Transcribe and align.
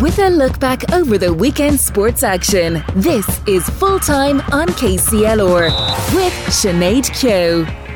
With 0.00 0.20
a 0.20 0.28
look 0.30 0.60
back 0.60 0.92
over 0.92 1.18
the 1.18 1.34
weekend 1.34 1.80
sports 1.80 2.22
action, 2.22 2.84
this 2.94 3.26
is 3.48 3.68
Full 3.68 3.98
Time 3.98 4.40
on 4.52 4.68
KCLR 4.68 5.70
with 6.14 6.32
Sinead 6.46 7.10
Keogh. 7.18 7.87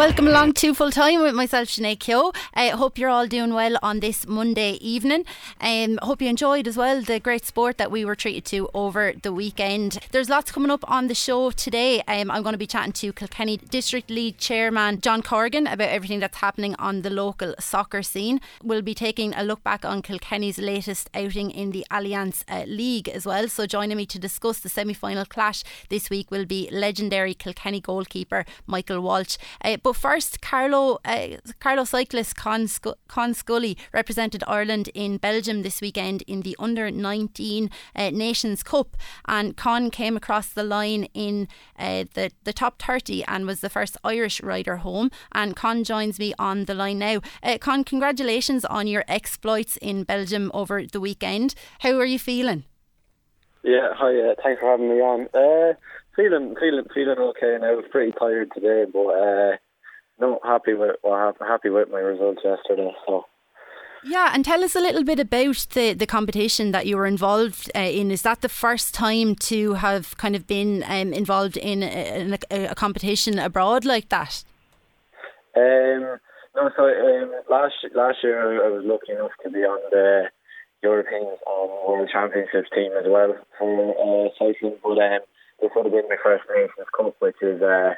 Welcome 0.00 0.28
along 0.28 0.54
to 0.54 0.72
Full 0.72 0.90
Time 0.90 1.20
with 1.20 1.34
myself, 1.34 1.68
Sinead 1.68 1.98
Keogh. 2.00 2.32
I 2.54 2.70
uh, 2.70 2.78
hope 2.78 2.96
you're 2.96 3.10
all 3.10 3.26
doing 3.26 3.52
well 3.52 3.76
on 3.82 4.00
this 4.00 4.26
Monday 4.26 4.78
evening. 4.80 5.26
Um, 5.60 5.98
hope 6.00 6.22
you 6.22 6.28
enjoyed 6.30 6.66
as 6.66 6.74
well 6.74 7.02
the 7.02 7.20
great 7.20 7.44
sport 7.44 7.76
that 7.76 7.90
we 7.90 8.06
were 8.06 8.14
treated 8.14 8.46
to 8.46 8.70
over 8.72 9.12
the 9.12 9.30
weekend. 9.30 9.98
There's 10.10 10.30
lots 10.30 10.52
coming 10.52 10.70
up 10.70 10.90
on 10.90 11.08
the 11.08 11.14
show 11.14 11.50
today. 11.50 12.00
Um, 12.08 12.30
I'm 12.30 12.42
going 12.42 12.54
to 12.54 12.58
be 12.58 12.66
chatting 12.66 12.94
to 12.94 13.12
Kilkenny 13.12 13.58
District 13.58 14.08
League 14.08 14.38
Chairman 14.38 15.02
John 15.02 15.20
Corrigan 15.20 15.66
about 15.66 15.90
everything 15.90 16.20
that's 16.20 16.38
happening 16.38 16.74
on 16.76 17.02
the 17.02 17.10
local 17.10 17.54
soccer 17.60 18.02
scene. 18.02 18.40
We'll 18.62 18.80
be 18.80 18.94
taking 18.94 19.34
a 19.34 19.42
look 19.42 19.62
back 19.62 19.84
on 19.84 20.00
Kilkenny's 20.00 20.56
latest 20.56 21.10
outing 21.12 21.50
in 21.50 21.72
the 21.72 21.84
Allianz 21.90 22.42
uh, 22.48 22.64
League 22.66 23.10
as 23.10 23.26
well. 23.26 23.48
So 23.48 23.66
joining 23.66 23.98
me 23.98 24.06
to 24.06 24.18
discuss 24.18 24.60
the 24.60 24.70
semi-final 24.70 25.26
clash 25.26 25.62
this 25.90 26.08
week 26.08 26.30
will 26.30 26.46
be 26.46 26.70
legendary 26.72 27.34
Kilkenny 27.34 27.82
goalkeeper 27.82 28.46
Michael 28.66 29.02
Walsh. 29.02 29.36
Uh, 29.62 29.76
but 29.82 29.89
first, 29.92 30.40
Carlo 30.40 30.98
uh, 31.04 31.36
Carlow 31.58 31.84
cyclist 31.84 32.36
Con, 32.36 32.68
Con 33.08 33.34
Scully 33.34 33.76
represented 33.92 34.44
Ireland 34.46 34.88
in 34.94 35.16
Belgium 35.18 35.62
this 35.62 35.80
weekend 35.80 36.22
in 36.22 36.42
the 36.42 36.56
Under 36.58 36.90
19 36.90 37.70
uh, 37.94 38.10
Nations 38.10 38.62
Cup. 38.62 38.96
And 39.26 39.56
Con 39.56 39.90
came 39.90 40.16
across 40.16 40.48
the 40.48 40.62
line 40.62 41.04
in 41.14 41.48
uh, 41.78 42.04
the, 42.14 42.30
the 42.44 42.52
top 42.52 42.80
30 42.82 43.24
and 43.24 43.46
was 43.46 43.60
the 43.60 43.70
first 43.70 43.96
Irish 44.04 44.42
rider 44.42 44.76
home. 44.78 45.10
And 45.32 45.56
Con 45.56 45.84
joins 45.84 46.18
me 46.18 46.34
on 46.38 46.64
the 46.64 46.74
line 46.74 46.98
now. 46.98 47.20
Uh, 47.42 47.58
Con, 47.58 47.84
congratulations 47.84 48.64
on 48.64 48.86
your 48.86 49.04
exploits 49.08 49.76
in 49.78 50.04
Belgium 50.04 50.50
over 50.54 50.84
the 50.86 51.00
weekend. 51.00 51.54
How 51.80 51.98
are 51.98 52.06
you 52.06 52.18
feeling? 52.18 52.64
Yeah, 53.62 53.90
hi. 53.94 54.18
Uh, 54.18 54.34
thanks 54.42 54.60
for 54.60 54.70
having 54.70 54.88
me 54.88 55.00
on. 55.00 55.28
Uh, 55.34 55.74
feeling, 56.16 56.54
feeling, 56.58 56.86
feeling 56.94 57.18
okay. 57.18 57.58
Now, 57.60 57.72
I 57.72 57.74
was 57.74 57.84
pretty 57.90 58.12
tired 58.12 58.50
today, 58.54 58.84
but 58.90 59.06
uh, 59.06 59.56
no, 60.20 60.38
happy 60.44 60.74
with 60.74 60.96
well, 61.02 61.34
happy 61.40 61.70
with 61.70 61.90
my 61.90 61.98
results 61.98 62.42
yesterday. 62.44 62.92
So. 63.06 63.24
Yeah, 64.02 64.30
and 64.32 64.44
tell 64.44 64.64
us 64.64 64.74
a 64.74 64.80
little 64.80 65.04
bit 65.04 65.20
about 65.20 65.66
the, 65.74 65.92
the 65.92 66.06
competition 66.06 66.72
that 66.72 66.86
you 66.86 66.96
were 66.96 67.06
involved 67.06 67.70
uh, 67.74 67.80
in. 67.80 68.10
Is 68.10 68.22
that 68.22 68.40
the 68.40 68.48
first 68.48 68.94
time 68.94 69.34
to 69.36 69.74
have 69.74 70.16
kind 70.16 70.34
of 70.34 70.46
been 70.46 70.82
um, 70.86 71.12
involved 71.12 71.58
in, 71.58 71.82
a, 71.82 72.20
in 72.20 72.32
a, 72.50 72.64
a, 72.68 72.74
competition 72.74 73.38
abroad 73.38 73.84
like 73.84 74.08
that? 74.08 74.42
Um, 75.54 76.18
no, 76.56 76.70
so 76.76 76.84
um, 76.84 77.32
last 77.50 77.74
last 77.94 78.18
year 78.22 78.64
I 78.64 78.70
was 78.70 78.84
lucky 78.84 79.12
enough 79.12 79.32
to 79.42 79.50
be 79.50 79.58
on 79.58 79.80
the 79.90 80.30
European 80.82 81.36
um, 81.46 81.68
World 81.86 82.08
Championships 82.10 82.70
team 82.74 82.92
as 82.98 83.04
well 83.06 83.34
for 83.58 83.90
uh, 83.90 84.30
cycling, 84.38 84.76
but 84.82 84.98
um, 84.98 85.20
this 85.60 85.70
would 85.76 85.84
have 85.84 85.92
been 85.92 86.08
my 86.08 86.16
first 86.22 86.44
Nations 86.48 86.88
Cup, 86.96 87.16
which 87.18 87.36
is 87.42 87.60
uh, 87.60 87.94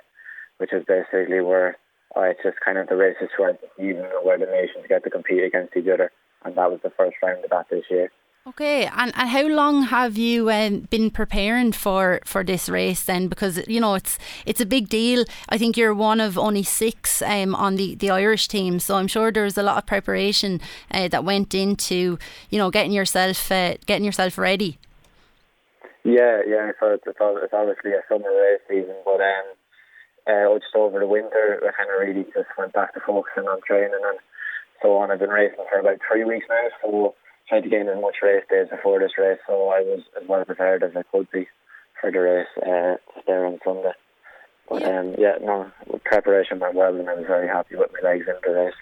which 0.58 0.72
is 0.72 0.84
basically 0.86 1.40
where 1.40 1.76
uh, 2.16 2.22
it's 2.22 2.42
just 2.42 2.60
kind 2.60 2.78
of 2.78 2.88
the 2.88 2.96
races 2.96 3.28
the 3.38 3.56
season 3.76 4.04
where 4.22 4.38
the 4.38 4.46
nations 4.46 4.84
get 4.88 5.04
to 5.04 5.10
compete 5.10 5.44
against 5.44 5.76
each 5.76 5.88
other, 5.88 6.10
and 6.44 6.54
that 6.56 6.70
was 6.70 6.80
the 6.82 6.90
first 6.90 7.16
round 7.22 7.44
of 7.44 7.50
that 7.50 7.68
this 7.70 7.84
year. 7.90 8.10
Okay, 8.44 8.86
and, 8.86 9.12
and 9.14 9.28
how 9.28 9.46
long 9.46 9.84
have 9.84 10.18
you 10.18 10.50
um, 10.50 10.80
been 10.90 11.12
preparing 11.12 11.70
for, 11.70 12.18
for 12.24 12.42
this 12.42 12.68
race 12.68 13.04
then? 13.04 13.28
Because 13.28 13.64
you 13.68 13.80
know 13.80 13.94
it's 13.94 14.18
it's 14.44 14.60
a 14.60 14.66
big 14.66 14.88
deal. 14.88 15.24
I 15.48 15.58
think 15.58 15.76
you're 15.76 15.94
one 15.94 16.20
of 16.20 16.36
only 16.36 16.64
six 16.64 17.22
um, 17.22 17.54
on 17.54 17.76
the, 17.76 17.94
the 17.94 18.10
Irish 18.10 18.48
team, 18.48 18.80
so 18.80 18.96
I'm 18.96 19.06
sure 19.06 19.30
there's 19.30 19.56
a 19.56 19.62
lot 19.62 19.78
of 19.78 19.86
preparation 19.86 20.60
uh, 20.90 21.06
that 21.08 21.24
went 21.24 21.54
into 21.54 22.18
you 22.50 22.58
know 22.58 22.68
getting 22.72 22.90
yourself 22.90 23.52
uh, 23.52 23.74
getting 23.86 24.04
yourself 24.04 24.36
ready. 24.36 24.76
Yeah, 26.02 26.42
yeah. 26.44 26.72
So 26.80 26.94
it's, 26.94 27.04
it's 27.06 27.52
obviously 27.52 27.92
a 27.92 28.02
summer 28.08 28.28
race 28.28 28.60
season, 28.68 28.96
but 29.04 29.20
um, 29.20 29.54
uh, 30.26 30.58
just 30.58 30.74
over 30.74 31.00
the 31.00 31.06
winter, 31.06 31.60
I 31.62 31.72
kind 31.72 31.90
of 31.90 32.00
really 32.00 32.24
just 32.32 32.48
went 32.56 32.72
back 32.72 32.94
to 32.94 33.00
focusing 33.00 33.48
on 33.48 33.60
training 33.66 34.00
and 34.02 34.18
so 34.80 34.96
on. 34.96 35.10
I've 35.10 35.18
been 35.18 35.30
racing 35.30 35.64
for 35.70 35.80
about 35.80 35.98
three 36.06 36.24
weeks 36.24 36.46
now, 36.48 36.68
so 36.82 37.14
tried 37.48 37.62
to 37.62 37.68
gain 37.68 37.88
as 37.88 38.00
much 38.00 38.16
race 38.22 38.44
days 38.48 38.68
before 38.70 39.00
this 39.00 39.18
race, 39.18 39.38
so 39.46 39.68
I 39.68 39.80
was 39.80 40.00
as 40.20 40.28
well 40.28 40.44
prepared 40.44 40.82
as 40.82 40.92
I 40.96 41.02
could 41.02 41.30
be 41.30 41.48
for 42.00 42.10
the 42.10 42.18
race 42.18 42.46
uh, 42.58 42.96
there 43.26 43.46
on 43.46 43.58
Sunday. 43.64 43.92
But 44.68 44.82
yeah. 44.82 45.00
um, 45.00 45.14
yeah, 45.18 45.34
no, 45.40 45.70
preparation 46.04 46.60
went 46.60 46.74
well, 46.74 46.94
and 46.94 47.08
I 47.08 47.14
was 47.14 47.26
very 47.26 47.48
happy 47.48 47.76
with 47.76 47.90
my 47.92 48.08
legs 48.08 48.26
in 48.28 48.34
the 48.42 48.58
race. 48.58 48.74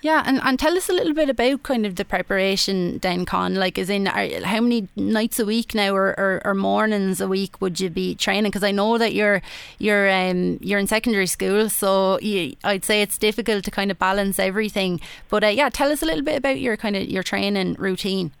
Yeah, 0.00 0.24
and, 0.26 0.40
and 0.42 0.58
tell 0.58 0.76
us 0.76 0.88
a 0.88 0.92
little 0.92 1.14
bit 1.14 1.30
about 1.30 1.62
kind 1.62 1.86
of 1.86 1.94
the 1.94 2.04
preparation 2.04 2.98
then, 2.98 3.24
Con. 3.24 3.54
Like, 3.54 3.78
as 3.78 3.88
in, 3.88 4.08
are, 4.08 4.44
how 4.44 4.60
many 4.60 4.88
nights 4.96 5.38
a 5.38 5.44
week 5.44 5.76
now, 5.76 5.94
or, 5.94 6.08
or, 6.18 6.42
or 6.44 6.54
mornings 6.54 7.20
a 7.20 7.28
week 7.28 7.60
would 7.60 7.78
you 7.78 7.88
be 7.88 8.16
training? 8.16 8.50
Because 8.50 8.64
I 8.64 8.72
know 8.72 8.98
that 8.98 9.14
you're 9.14 9.42
you're 9.78 10.10
um 10.10 10.58
you're 10.60 10.80
in 10.80 10.88
secondary 10.88 11.28
school, 11.28 11.70
so 11.70 12.18
you, 12.18 12.56
I'd 12.64 12.84
say 12.84 13.00
it's 13.00 13.16
difficult 13.16 13.64
to 13.64 13.70
kind 13.70 13.92
of 13.92 13.98
balance 13.98 14.40
everything. 14.40 15.00
But 15.28 15.44
uh, 15.44 15.48
yeah, 15.48 15.68
tell 15.68 15.92
us 15.92 16.02
a 16.02 16.06
little 16.06 16.24
bit 16.24 16.36
about 16.36 16.58
your 16.58 16.76
kind 16.76 16.96
of 16.96 17.04
your 17.04 17.22
training 17.22 17.74
routine. 17.74 18.32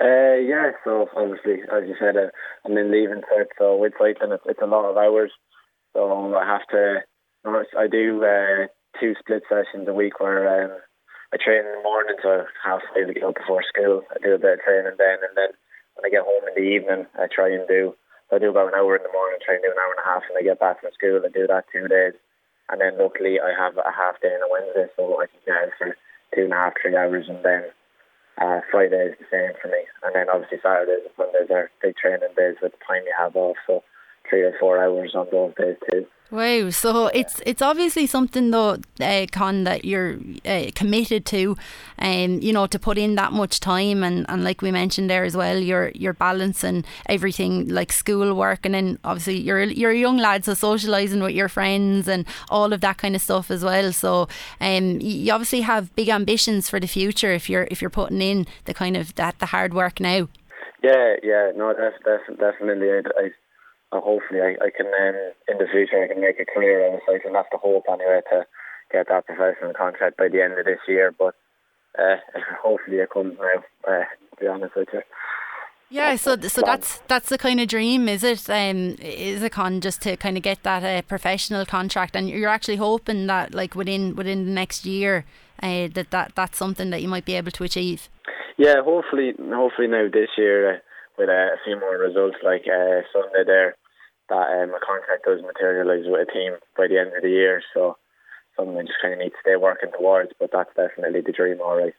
Uh, 0.00 0.38
yeah, 0.38 0.70
so 0.84 1.08
obviously, 1.16 1.62
as 1.72 1.82
you 1.88 1.96
said, 1.98 2.16
uh, 2.16 2.28
I'm 2.64 2.78
in 2.78 2.92
leaving 2.92 3.22
cert, 3.22 3.46
so 3.58 3.76
with 3.76 3.94
cycling, 3.98 4.30
it's, 4.30 4.44
it's 4.46 4.62
a 4.62 4.66
lot 4.66 4.88
of 4.88 4.96
hours. 4.96 5.32
So 5.94 6.36
I 6.36 6.46
have 6.46 6.64
to, 6.70 7.02
I 7.76 7.88
do 7.88 8.22
uh, 8.22 8.66
two 9.00 9.14
split 9.18 9.42
sessions 9.48 9.88
a 9.88 9.92
week 9.92 10.20
where 10.20 10.48
um, 10.48 10.72
I 11.32 11.36
train 11.36 11.60
in 11.60 11.76
the 11.76 11.84
morning, 11.84 12.16
so 12.22 12.46
half 12.64 12.80
day 12.94 13.04
to 13.04 13.26
up 13.26 13.36
before 13.36 13.62
school. 13.68 14.02
I 14.08 14.16
do 14.24 14.34
a 14.34 14.40
bit 14.40 14.58
of 14.58 14.64
training 14.64 14.96
then, 14.96 15.20
and 15.20 15.36
then 15.36 15.52
when 15.94 16.06
I 16.06 16.10
get 16.10 16.24
home 16.24 16.46
in 16.48 16.56
the 16.56 16.68
evening, 16.68 17.06
I 17.18 17.28
try 17.28 17.52
and 17.52 17.68
do. 17.68 17.94
I 18.32 18.38
do 18.38 18.52
about 18.52 18.72
an 18.72 18.78
hour 18.78 18.96
in 18.96 19.02
the 19.02 19.12
morning, 19.12 19.40
try 19.40 19.56
and 19.56 19.64
do 19.64 19.72
an 19.72 19.80
hour 19.80 19.92
and 19.96 20.04
a 20.04 20.08
half, 20.08 20.24
and 20.28 20.36
I 20.36 20.44
get 20.44 20.60
back 20.60 20.80
from 20.80 20.92
school. 20.92 21.20
I 21.20 21.32
do 21.32 21.48
that 21.48 21.68
two 21.72 21.88
days, 21.88 22.16
and 22.68 22.80
then 22.80 22.96
luckily 22.96 23.40
I 23.40 23.56
have 23.56 23.76
a 23.76 23.92
half 23.92 24.20
day 24.20 24.32
on 24.32 24.44
a 24.44 24.52
Wednesday, 24.52 24.88
so 24.96 25.20
I 25.20 25.28
can 25.28 25.40
get 25.44 25.56
out 25.56 25.72
for 25.76 25.96
two 26.36 26.44
and 26.44 26.52
a 26.52 26.56
half, 26.56 26.76
three 26.80 26.96
hours, 26.96 27.28
and 27.28 27.40
then 27.44 27.72
uh, 28.40 28.60
Friday 28.70 29.12
is 29.12 29.18
the 29.18 29.28
same 29.32 29.56
for 29.60 29.68
me, 29.68 29.84
and 30.04 30.14
then 30.14 30.28
obviously 30.28 30.60
Saturdays 30.62 31.08
and 31.08 31.16
Sundays 31.16 31.50
are 31.50 31.72
big 31.82 31.96
training 31.96 32.36
days 32.36 32.56
with 32.60 32.72
the 32.72 32.84
time 32.84 33.04
you 33.04 33.14
have 33.16 33.36
off, 33.36 33.56
so 33.66 33.82
three 34.28 34.42
or 34.42 34.54
four 34.60 34.76
hours 34.80 35.14
on 35.14 35.26
those 35.32 35.52
days 35.56 35.76
too. 35.90 36.06
Wow! 36.30 36.68
So 36.68 37.06
it's 37.06 37.40
it's 37.46 37.62
obviously 37.62 38.06
something 38.06 38.50
though, 38.50 38.76
uh, 39.00 39.26
Con, 39.32 39.64
that 39.64 39.86
you're 39.86 40.18
uh, 40.44 40.66
committed 40.74 41.24
to, 41.26 41.56
and 41.96 42.34
um, 42.34 42.40
you 42.42 42.52
know 42.52 42.66
to 42.66 42.78
put 42.78 42.98
in 42.98 43.14
that 43.14 43.32
much 43.32 43.60
time 43.60 44.04
and, 44.04 44.26
and 44.28 44.44
like 44.44 44.60
we 44.60 44.70
mentioned 44.70 45.08
there 45.08 45.24
as 45.24 45.34
well, 45.34 45.58
you're 45.58 45.90
you're 45.94 46.12
balancing 46.12 46.84
everything 47.06 47.68
like 47.68 47.92
school 47.92 48.34
work 48.34 48.66
and 48.66 48.74
then 48.74 48.98
obviously 49.04 49.38
you're 49.38 49.62
you're 49.62 49.92
a 49.92 49.96
young 49.96 50.18
lad, 50.18 50.44
so 50.44 50.52
socialising 50.52 51.22
with 51.22 51.34
your 51.34 51.48
friends 51.48 52.06
and 52.06 52.26
all 52.50 52.74
of 52.74 52.82
that 52.82 52.98
kind 52.98 53.16
of 53.16 53.22
stuff 53.22 53.50
as 53.50 53.64
well. 53.64 53.90
So 53.90 54.28
um, 54.60 55.00
you 55.00 55.32
obviously 55.32 55.62
have 55.62 55.96
big 55.96 56.10
ambitions 56.10 56.68
for 56.68 56.78
the 56.78 56.86
future 56.86 57.32
if 57.32 57.48
you're 57.48 57.68
if 57.70 57.80
you're 57.80 57.88
putting 57.88 58.20
in 58.20 58.46
the 58.66 58.74
kind 58.74 58.98
of 58.98 59.14
that 59.14 59.38
the 59.38 59.46
hard 59.46 59.72
work 59.72 59.98
now. 59.98 60.28
Yeah, 60.82 61.14
yeah, 61.22 61.50
no, 61.56 61.74
that's, 61.76 61.96
that's 62.04 62.38
definitely. 62.38 62.88
I, 62.90 62.98
I 63.18 63.30
uh, 63.92 64.00
hopefully 64.00 64.40
I, 64.40 64.56
I 64.64 64.70
can 64.70 64.86
um, 64.86 65.32
in 65.48 65.58
the 65.58 65.70
future 65.70 66.02
I 66.02 66.08
can 66.08 66.20
make 66.20 66.40
a 66.40 66.44
career 66.44 66.86
out 66.86 66.94
of 66.94 67.00
cycling. 67.06 67.34
That's 67.34 67.48
the 67.50 67.58
hope 67.58 67.84
anyway 67.88 68.20
to 68.30 68.46
get 68.92 69.08
that 69.08 69.26
professional 69.26 69.72
contract 69.74 70.16
by 70.16 70.28
the 70.28 70.42
end 70.42 70.58
of 70.58 70.64
this 70.64 70.80
year. 70.86 71.14
But 71.16 71.34
uh, 71.98 72.16
hopefully 72.62 72.98
it 72.98 73.10
comes 73.10 73.36
now. 73.38 73.62
Uh, 73.86 74.04
to 74.38 74.40
be 74.40 74.46
honest 74.46 74.76
with 74.76 74.88
you. 74.92 75.02
Yeah, 75.90 76.16
so 76.16 76.38
so 76.38 76.60
that's 76.60 76.98
that's 77.08 77.30
the 77.30 77.38
kind 77.38 77.60
of 77.60 77.68
dream, 77.68 78.10
is 78.10 78.22
it? 78.22 78.50
Um, 78.50 78.96
is 79.00 79.42
it 79.42 79.52
con 79.52 79.80
just 79.80 80.02
to 80.02 80.18
kind 80.18 80.36
of 80.36 80.42
get 80.42 80.62
that 80.62 80.84
uh, 80.84 81.00
professional 81.02 81.64
contract, 81.64 82.14
and 82.14 82.28
you're 82.28 82.50
actually 82.50 82.76
hoping 82.76 83.26
that 83.28 83.54
like 83.54 83.74
within 83.74 84.14
within 84.14 84.44
the 84.44 84.50
next 84.50 84.84
year, 84.84 85.24
uh, 85.62 85.88
that 85.94 86.10
that 86.10 86.32
that's 86.34 86.58
something 86.58 86.90
that 86.90 87.00
you 87.00 87.08
might 87.08 87.24
be 87.24 87.36
able 87.36 87.52
to 87.52 87.64
achieve. 87.64 88.10
Yeah, 88.58 88.82
hopefully, 88.82 89.32
hopefully 89.38 89.88
now 89.88 90.08
this 90.12 90.28
year. 90.36 90.82
With 91.18 91.28
uh, 91.28 91.58
a 91.58 91.60
few 91.64 91.78
more 91.78 91.98
results 91.98 92.38
like 92.44 92.62
uh, 92.68 93.02
Sunday 93.12 93.44
there 93.44 93.74
that 94.28 94.62
um, 94.62 94.70
a 94.70 94.80
contract 94.80 95.24
does 95.24 95.42
materialise 95.42 96.04
with 96.06 96.28
a 96.28 96.32
team 96.32 96.52
by 96.76 96.86
the 96.86 96.98
end 96.98 97.12
of 97.16 97.22
the 97.22 97.30
year. 97.30 97.62
So 97.74 97.96
something 98.56 98.76
I 98.76 98.82
just 98.82 99.00
kind 99.00 99.14
of 99.14 99.20
need 99.20 99.30
to 99.30 99.42
stay 99.42 99.56
working 99.56 99.90
towards, 99.90 100.32
but 100.38 100.50
that's 100.52 100.70
definitely 100.76 101.22
the 101.22 101.32
dream, 101.32 101.60
all 101.60 101.76
right. 101.76 101.94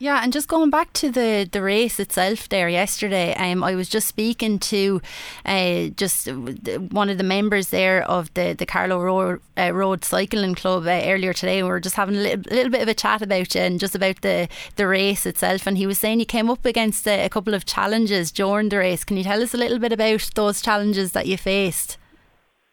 Yeah, 0.00 0.20
and 0.22 0.32
just 0.32 0.46
going 0.46 0.70
back 0.70 0.92
to 0.92 1.10
the, 1.10 1.48
the 1.50 1.60
race 1.60 1.98
itself 1.98 2.48
there 2.48 2.68
yesterday, 2.68 3.34
um, 3.34 3.64
I 3.64 3.74
was 3.74 3.88
just 3.88 4.06
speaking 4.06 4.60
to 4.60 5.02
uh, 5.44 5.88
just 5.88 6.28
one 6.28 7.10
of 7.10 7.18
the 7.18 7.24
members 7.24 7.70
there 7.70 8.04
of 8.04 8.32
the, 8.34 8.52
the 8.52 8.64
Carlow 8.64 9.02
Road, 9.02 9.40
uh, 9.58 9.72
Road 9.72 10.04
Cycling 10.04 10.54
Club 10.54 10.86
uh, 10.86 11.02
earlier 11.04 11.32
today. 11.32 11.64
We 11.64 11.68
were 11.68 11.80
just 11.80 11.96
having 11.96 12.14
a 12.14 12.20
little, 12.20 12.44
little, 12.48 12.70
bit 12.70 12.82
of 12.82 12.86
a 12.86 12.94
chat 12.94 13.22
about 13.22 13.56
and 13.56 13.80
just 13.80 13.96
about 13.96 14.20
the, 14.20 14.48
the 14.76 14.86
race 14.86 15.26
itself. 15.26 15.66
And 15.66 15.76
he 15.76 15.88
was 15.88 15.98
saying 15.98 16.20
you 16.20 16.26
came 16.26 16.48
up 16.48 16.64
against 16.64 17.08
a, 17.08 17.24
a 17.24 17.28
couple 17.28 17.54
of 17.54 17.66
challenges 17.66 18.30
during 18.30 18.68
the 18.68 18.78
race. 18.78 19.02
Can 19.02 19.16
you 19.16 19.24
tell 19.24 19.42
us 19.42 19.52
a 19.52 19.58
little 19.58 19.80
bit 19.80 19.92
about 19.92 20.30
those 20.36 20.62
challenges 20.62 21.10
that 21.10 21.26
you 21.26 21.36
faced? 21.36 21.98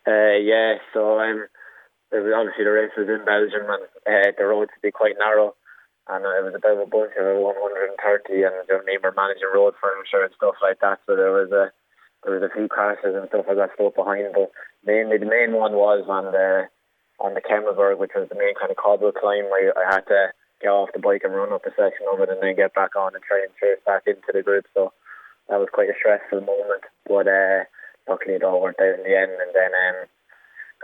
Uh, 0.07 0.37
yeah, 0.37 0.75
so 0.93 1.19
um, 1.19 1.47
obviously 2.13 2.65
the 2.65 2.71
race 2.71 2.91
was 2.95 3.09
in 3.09 3.25
Belgium 3.25 3.65
and 3.67 4.27
uh, 4.27 4.31
the 4.37 4.45
roads 4.45 4.69
to 4.75 4.79
be 4.83 4.91
quite 4.91 5.15
narrow 5.17 5.55
and 6.07 6.21
it 6.21 6.45
was 6.45 6.53
about 6.53 6.77
a 6.77 6.85
bunch 6.85 7.17
of 7.17 7.41
130, 7.41 8.43
and 8.43 8.55
we 8.69 8.97
were 9.01 9.13
managing 9.17 9.49
road 9.49 9.73
furniture 9.81 10.21
and 10.21 10.33
stuff 10.37 10.55
like 10.61 10.79
that. 10.81 11.01
So 11.05 11.15
there 11.15 11.33
was 11.33 11.51
a 11.51 11.73
there 12.23 12.33
was 12.33 12.45
a 12.45 12.53
few 12.53 12.67
crashes 12.67 13.13
and 13.13 13.29
stuff 13.29 13.45
like 13.47 13.57
that 13.57 13.73
stuff 13.77 13.93
behind, 13.93 14.33
but 14.33 14.49
mainly 14.85 15.17
the 15.17 15.29
main 15.29 15.53
one 15.53 15.73
was 15.73 16.05
on 16.09 16.33
the 16.33 16.69
on 17.19 17.33
the 17.33 17.41
Kemmelberg, 17.41 17.97
which 17.97 18.13
was 18.15 18.29
the 18.29 18.37
main 18.37 18.53
kind 18.55 18.71
of 18.71 18.77
cobble 18.77 19.11
climb 19.11 19.45
where 19.49 19.73
I 19.77 19.93
had 19.93 20.05
to 20.09 20.33
get 20.61 20.69
off 20.69 20.93
the 20.93 20.99
bike 20.99 21.21
and 21.23 21.33
run 21.33 21.53
up 21.53 21.65
a 21.65 21.71
section 21.73 22.07
of 22.11 22.19
it 22.19 22.29
and 22.29 22.41
then 22.41 22.55
get 22.55 22.73
back 22.73 22.95
on 22.95 23.15
and 23.15 23.23
try 23.23 23.41
and 23.41 23.53
chase 23.59 23.81
back 23.85 24.03
into 24.05 24.33
the 24.33 24.43
group. 24.43 24.65
So 24.73 24.91
that 25.49 25.59
was 25.59 25.69
quite 25.71 25.89
a 25.89 25.97
stressful 25.97 26.41
moment, 26.41 26.83
but 27.07 27.27
uh, 27.27 27.65
luckily 28.09 28.35
it 28.35 28.43
all 28.43 28.61
worked 28.61 28.81
out 28.81 28.99
in 28.99 29.03
the 29.05 29.15
end. 29.15 29.31
And 29.31 29.53
then 29.53 29.71
um, 29.73 29.97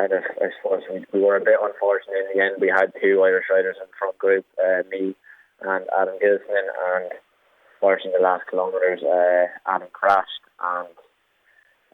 kind 0.01 0.13
of, 0.13 0.23
I 0.41 0.49
suppose 0.57 0.81
we, 0.89 1.05
we 1.13 1.21
were 1.21 1.37
a 1.37 1.45
bit 1.45 1.61
unfortunate 1.61 2.25
in 2.25 2.29
the 2.33 2.43
end. 2.43 2.55
We 2.59 2.73
had 2.73 2.93
two 2.97 3.21
Irish 3.21 3.45
riders 3.49 3.77
in 3.77 3.85
the 3.85 3.97
front 3.99 4.17
group, 4.17 4.45
uh, 4.57 4.81
me 4.89 5.13
and 5.61 5.85
Adam 5.93 6.17
Gilsman, 6.17 6.67
and 6.89 7.11
fortunately 7.79 8.17
the 8.17 8.23
last 8.23 8.49
kilometres, 8.49 9.05
uh, 9.05 9.45
Adam 9.69 9.89
crashed 9.93 10.45
and 10.57 10.95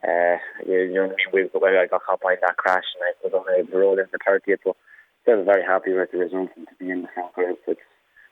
uh, 0.07 0.37
you, 0.63 0.87
you 0.87 0.95
know 0.95 1.11
what 1.11 1.19
I 1.19 1.35
mean? 1.35 1.49
We, 1.51 1.77
I 1.77 1.87
got 1.87 2.03
caught 2.03 2.21
behind 2.21 2.39
that 2.41 2.55
crash 2.55 2.85
and 2.95 3.03
I 3.03 3.11
was 3.23 3.33
only 3.35 3.59
able 3.59 3.71
to 3.71 3.77
roll 3.77 3.99
into 3.99 4.17
30th, 4.23 4.63
but 4.63 4.77
still 5.23 5.43
very 5.43 5.65
happy 5.65 5.91
with 5.91 6.11
the 6.11 6.19
result 6.19 6.51
and 6.55 6.67
to 6.67 6.75
be 6.79 6.91
in 6.91 7.01
the 7.01 7.11
front 7.13 7.33
group. 7.33 7.59
It's, 7.67 7.81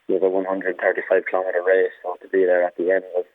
it 0.07 0.13
was 0.13 0.24
a 0.24 0.30
135 0.30 0.77
kilometre 1.25 1.66
race, 1.66 1.92
so 2.04 2.16
to 2.22 2.30
be 2.30 2.45
there 2.45 2.63
at 2.63 2.77
the 2.77 2.92
end 2.92 3.04
was, 3.12 3.25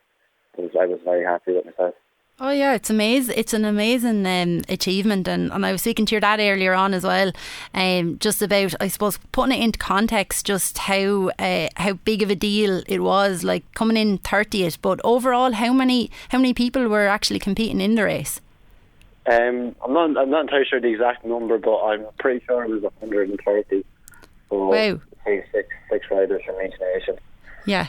was 0.57 0.71
I 0.79 0.87
was 0.87 1.01
very 1.05 1.25
happy 1.25 1.53
with 1.53 1.67
myself. 1.67 1.95
Oh 2.43 2.49
yeah, 2.49 2.73
it's 2.73 2.89
amazing. 2.89 3.35
It's 3.37 3.53
an 3.53 3.67
amazing 3.67 4.25
um, 4.25 4.63
achievement, 4.67 5.29
and, 5.29 5.53
and 5.53 5.67
I 5.67 5.73
was 5.73 5.83
speaking 5.83 6.07
to 6.07 6.15
your 6.15 6.23
dad 6.23 6.41
earlier 6.41 6.73
on 6.73 6.95
as 6.95 7.05
well, 7.05 7.33
um, 7.75 8.19
just 8.19 8.41
about 8.41 8.75
I 8.81 8.89
suppose 8.89 9.19
putting 9.31 9.61
it 9.61 9.63
into 9.63 9.79
context, 9.79 10.47
just 10.47 10.79
how 10.79 11.33
uh, 11.39 11.69
how 11.77 11.93
big 11.93 12.23
of 12.23 12.31
a 12.31 12.35
deal 12.35 12.83
it 12.87 13.01
was, 13.01 13.45
like 13.45 13.71
coming 13.75 13.99
in 13.99 14.17
thirtieth. 14.19 14.81
But 14.81 15.03
overall, 15.05 15.53
how 15.53 15.75
many 15.75 16.11
how 16.31 16.39
many 16.39 16.55
people 16.55 16.89
were 16.89 17.09
actually 17.09 17.41
competing 17.41 17.83
in 17.83 17.95
the 17.95 18.05
race? 18.05 18.41
Um, 19.31 19.77
I'm 19.85 19.93
not 19.93 20.17
I'm 20.17 20.31
not 20.31 20.41
entirely 20.41 20.65
sure 20.65 20.81
the 20.81 20.89
exact 20.89 21.27
number, 21.27 21.59
but 21.59 21.77
I'm 21.77 22.07
pretty 22.19 22.43
sure 22.47 22.65
it 22.65 22.71
was 22.71 22.83
130. 22.83 23.85
So 24.49 24.67
wow. 24.67 24.99
Six, 25.27 25.69
six 25.91 26.07
riders 26.11 26.41
from 26.47 26.55
each 26.63 26.81
nation. 26.81 27.19
Yeah, 27.67 27.89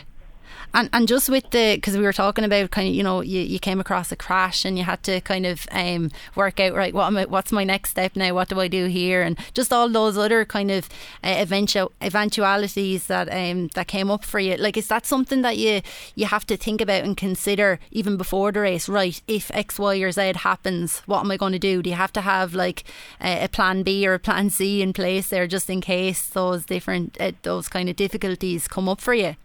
and 0.74 0.88
and 0.92 1.08
just 1.08 1.28
with 1.28 1.48
the 1.50 1.76
because 1.76 1.96
we 1.96 2.02
were 2.02 2.12
talking 2.12 2.44
about 2.44 2.70
kind 2.70 2.88
of 2.88 2.94
you 2.94 3.02
know 3.02 3.20
you, 3.20 3.40
you 3.40 3.58
came 3.58 3.80
across 3.80 4.12
a 4.12 4.16
crash 4.16 4.64
and 4.64 4.78
you 4.78 4.84
had 4.84 5.02
to 5.02 5.20
kind 5.20 5.46
of 5.46 5.66
um, 5.70 6.10
work 6.34 6.60
out 6.60 6.74
right 6.74 6.94
what 6.94 7.06
am 7.06 7.16
I, 7.16 7.24
what's 7.26 7.52
my 7.52 7.64
next 7.64 7.90
step 7.90 8.16
now? 8.16 8.34
What 8.34 8.48
do 8.48 8.60
I 8.60 8.68
do 8.68 8.86
here? 8.86 9.22
And 9.22 9.38
just 9.54 9.72
all 9.72 9.88
those 9.88 10.16
other 10.16 10.44
kind 10.44 10.70
of 10.70 10.88
uh, 11.24 11.36
eventual 11.38 11.92
eventualities 12.00 13.06
that 13.06 13.28
um, 13.32 13.68
that 13.74 13.86
came 13.86 14.10
up 14.10 14.24
for 14.24 14.40
you. 14.40 14.56
Like 14.56 14.76
is 14.76 14.88
that 14.88 15.06
something 15.06 15.42
that 15.42 15.58
you 15.58 15.82
you 16.14 16.26
have 16.26 16.46
to 16.46 16.56
think 16.56 16.80
about 16.80 17.04
and 17.04 17.16
consider 17.16 17.78
even 17.90 18.16
before 18.16 18.52
the 18.52 18.60
race? 18.60 18.88
Right 18.88 19.20
if 19.26 19.50
X 19.54 19.78
Y 19.78 19.96
or 19.98 20.12
Z 20.12 20.32
happens 20.36 21.00
what 21.06 21.20
am 21.20 21.30
I 21.30 21.36
going 21.36 21.52
to 21.52 21.58
do? 21.58 21.82
Do 21.82 21.90
you 21.90 21.96
have 21.96 22.12
to 22.14 22.20
have 22.20 22.54
like 22.54 22.84
a, 23.20 23.44
a 23.44 23.48
plan 23.48 23.82
B 23.82 24.06
or 24.06 24.14
a 24.14 24.18
plan 24.18 24.50
C 24.50 24.82
in 24.82 24.92
place 24.92 25.28
there 25.28 25.46
just 25.46 25.68
in 25.68 25.80
case 25.80 26.26
those 26.28 26.64
different 26.64 27.16
uh, 27.20 27.32
those 27.42 27.68
kind 27.68 27.88
of 27.88 27.96
difficulties 27.96 28.68
come 28.68 28.88
up 28.88 29.00
for 29.00 29.14
you 29.14 29.36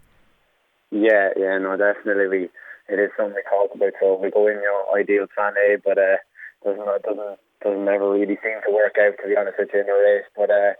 yeah, 0.91 1.29
yeah, 1.35 1.57
no, 1.57 1.77
definitely. 1.77 2.27
We 2.27 2.49
it 2.87 2.99
is 2.99 3.11
something 3.17 3.35
we 3.35 3.43
talk 3.43 3.75
about. 3.75 3.93
So 3.99 4.15
we 4.15 4.31
go 4.31 4.47
in, 4.47 4.63
you 4.63 4.71
know, 4.71 4.87
ideal 4.95 5.27
plan 5.27 5.53
A, 5.59 5.75
but 5.83 5.97
uh, 5.97 6.17
doesn't 6.63 6.85
doesn't 7.03 7.37
doesn't 7.63 7.85
never 7.85 8.09
really 8.09 8.39
seem 8.39 8.63
to 8.63 8.71
work 8.71 8.95
out. 8.95 9.19
To 9.19 9.27
be 9.27 9.35
honest 9.35 9.59
with 9.59 9.69
you, 9.73 9.81
in 9.81 9.89
a 9.89 9.95
race. 9.95 10.27
But 10.35 10.49
uh, 10.49 10.73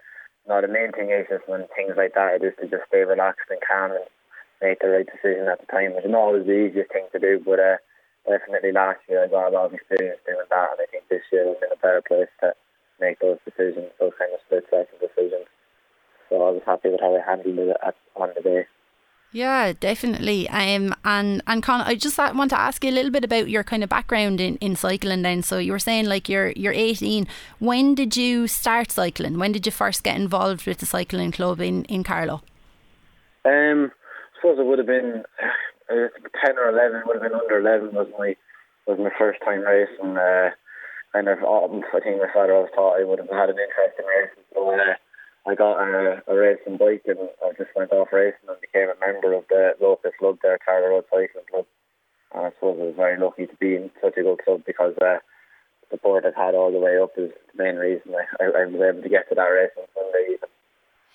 no, 0.48 0.62
the 0.62 0.72
main 0.72 0.92
thing 0.96 1.12
is 1.12 1.28
just 1.28 1.48
when 1.48 1.68
things 1.76 2.00
like 2.00 2.16
that, 2.16 2.40
it 2.40 2.48
is 2.48 2.56
to 2.62 2.72
just 2.72 2.88
stay 2.88 3.04
relaxed 3.04 3.52
and 3.52 3.60
calm 3.60 3.92
and 3.92 4.08
make 4.64 4.80
the 4.80 4.88
right 4.88 5.06
decision 5.06 5.52
at 5.52 5.60
the 5.60 5.68
time, 5.68 5.94
which 5.94 6.08
is 6.08 6.12
not 6.12 6.32
always 6.32 6.48
the 6.48 6.56
easiest 6.56 6.92
thing 6.96 7.12
to 7.12 7.20
do. 7.20 7.44
But 7.44 7.60
uh, 7.60 7.78
definitely 8.24 8.72
last 8.72 9.04
year 9.12 9.24
I 9.24 9.28
got 9.28 9.52
a 9.52 9.56
lot 9.56 9.68
of 9.68 9.76
experience 9.76 10.24
doing 10.24 10.48
that, 10.48 10.72
and 10.72 10.80
I 10.80 10.88
think 10.88 11.12
this 11.12 11.28
year 11.32 11.44
I'm 11.44 11.60
in 11.60 11.76
a 11.76 11.80
better 11.84 12.04
place 12.08 12.32
to 12.40 12.56
make 13.04 13.20
those 13.20 13.44
decisions, 13.44 13.92
those 14.00 14.16
kind 14.16 14.32
of 14.32 14.40
split 14.48 14.64
second 14.72 15.00
decisions. 15.04 15.52
So 16.32 16.40
I 16.44 16.52
was 16.56 16.64
happy 16.66 16.90
with 16.90 17.04
how 17.04 17.16
I 17.16 17.24
handled 17.24 17.60
it 17.60 17.78
at, 17.84 17.96
on 18.16 18.32
the 18.36 18.42
day. 18.42 18.64
Yeah, 19.32 19.74
definitely. 19.74 20.50
Um, 20.50 20.96
and 21.04 21.44
and 21.48 21.62
Con, 21.62 21.82
I 21.82 21.96
just 21.96 22.18
want 22.18 22.50
to 22.52 22.60
ask 22.60 22.84
you 22.84 22.92
a 22.92 22.94
little 22.94 23.12
bit 23.12 23.26
about 23.26 23.50
your 23.50 23.64
kind 23.64 23.84
of 23.84 23.90
background 23.90 24.40
in, 24.40 24.56
in 24.58 24.76
cycling. 24.76 25.22
Then, 25.22 25.44
so 25.44 25.58
you 25.58 25.74
were 25.74 25.80
saying 25.80 26.06
like 26.06 26.30
you're 26.30 26.52
you're 26.52 26.74
18. 26.74 27.28
When 27.60 27.94
did 27.94 28.16
you 28.16 28.48
start 28.48 28.92
cycling? 28.92 29.38
When 29.38 29.52
did 29.52 29.66
you 29.66 29.72
first 29.72 30.04
get 30.04 30.16
involved 30.16 30.66
with 30.66 30.78
the 30.78 30.86
cycling 30.86 31.32
club 31.32 31.60
in 31.60 31.84
in 31.86 32.04
Carlow? 32.04 32.42
Um, 33.44 33.92
I 33.92 34.38
suppose 34.38 34.60
it 34.60 34.66
would 34.66 34.80
have 34.80 34.88
been 34.88 35.24
uh, 35.90 36.08
10 36.46 36.58
or 36.58 36.70
11. 36.70 37.04
Would 37.06 37.22
have 37.22 37.24
been 37.24 37.40
under 37.40 37.60
11 37.60 37.94
was 37.94 38.08
my 38.18 38.36
was 38.86 38.98
my 38.98 39.12
first 39.18 39.40
time 39.44 39.60
racing. 39.60 40.18
Uh, 40.18 40.52
kind 41.12 41.28
of, 41.28 41.40
I 41.40 42.00
think 42.00 42.22
my 42.22 42.32
father 42.34 42.54
always 42.56 42.72
thought 42.74 43.00
I 43.00 43.04
would 43.04 43.20
have 43.20 43.30
had 43.30 43.50
an 43.50 43.58
interest 43.60 44.00
in 44.00 44.06
racing. 44.06 44.44
So. 44.54 44.72
Uh, 44.72 44.96
I 45.48 45.56
got 45.56 45.80
a, 45.80 46.22
a 46.28 46.36
racing 46.36 46.76
bike 46.76 47.04
and 47.08 47.30
I 47.44 47.52
just 47.58 47.74
went 47.76 47.92
off 47.94 48.12
racing 48.12 48.50
and 48.50 48.60
became 48.60 48.90
a 48.90 49.00
member 49.00 49.34
of 49.34 49.46
the 49.48 49.76
local 49.80 50.12
club 50.20 50.40
there, 50.44 50.60
Carlow 50.64 50.90
Road 50.90 51.06
Cycling 51.10 51.46
Club. 51.50 51.66
And 52.36 52.46
I 52.48 52.50
suppose 52.52 52.78
I 52.82 52.86
was 52.88 52.96
very 52.98 53.18
lucky 53.18 53.48
to 53.48 53.56
be 53.56 53.76
in 53.76 53.90
such 54.02 54.18
a 54.18 54.24
good 54.24 54.44
club 54.44 54.64
because 54.68 54.94
uh, 54.98 55.24
the 55.82 55.88
support 55.90 56.26
I've 56.26 56.36
had 56.36 56.54
all 56.54 56.72
the 56.72 56.80
way 56.80 57.00
up 57.02 57.14
is 57.18 57.32
the 57.56 57.64
main 57.64 57.78
reason 57.78 58.14
I, 58.14 58.44
I, 58.44 58.64
I 58.64 58.66
was 58.66 58.82
able 58.82 59.02
to 59.02 59.10
get 59.10 59.30
to 59.30 59.36
that 59.36 59.44
race 59.44 59.72
on 59.78 59.88
Sunday 59.96 60.36
even. 60.36 60.50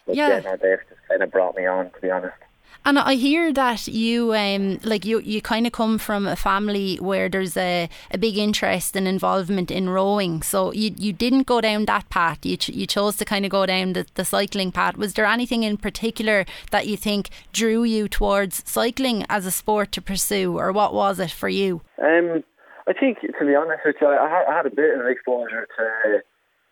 But 0.06 0.17
yeah, 0.17 0.29
yeah 0.29 0.40
no, 0.40 0.56
they've 0.56 0.88
just 0.88 1.08
kind 1.08 1.23
of 1.23 1.31
brought 1.31 1.55
me 1.55 1.67
on, 1.67 1.90
to 1.90 2.00
be 2.00 2.11
honest. 2.11 2.35
And 2.84 2.98
I 2.98 3.14
hear 3.14 3.52
that 3.52 3.86
you 3.86 4.34
um 4.34 4.80
like 4.82 5.04
you 5.04 5.20
you 5.20 5.40
kind 5.40 5.66
of 5.66 5.72
come 5.72 5.98
from 5.98 6.26
a 6.26 6.34
family 6.34 6.96
where 6.96 7.28
there's 7.28 7.56
a, 7.56 7.88
a 8.10 8.19
big 8.19 8.36
interest 8.36 8.96
and 8.96 9.06
involvement 9.06 9.70
in 9.70 9.88
rowing. 9.88 10.42
So 10.42 10.72
you 10.72 10.92
you 10.98 11.12
didn't 11.12 11.46
go 11.46 11.60
down 11.60 11.84
that 11.86 12.08
path. 12.10 12.44
You 12.44 12.56
ch- 12.56 12.70
you 12.70 12.86
chose 12.86 13.16
to 13.16 13.24
kind 13.24 13.44
of 13.44 13.50
go 13.52 13.66
down 13.66 13.92
the, 13.92 14.06
the 14.14 14.24
cycling 14.24 14.72
path. 14.72 14.96
Was 14.96 15.14
there 15.14 15.26
anything 15.26 15.62
in 15.62 15.76
particular 15.76 16.44
that 16.72 16.88
you 16.88 16.96
think 16.96 17.30
drew 17.52 17.84
you 17.84 18.08
towards 18.08 18.62
cycling 18.69 19.25
as 19.28 19.46
a 19.46 19.52
sport 19.52 19.92
to 19.92 20.02
pursue, 20.02 20.58
or 20.58 20.72
what 20.72 20.92
was 20.92 21.20
it 21.20 21.30
for 21.30 21.48
you? 21.48 21.82
Um, 22.02 22.42
I 22.88 22.92
think 22.92 23.20
to 23.20 23.46
be 23.46 23.54
honest 23.54 23.82
with 23.84 23.96
you, 24.00 24.08
I 24.08 24.44
I 24.50 24.56
had 24.56 24.66
a 24.66 24.70
bit 24.70 24.98
of 24.98 25.06
exposure 25.06 25.68
to 25.78 26.22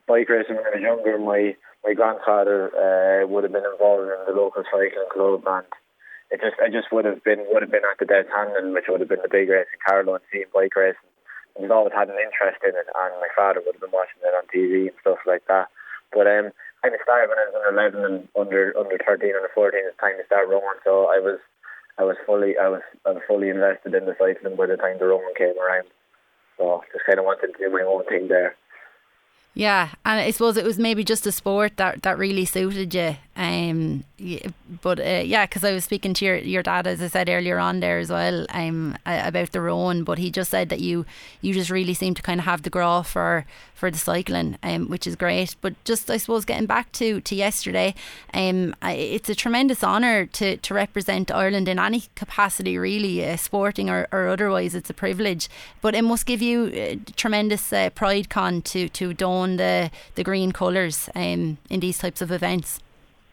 bike 0.08 0.28
racing 0.28 0.56
when 0.56 0.66
I 0.66 0.74
was 0.74 0.82
younger. 0.82 1.18
My 1.18 1.54
my 1.84 1.94
grandfather 1.94 2.70
uh, 2.74 3.26
would 3.28 3.44
have 3.44 3.52
been 3.52 3.64
involved 3.72 4.10
in 4.10 4.18
the 4.26 4.40
local 4.40 4.64
cycling 4.64 5.06
club 5.12 5.44
and 5.46 5.66
it 6.30 6.40
just 6.40 6.56
I 6.62 6.70
just 6.70 6.92
would 6.94 7.04
have 7.04 7.22
been 7.22 7.42
would 7.50 7.62
have 7.62 7.70
been 7.70 7.86
at 7.86 7.98
the 7.98 8.06
Dead 8.06 8.26
Handon, 8.30 8.72
which 8.72 8.86
would 8.88 9.00
have 9.00 9.10
been 9.10 9.22
the 9.22 9.30
big 9.30 9.50
race 9.50 9.66
in 9.72 9.82
Carlow 9.82 10.14
and 10.14 10.24
seeing 10.30 10.50
bike 10.54 10.74
racing. 10.76 11.10
We've 11.58 11.70
always 11.70 11.92
had 11.92 12.08
an 12.08 12.22
interest 12.22 12.62
in 12.62 12.72
it, 12.72 12.86
and 12.86 13.12
my 13.18 13.32
father 13.34 13.60
would 13.60 13.74
have 13.74 13.82
been 13.82 13.92
watching 13.92 14.22
it 14.22 14.32
on 14.38 14.46
TV 14.48 14.88
and 14.88 14.96
stuff 15.02 15.18
like 15.26 15.42
that. 15.50 15.68
But 16.14 16.30
um, 16.30 16.54
kind 16.82 16.94
of 16.94 17.02
started 17.02 17.28
when 17.28 17.38
I 17.38 17.50
was 17.50 17.58
under 17.58 17.74
11 17.74 18.04
and 18.06 18.18
under 18.38 18.72
under 18.78 18.98
13 18.98 19.34
and 19.34 19.54
14. 19.54 19.80
It's 19.84 19.98
time 19.98 20.16
to 20.16 20.26
start 20.26 20.48
rowing, 20.48 20.80
so 20.84 21.10
I 21.10 21.18
was 21.18 21.42
I 21.98 22.04
was 22.04 22.16
fully 22.24 22.56
I 22.56 22.68
was 22.68 22.82
I 23.04 23.10
was 23.12 23.22
fully 23.26 23.50
invested 23.50 23.94
in 23.94 24.06
the 24.06 24.16
cycling 24.16 24.56
by 24.56 24.66
the 24.66 24.78
time 24.78 24.98
the 24.98 25.10
rowing 25.10 25.34
came 25.36 25.58
around. 25.58 25.90
So 26.56 26.82
just 26.92 27.04
kind 27.04 27.18
of 27.18 27.26
wanted 27.26 27.52
to 27.52 27.58
do 27.58 27.72
my 27.72 27.82
own 27.82 28.04
thing 28.06 28.28
there. 28.28 28.56
Yeah, 29.54 29.90
and 30.04 30.20
I 30.20 30.30
suppose 30.30 30.56
it 30.56 30.64
was 30.64 30.78
maybe 30.78 31.02
just 31.02 31.26
a 31.26 31.32
sport 31.32 31.76
that, 31.76 32.02
that 32.02 32.16
really 32.18 32.44
suited 32.44 32.94
you. 32.94 33.16
Um, 33.36 34.04
but 34.82 35.00
uh, 35.00 35.22
yeah, 35.24 35.46
because 35.46 35.64
I 35.64 35.72
was 35.72 35.84
speaking 35.84 36.12
to 36.14 36.24
your, 36.24 36.36
your 36.36 36.62
dad, 36.62 36.86
as 36.86 37.00
I 37.00 37.08
said 37.08 37.28
earlier 37.30 37.58
on 37.58 37.80
there 37.80 37.98
as 37.98 38.10
well, 38.10 38.46
um, 38.50 38.96
about 39.06 39.52
the 39.52 39.62
rowing. 39.62 40.04
But 40.04 40.18
he 40.18 40.30
just 40.30 40.50
said 40.50 40.68
that 40.68 40.80
you 40.80 41.06
you 41.40 41.54
just 41.54 41.70
really 41.70 41.94
seem 41.94 42.14
to 42.14 42.22
kind 42.22 42.38
of 42.38 42.44
have 42.44 42.62
the 42.62 42.70
graw 42.70 43.00
for 43.00 43.46
for 43.72 43.90
the 43.90 43.96
cycling, 43.96 44.58
um, 44.62 44.88
which 44.88 45.06
is 45.06 45.16
great. 45.16 45.56
But 45.62 45.82
just 45.84 46.10
I 46.10 46.18
suppose 46.18 46.44
getting 46.44 46.66
back 46.66 46.92
to 46.92 47.22
to 47.22 47.34
yesterday, 47.34 47.94
um, 48.34 48.74
it's 48.82 49.30
a 49.30 49.34
tremendous 49.34 49.82
honour 49.82 50.26
to 50.26 50.58
to 50.58 50.74
represent 50.74 51.30
Ireland 51.30 51.66
in 51.66 51.78
any 51.78 52.04
capacity, 52.14 52.76
really, 52.76 53.26
uh, 53.26 53.38
sporting 53.38 53.88
or, 53.88 54.06
or 54.12 54.28
otherwise. 54.28 54.74
It's 54.74 54.90
a 54.90 54.94
privilege, 54.94 55.48
but 55.80 55.94
it 55.94 56.02
must 56.02 56.26
give 56.26 56.42
you 56.42 56.64
uh, 56.66 57.12
tremendous 57.16 57.72
uh, 57.72 57.88
pride, 57.88 58.28
con 58.28 58.60
to 58.62 58.90
to 58.90 59.14
don 59.14 59.39
the 59.56 59.90
the 60.14 60.24
green 60.24 60.52
colours 60.52 61.08
um, 61.14 61.58
in 61.68 61.80
these 61.80 61.98
types 61.98 62.20
of 62.20 62.30
events. 62.30 62.80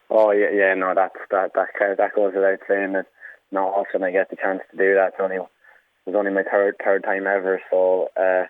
Oh 0.09 0.31
yeah, 0.31 0.49
yeah, 0.53 0.73
no, 0.73 0.93
that's 0.95 1.15
that 1.31 1.53
that 1.55 1.97
that 1.97 2.15
goes 2.15 2.33
without 2.33 2.59
saying. 2.67 2.93
That 2.93 3.07
not 3.51 3.73
often 3.73 4.03
I 4.03 4.11
get 4.11 4.29
the 4.29 4.35
chance 4.35 4.61
to 4.71 4.77
do 4.77 4.95
that. 4.95 5.13
It's 5.13 5.21
only 5.21 5.35
it 5.37 5.47
was 6.05 6.15
only 6.15 6.31
my 6.31 6.43
third 6.43 6.75
third 6.83 7.03
time 7.03 7.27
ever, 7.27 7.61
so 7.69 8.09
uh, 8.17 8.45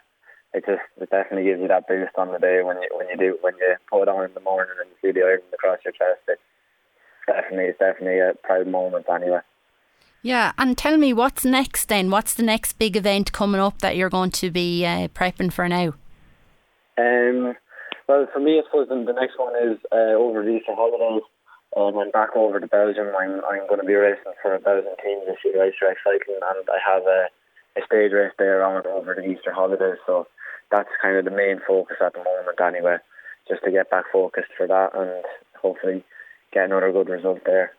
it 0.53 0.65
just 0.65 0.81
it 1.01 1.09
definitely 1.09 1.49
gives 1.49 1.61
you 1.61 1.67
that 1.67 1.87
boost 1.87 2.15
on 2.17 2.31
the 2.31 2.39
day 2.39 2.61
when 2.63 2.77
you 2.81 2.89
when 2.93 3.09
you 3.09 3.17
do 3.17 3.37
when 3.41 3.55
you 3.57 3.75
put 3.89 4.03
it 4.03 4.09
on 4.09 4.25
in 4.25 4.33
the 4.33 4.39
morning 4.41 4.75
and 4.79 4.89
you 4.89 4.95
see 5.01 5.11
the 5.13 5.25
Ireland 5.25 5.53
across 5.53 5.79
your 5.83 5.93
chest. 5.93 6.21
It's 6.27 6.41
definitely 7.25 7.65
it's 7.65 7.79
definitely 7.79 8.19
a 8.19 8.33
proud 8.43 8.67
moment 8.67 9.05
anyway. 9.09 9.39
Yeah, 10.21 10.51
and 10.57 10.77
tell 10.77 10.97
me 10.97 11.13
what's 11.13 11.45
next 11.45 11.89
then? 11.89 12.09
What's 12.09 12.33
the 12.33 12.43
next 12.43 12.73
big 12.73 12.97
event 12.97 13.31
coming 13.31 13.61
up 13.61 13.79
that 13.79 13.95
you're 13.95 14.09
going 14.09 14.31
to 14.31 14.49
be 14.49 14.85
uh, 14.85 15.07
prepping 15.09 15.53
for 15.53 15.69
now? 15.69 15.93
Um, 16.97 17.55
well, 18.07 18.27
for 18.31 18.39
me, 18.39 18.59
I 18.59 18.63
suppose 18.65 18.87
the 18.89 19.13
next 19.13 19.37
one 19.37 19.53
is 19.55 19.77
uh, 19.91 20.17
over 20.17 20.43
the 20.43 20.57
Easter 20.57 20.73
holidays. 20.73 21.23
um, 21.75 21.97
I'm 21.97 22.11
back 22.11 22.35
over 22.35 22.59
to 22.59 22.67
Belgium. 22.67 23.11
I'm 23.19 23.43
I'm 23.45 23.67
going 23.67 23.81
to 23.81 23.85
be 23.85 23.93
racing 23.93 24.33
for 24.41 24.55
a 24.55 24.59
Belgian 24.59 24.95
team 25.03 25.19
this 25.27 25.37
year, 25.43 25.61
racetrack 25.61 25.97
cycling, 26.03 26.39
and 26.41 26.65
I 26.69 26.79
have 26.85 27.03
a, 27.03 27.27
a 27.77 27.85
stage 27.85 28.13
race 28.13 28.33
there 28.39 28.63
on 28.63 28.87
over 28.87 29.13
the 29.13 29.25
Easter 29.25 29.51
holidays. 29.51 29.99
So 30.05 30.27
that's 30.71 30.89
kind 31.01 31.17
of 31.17 31.25
the 31.25 31.31
main 31.31 31.59
focus 31.67 31.97
at 32.01 32.13
the 32.13 32.19
moment, 32.19 32.59
anyway, 32.61 32.97
just 33.47 33.63
to 33.63 33.71
get 33.71 33.89
back 33.91 34.05
focused 34.11 34.51
for 34.57 34.67
that 34.67 34.95
and 34.95 35.23
hopefully 35.61 36.03
get 36.51 36.65
another 36.65 36.91
good 36.91 37.09
result 37.09 37.41
there. 37.45 37.73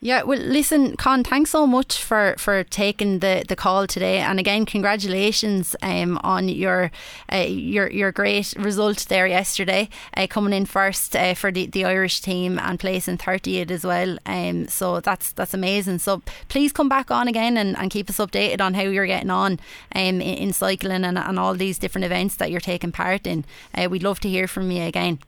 Yeah, 0.00 0.24
well, 0.24 0.38
listen, 0.38 0.94
Con, 0.96 1.24
thanks 1.24 1.50
so 1.50 1.66
much 1.66 2.02
for, 2.02 2.34
for 2.36 2.62
taking 2.64 3.20
the, 3.20 3.44
the 3.48 3.56
call 3.56 3.86
today, 3.86 4.18
and 4.18 4.38
again, 4.38 4.66
congratulations 4.66 5.74
um, 5.80 6.20
on 6.22 6.50
your 6.50 6.90
uh, 7.32 7.46
your 7.48 7.90
your 7.90 8.12
great 8.12 8.52
result 8.58 9.06
there 9.08 9.26
yesterday, 9.26 9.88
uh, 10.14 10.26
coming 10.26 10.52
in 10.52 10.66
first 10.66 11.16
uh, 11.16 11.32
for 11.32 11.50
the, 11.50 11.64
the 11.66 11.86
Irish 11.86 12.20
team 12.20 12.58
and 12.58 12.78
placing 12.78 13.16
30th 13.16 13.70
as 13.70 13.84
well. 13.84 14.18
Um, 14.26 14.68
so 14.68 15.00
that's 15.00 15.32
that's 15.32 15.54
amazing. 15.54 16.00
So 16.00 16.20
please 16.48 16.72
come 16.72 16.90
back 16.90 17.10
on 17.10 17.26
again 17.26 17.56
and, 17.56 17.74
and 17.78 17.90
keep 17.90 18.10
us 18.10 18.18
updated 18.18 18.60
on 18.60 18.74
how 18.74 18.82
you're 18.82 19.06
getting 19.06 19.30
on 19.30 19.52
um, 19.94 20.20
in, 20.20 20.20
in 20.20 20.52
cycling 20.52 21.06
and, 21.06 21.18
and 21.18 21.38
all 21.38 21.54
these 21.54 21.78
different 21.78 22.04
events 22.04 22.36
that 22.36 22.50
you're 22.50 22.60
taking 22.60 22.92
part 22.92 23.26
in. 23.26 23.46
Uh, 23.74 23.88
we'd 23.90 24.02
love 24.02 24.20
to 24.20 24.28
hear 24.28 24.46
from 24.46 24.70
you 24.70 24.82
again. 24.82 25.20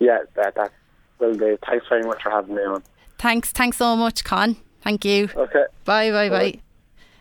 Yeah, 0.00 0.18
that 0.34 0.54
that 0.56 0.70
will 1.18 1.32
do. 1.34 1.56
Thanks 1.66 1.86
very 1.88 2.02
much 2.02 2.22
for 2.22 2.30
having 2.30 2.56
me 2.56 2.62
on. 2.62 2.82
Thanks, 3.22 3.52
thanks 3.52 3.76
so 3.76 3.94
much, 3.94 4.24
Con. 4.24 4.56
Thank 4.80 5.04
you. 5.04 5.28
Okay. 5.36 5.66
Bye, 5.84 6.10
bye, 6.10 6.28
bye. 6.28 6.58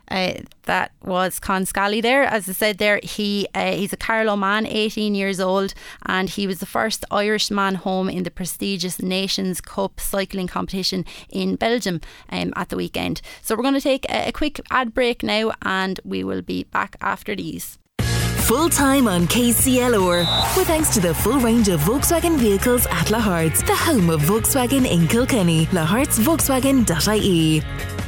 Uh, 0.08 0.42
that 0.64 0.92
was 1.04 1.40
Con 1.40 1.64
Scally 1.64 2.02
there. 2.02 2.24
As 2.24 2.50
I 2.50 2.54
said 2.54 2.80
there, 2.80 3.00
he 3.04 3.48
uh, 3.54 3.74
he's 3.74 3.94
a 3.94 3.98
Carlow 3.98 4.36
man, 4.36 4.66
18 4.66 5.14
years 5.14 5.40
old, 5.40 5.76
and 6.08 6.28
he 6.28 6.48
was 6.48 6.58
the 6.58 6.66
first 6.66 7.06
Irish 7.12 7.52
man 7.52 7.76
home 7.76 8.10
in 8.10 8.24
the 8.24 8.32
prestigious 8.32 9.00
Nations 9.00 9.62
Cup 9.62 10.00
cycling 10.00 10.48
competition 10.48 11.06
in 11.30 11.56
Belgium 11.56 12.02
um, 12.32 12.52
at 12.56 12.70
the 12.70 12.78
weekend. 12.78 13.22
So 13.44 13.56
we're 13.56 13.62
going 13.62 13.76
to 13.76 13.80
take 13.80 14.10
a, 14.10 14.30
a 14.30 14.32
quick 14.32 14.60
ad 14.72 14.96
break 14.96 15.22
now, 15.22 15.52
and 15.62 16.00
we 16.04 16.24
will 16.24 16.42
be 16.42 16.64
back 16.64 16.96
after 17.00 17.36
these 17.36 17.78
full 18.52 18.68
time 18.68 19.08
on 19.08 19.28
KCLR. 19.28 20.58
With 20.58 20.68
thanks 20.68 20.94
to 20.96 21.00
the 21.00 21.14
full 21.14 21.40
range 21.40 21.70
of 21.70 21.80
Volkswagen 21.80 22.38
vehicles 22.38 22.86
at 22.88 23.08
Lahart's, 23.08 23.64
the 23.64 23.74
home 23.74 24.10
of 24.10 24.20
Volkswagen 24.24 24.86
in 24.86 25.08
Kilkenny. 25.08 25.68
lahartsvolkswagen.ie. 25.68 28.01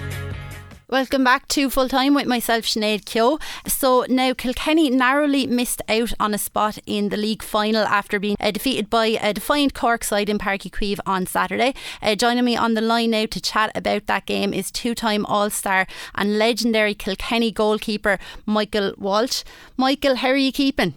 Welcome 0.93 1.23
back 1.23 1.47
to 1.47 1.71
Full 1.71 1.89
Time 1.89 2.13
with 2.13 2.27
myself, 2.27 2.65
Sinead 2.65 3.05
Keogh. 3.05 3.39
So 3.65 4.05
now 4.09 4.35
Kilkenny 4.35 4.91
narrowly 4.91 5.47
missed 5.47 5.81
out 5.89 6.13
on 6.19 6.35
a 6.35 6.37
spot 6.37 6.77
in 6.85 7.09
the 7.09 7.17
league 7.17 7.41
final 7.41 7.83
after 7.85 8.19
being 8.19 8.35
uh, 8.39 8.51
defeated 8.51 8.91
by 8.91 9.07
a 9.19 9.33
defiant 9.33 9.73
Cork 9.73 10.03
side 10.03 10.29
in 10.29 10.37
Páirc 10.37 10.69
Uí 10.69 10.99
on 11.07 11.25
Saturday. 11.25 11.73
Uh, 11.99 12.13
joining 12.13 12.45
me 12.45 12.55
on 12.55 12.75
the 12.75 12.81
line 12.81 13.09
now 13.09 13.25
to 13.25 13.41
chat 13.41 13.71
about 13.73 14.05
that 14.05 14.27
game 14.27 14.53
is 14.53 14.69
two-time 14.69 15.25
All-Star 15.25 15.87
and 16.13 16.37
legendary 16.37 16.93
Kilkenny 16.93 17.51
goalkeeper 17.51 18.19
Michael 18.45 18.93
Walsh. 18.99 19.41
Michael, 19.75 20.17
how 20.17 20.27
are 20.27 20.37
you 20.37 20.51
keeping? 20.51 20.93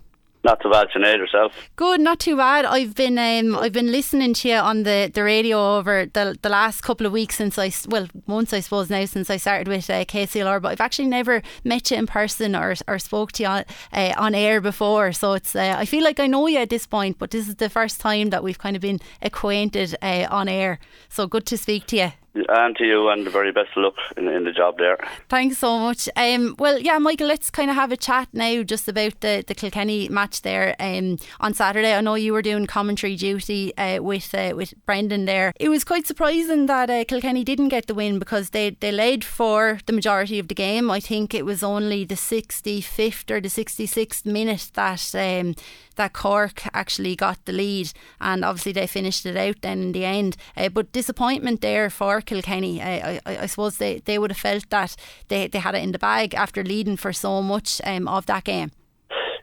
Not 0.47 0.61
too 0.61 0.71
bad, 0.71 0.87
Sinead, 0.95 1.17
yourself. 1.17 1.53
Good, 1.75 2.01
not 2.01 2.21
too 2.21 2.37
bad. 2.37 2.67
I've 2.67 2.95
been 2.95 3.19
um, 3.19 3.57
I've 3.59 3.73
been 3.73 3.91
listening 3.91 4.33
to 4.35 4.49
you 4.49 4.55
on 4.55 4.85
the, 4.85 5.11
the 5.13 5.25
radio 5.25 5.77
over 5.77 6.07
the 6.07 6.39
the 6.41 6.49
last 6.49 6.83
couple 6.83 7.05
of 7.05 7.11
weeks 7.11 7.35
since 7.35 7.59
I 7.59 7.73
well 7.89 8.07
months 8.29 8.53
I 8.53 8.61
suppose 8.61 8.89
now 8.89 9.05
since 9.07 9.29
I 9.29 9.39
started 9.39 9.67
with 9.67 9.91
uh, 9.91 10.05
KCLR, 10.05 10.63
but 10.63 10.69
I've 10.69 10.81
actually 10.81 11.09
never 11.09 11.43
met 11.65 11.91
you 11.91 11.97
in 11.97 12.07
person 12.07 12.55
or 12.55 12.77
or 12.87 13.01
spoke 13.01 13.33
to 13.33 13.43
you 13.43 13.49
on, 13.49 13.65
uh, 13.93 14.13
on 14.17 14.37
air 14.37 14.61
before. 14.61 15.11
So 15.11 15.33
it's 15.33 15.57
uh, 15.57 15.75
I 15.77 15.85
feel 15.85 16.05
like 16.05 16.21
I 16.21 16.29
know 16.29 16.47
you 16.47 16.59
at 16.59 16.71
this 16.71 16.87
point, 16.87 17.19
but 17.19 17.33
this 17.33 17.49
is 17.49 17.57
the 17.57 17.69
first 17.69 18.01
time 18.01 18.31
that 18.31 18.45
we've 18.45 18.59
kind 18.59 18.77
of 18.77 18.83
been 18.83 19.01
acquainted 19.23 19.97
uh, 20.01 20.29
on 20.31 20.49
air. 20.49 20.79
So 21.09 21.27
good 21.27 21.47
to 21.47 21.59
speak 21.59 21.89
to 21.89 21.97
you 21.97 22.13
and 22.49 22.77
to 22.77 22.85
you, 22.85 23.09
and 23.09 23.27
the 23.27 23.31
very 23.31 23.53
best 23.53 23.71
of 23.77 23.83
luck 23.85 23.95
in, 24.17 24.29
in 24.29 24.45
the 24.45 24.53
job 24.53 24.79
there. 24.79 24.99
Thanks 25.29 25.59
so 25.59 25.79
much. 25.79 26.09
Um, 26.17 26.55
well, 26.59 26.79
yeah, 26.79 26.99
Michael, 26.99 27.29
let's 27.29 27.51
kind 27.51 27.71
of 27.71 27.77
have 27.77 27.93
a 27.93 27.97
chat 27.97 28.29
now 28.33 28.63
just 28.63 28.89
about 28.89 29.21
the, 29.21 29.45
the 29.47 29.55
Kilkenny 29.55 30.09
match 30.09 30.43
there 30.43 30.77
um, 30.81 31.19
on 31.41 31.55
Saturday. 31.55 31.95
I 31.95 32.01
know 32.01 32.15
you 32.15 32.33
were 32.33 32.43
doing 32.43 32.67
commentary 32.67 33.17
duty 33.17 33.77
uh, 33.77 34.03
with 34.03 34.35
uh, 34.35 34.53
with 34.55 34.75
Brendan 34.87 35.25
there. 35.25 35.53
It 35.59 35.69
was 35.69 35.85
quite 35.85 36.07
surprising 36.07 36.67
that 36.67 36.91
uh, 36.91 37.05
Kilkenny 37.05 37.45
didn't 37.45 37.69
get 37.69 37.87
the 37.87 37.95
win 37.95 38.19
because 38.19 38.51
they, 38.51 38.71
they 38.71 38.93
led 38.93 39.25
for 39.25 39.79
the 39.87 39.93
majority 39.93 40.39
of 40.39 40.49
the 40.49 40.55
game. 40.55 40.91
I 40.91 41.01
think 41.01 41.35
it 41.35 41.45
was 41.45 41.63
only 41.63 42.05
the 42.05 42.15
65th 42.15 43.31
or 43.31 43.41
the 43.41 43.49
66th 43.49 44.25
minute 44.27 44.71
that 44.75 45.15
um, 45.15 45.55
that 45.97 46.13
Cork 46.13 46.63
actually 46.73 47.17
got 47.17 47.45
the 47.45 47.53
lead, 47.53 47.93
and 48.21 48.45
obviously 48.45 48.73
they 48.73 48.87
finished 48.87 49.27
it 49.27 49.37
out 49.37 49.63
then 49.63 49.83
in 49.83 49.93
the 49.93 50.05
end. 50.05 50.37
Uh, 50.57 50.69
but 50.69 50.93
disappointment 50.93 51.61
there 51.61 51.91
for 51.91 52.21
Kilkenny. 52.27 52.81
Uh, 52.83 53.21
I, 53.27 53.39
I, 53.43 53.47
suppose 53.47 53.79
they, 53.79 54.01
they 54.05 54.19
would 54.19 54.31
have 54.31 54.39
felt 54.39 54.69
that 54.71 54.97
they, 55.29 55.49
they 55.49 55.59
had 55.59 55.75
it 55.75 55.83
in 55.83 55.93
the 55.93 55.99
bag 55.99 56.35
after 56.35 56.63
leading 56.63 56.97
for 56.97 57.13
so 57.13 57.43
much 57.43 57.81
um, 57.85 58.09
of 58.09 58.27
that 58.27 58.45
game. 58.45 58.71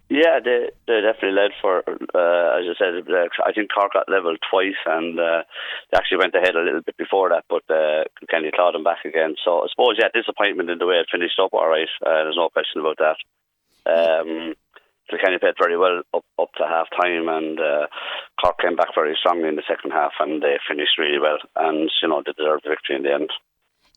Yeah, 0.10 0.38
they 0.44 0.70
they 0.86 1.02
definitely 1.02 1.42
led 1.42 1.52
for. 1.60 1.80
Uh, 1.80 2.60
as 2.60 2.70
I 2.70 2.76
said, 2.78 3.02
I 3.44 3.52
think 3.52 3.74
Cork 3.74 3.94
got 3.94 4.08
level 4.08 4.36
twice, 4.52 4.78
and 4.86 5.20
uh, 5.20 5.42
they 5.90 5.98
actually 5.98 6.20
went 6.20 6.36
ahead 6.36 6.56
a 6.56 6.62
little 6.62 6.82
bit 6.82 6.98
before 6.98 7.30
that, 7.30 7.46
but 7.50 7.64
uh, 7.74 8.04
Kenny 8.30 8.52
clawed 8.54 8.76
them 8.76 8.84
back 8.84 9.06
again. 9.06 9.34
So 9.44 9.62
I 9.64 9.68
suppose 9.72 9.98
yeah, 9.98 10.10
disappointment 10.14 10.70
in 10.70 10.78
the 10.78 10.86
way 10.86 10.98
it 10.98 11.08
finished 11.12 11.40
up. 11.42 11.54
All 11.54 11.68
right, 11.68 11.90
uh, 12.06 12.30
there's 12.30 12.38
no 12.38 12.50
question 12.50 12.82
about 12.82 13.00
that. 13.02 13.18
Um, 13.90 14.54
Kilkenny 15.10 15.38
played 15.40 15.56
very 15.60 15.78
well 15.78 16.02
up, 16.14 16.26
up 16.40 16.54
to 16.58 16.64
half 16.68 16.88
time, 17.00 17.28
and 17.28 17.60
uh, 17.60 17.88
Cork 18.42 18.60
came 18.60 18.76
back 18.76 18.90
very 18.96 19.16
strongly 19.20 19.50
in 19.50 19.56
the 19.56 19.64
second 19.68 19.92
half, 19.92 20.14
and 20.20 20.42
they 20.42 20.58
finished 20.68 20.98
really 20.98 21.20
well, 21.20 21.38
and 21.56 21.90
you 22.02 22.08
know 22.08 22.22
they 22.26 22.34
deserved 22.34 22.64
the 22.64 22.70
victory 22.70 22.96
in 22.96 23.04
the 23.04 23.14
end. 23.14 23.30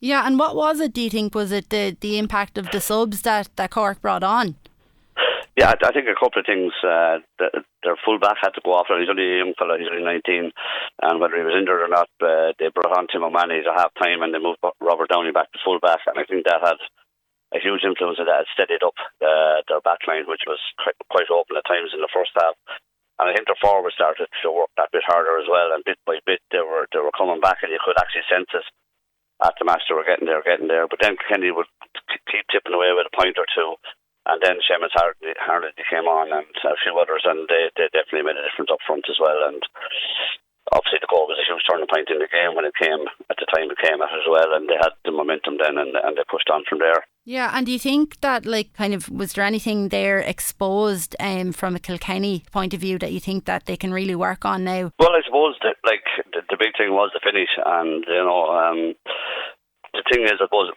Yeah, 0.01 0.27
and 0.27 0.39
what 0.39 0.55
was 0.55 0.81
it? 0.81 0.93
Do 0.93 1.01
you 1.01 1.11
think 1.11 1.35
was 1.35 1.53
it 1.53 1.71
the 1.71 1.97
the 2.01 2.19
impact 2.19 2.59
of 2.59 2.71
the 2.71 2.81
subs 2.81 3.23
that 3.23 3.49
that 3.57 3.71
Cork 3.71 4.03
brought 4.03 4.23
on? 4.23 4.57
Yeah, 5.57 5.73
I, 5.73 5.91
think 5.91 6.05
a 6.05 6.13
couple 6.13 6.41
of 6.41 6.45
things. 6.45 6.73
Uh, 6.85 7.25
the, 7.39 7.65
their 7.83 7.97
full 8.05 8.19
back 8.19 8.37
had 8.43 8.53
to 8.53 8.61
go 8.63 8.77
off. 8.77 8.93
He's 8.93 9.09
only 9.09 9.25
a 9.25 9.39
young 9.41 9.55
fellow. 9.57 9.79
He's 9.79 9.89
only 9.89 10.05
19, 10.05 10.53
and 11.01 11.21
whether 11.21 11.37
he 11.37 11.49
was 11.49 11.57
injured 11.57 11.81
or 11.81 11.89
not, 11.89 12.13
uh, 12.21 12.53
they 12.61 12.69
brought 12.69 12.93
on 12.93 13.07
Tim 13.09 13.25
O'Mahony 13.25 13.65
at 13.65 13.73
half 13.73 13.97
time, 13.97 14.21
and 14.21 14.35
they 14.35 14.39
moved 14.39 14.61
Robert 14.85 15.09
Downey 15.09 15.33
back 15.33 15.51
to 15.53 15.59
full 15.65 15.81
back, 15.81 16.01
and 16.05 16.21
I 16.21 16.29
think 16.29 16.45
that 16.45 16.61
had 16.61 16.77
a 17.55 17.63
huge 17.63 17.87
influence 17.87 18.19
of 18.19 18.27
that. 18.27 18.47
It 18.47 18.55
steadied 18.55 18.83
up 18.83 18.99
uh, 19.23 19.63
their 19.71 19.85
back 19.85 20.03
line, 20.09 20.27
which 20.27 20.43
was 20.47 20.59
quite, 20.83 21.31
open 21.31 21.59
at 21.59 21.67
times 21.67 21.95
in 21.95 22.03
the 22.03 22.11
first 22.11 22.35
half. 22.35 22.55
And 23.19 23.31
I 23.31 23.33
think 23.33 23.49
their 23.49 23.59
forward 23.59 23.95
started 23.97 24.29
to 24.29 24.49
work 24.53 24.71
that 24.77 24.93
bit 24.93 25.07
harder 25.07 25.39
as 25.41 25.49
well. 25.49 25.73
And 25.73 25.87
bit 25.87 25.99
by 26.05 26.21
bit, 26.27 26.43
they 26.53 26.61
were 26.61 26.85
they 26.93 27.01
were 27.01 27.15
coming 27.15 27.41
back, 27.41 27.63
and 27.63 27.73
you 27.73 27.81
could 27.81 27.97
actually 27.97 28.29
sense 28.29 28.51
it 28.53 28.67
at 29.41 29.55
the 29.57 29.65
match. 29.65 29.87
They 29.89 29.97
were 29.97 30.05
getting 30.05 30.29
there, 30.29 30.45
getting 30.45 30.69
there. 30.69 30.85
But 30.85 31.01
then 31.01 31.17
Kenny 31.17 31.51
would 31.51 31.71
keep 32.29 32.45
tipping 32.53 32.77
away 32.77 32.93
with 32.93 33.09
a 33.09 33.17
point 33.17 33.41
or 33.41 33.49
two. 33.49 33.77
And 34.27 34.43
then 34.43 34.59
Seamus 34.59 34.91
Harnedy 34.91 35.87
came 35.87 36.11
on 36.11 36.35
and 36.35 36.51
a 36.67 36.77
few 36.83 36.99
others, 36.99 37.23
and 37.25 37.47
they, 37.47 37.71
they 37.79 37.87
definitely 37.95 38.27
made 38.27 38.35
a 38.35 38.43
difference 38.43 38.75
up 38.75 38.83
front 38.83 39.07
as 39.07 39.23
well. 39.23 39.47
And 39.47 39.63
obviously 40.73 40.99
the 41.01 41.11
goal 41.11 41.27
position 41.27 41.55
was 41.55 41.63
a 41.63 41.67
huge 41.67 41.67
turning 41.69 41.91
point 41.91 42.11
in 42.11 42.19
the 42.19 42.31
game 42.31 42.55
when 42.55 42.65
it 42.65 42.75
came 42.75 43.07
at 43.31 43.37
the 43.39 43.47
time 43.51 43.71
it 43.71 43.79
came 43.79 44.01
at 44.03 44.11
as 44.11 44.27
well, 44.29 44.55
and 44.55 44.69
they 44.69 44.79
had 44.79 44.95
the 45.05 45.13
momentum 45.13 45.59
then, 45.59 45.79
and, 45.79 45.95
and 45.95 46.17
they 46.17 46.25
pushed 46.31 46.51
on 46.51 46.65
from 46.69 46.79
there. 46.79 47.07
Yeah, 47.27 47.51
and 47.53 47.67
do 47.67 47.73
you 47.73 47.79
think 47.79 48.21
that, 48.21 48.47
like, 48.47 48.73
kind 48.75 48.95
of, 48.95 49.09
was 49.11 49.33
there 49.35 49.45
anything 49.45 49.89
there 49.89 50.19
exposed 50.19 51.17
um, 51.19 51.53
from 51.53 51.75
a 51.75 51.83
Kilkenny 51.83 52.45
point 52.53 52.73
of 52.73 52.81
view 52.81 52.99
that 52.99 53.13
you 53.13 53.19
think 53.19 53.47
that 53.47 53.67
they 53.67 53.77
can 53.77 53.93
really 53.93 54.15
work 54.15 54.45
on 54.45 54.63
now? 54.63 54.93
Well, 54.99 55.11
I 55.11 55.23
suppose 55.27 55.59
that, 55.63 55.77
like, 55.85 56.07
the, 56.33 56.43
the 56.51 56.57
big 56.57 56.79
thing 56.79 56.95
was 56.95 57.11
the 57.15 57.21
finish, 57.23 57.51
and 57.59 58.05
you 58.07 58.23
know, 58.23 58.47
um, 58.55 58.95
the 59.91 60.05
thing 60.13 60.23
is, 60.23 60.39
I 60.39 60.47
suppose, 60.47 60.71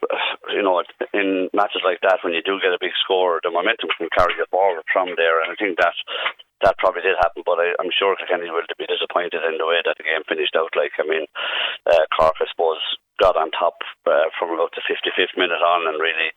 you 0.50 0.62
know, 0.62 0.82
in 1.14 1.50
matches 1.54 1.82
like 1.84 2.00
that, 2.02 2.18
when 2.24 2.34
you 2.34 2.42
do 2.42 2.58
get 2.58 2.74
a 2.74 2.80
big 2.80 2.96
score, 3.04 3.38
the 3.44 3.50
momentum 3.50 3.90
can 3.96 4.08
carry 4.16 4.34
you 4.34 4.46
forward 4.50 4.82
from 4.92 5.14
there, 5.16 5.42
and 5.42 5.52
I 5.52 5.54
think 5.54 5.78
that 5.78 5.94
that 6.62 6.78
probably 6.78 7.02
did 7.02 7.16
happen, 7.16 7.42
but 7.44 7.58
I, 7.58 7.72
am 7.80 7.92
sure 7.92 8.16
Kilkenny 8.16 8.50
will 8.50 8.64
be 8.76 8.88
disappointed 8.88 9.40
in 9.48 9.56
the 9.56 9.68
way 9.68 9.80
that 9.84 9.96
the 9.96 10.04
game 10.04 10.24
finished 10.28 10.56
out. 10.56 10.72
Like, 10.76 10.92
I 11.00 11.04
mean, 11.08 11.24
uh, 11.88 12.04
Cork, 12.12 12.36
I 12.40 12.46
suppose, 12.52 12.80
got 13.20 13.36
on 13.36 13.50
top 13.52 13.80
uh, 14.04 14.28
from 14.38 14.52
about 14.52 14.72
the 14.76 14.84
55th 14.84 15.36
minute 15.36 15.60
on 15.60 15.88
and 15.88 16.00
really 16.00 16.32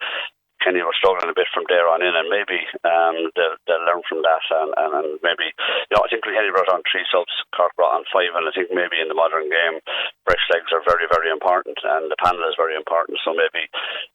Kenny 0.63 0.79
were 0.79 0.96
struggling 0.96 1.27
a 1.27 1.36
bit 1.36 1.51
from 1.51 1.67
there 1.67 1.91
on 1.91 2.00
in, 2.00 2.15
and 2.15 2.32
maybe 2.32 2.63
um, 2.88 3.29
they'll, 3.36 3.60
they'll 3.67 3.84
learn 3.84 4.01
from 4.08 4.24
that. 4.24 4.43
And, 4.48 4.72
and, 4.79 4.91
and 4.96 5.10
maybe, 5.20 5.51
you 5.51 5.93
know, 5.93 6.01
I 6.01 6.08
think 6.08 6.24
Kenny 6.24 6.50
brought 6.55 6.72
on 6.72 6.88
three 6.88 7.03
subs, 7.12 7.36
Cork 7.51 7.75
brought 7.75 8.00
on 8.00 8.08
five, 8.08 8.32
and 8.34 8.48
I 8.48 8.51
think 8.55 8.72
maybe 8.72 9.03
in 9.03 9.12
the 9.12 9.20
modern 9.20 9.51
game, 9.51 9.84
fresh 10.24 10.41
legs 10.48 10.72
are 10.72 10.82
very, 10.88 11.05
very 11.12 11.27
important, 11.27 11.75
and 11.84 12.08
the 12.08 12.20
panel 12.24 12.48
is 12.48 12.55
very 12.55 12.79
important. 12.79 13.20
So 13.27 13.36
maybe, 13.36 13.67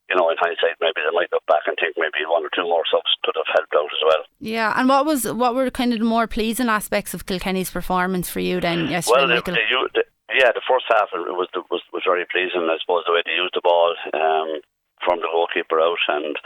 you 0.08 0.16
know, 0.16 0.32
in 0.32 0.40
hindsight, 0.40 0.80
maybe 0.80 1.04
they 1.04 1.12
might 1.12 1.28
look 1.30 1.44
back 1.44 1.68
and 1.68 1.76
think 1.76 2.00
maybe 2.00 2.24
one 2.24 2.42
or 2.42 2.52
two 2.56 2.64
more 2.64 2.88
subs 2.88 3.12
could 3.22 3.36
have 3.36 3.52
helped 3.52 3.76
out 3.76 3.92
as 3.92 4.02
well. 4.02 4.24
Yeah, 4.40 4.72
and 4.72 4.88
what 4.88 5.04
was 5.04 5.28
what 5.28 5.52
were 5.52 5.68
kind 5.68 5.92
of 5.92 6.00
the 6.00 6.08
more 6.08 6.26
pleasing 6.26 6.72
aspects 6.72 7.12
of 7.12 7.28
Kilkenny's 7.28 7.70
performance 7.70 8.32
for 8.32 8.40
you 8.40 8.60
then 8.60 8.88
yesterday? 8.88 9.28
Well, 9.28 9.28
the, 9.28 9.52
the, 9.52 9.90
the, 9.94 10.04
yeah, 10.32 10.52
the 10.52 10.64
first 10.64 10.86
half 10.88 11.08
was 11.12 11.48
was 11.70 11.82
was 11.92 12.02
very 12.06 12.24
pleasing. 12.30 12.68
I 12.68 12.76
suppose 12.80 13.04
the 13.06 13.12
way 13.12 13.22
they 13.24 13.36
used 13.36 13.54
the 13.54 13.60
ball. 13.62 13.94
Um, 14.14 14.60
from 15.04 15.20
the 15.20 15.30
goalkeeper 15.30 15.80
out, 15.80 16.02
and 16.08 16.36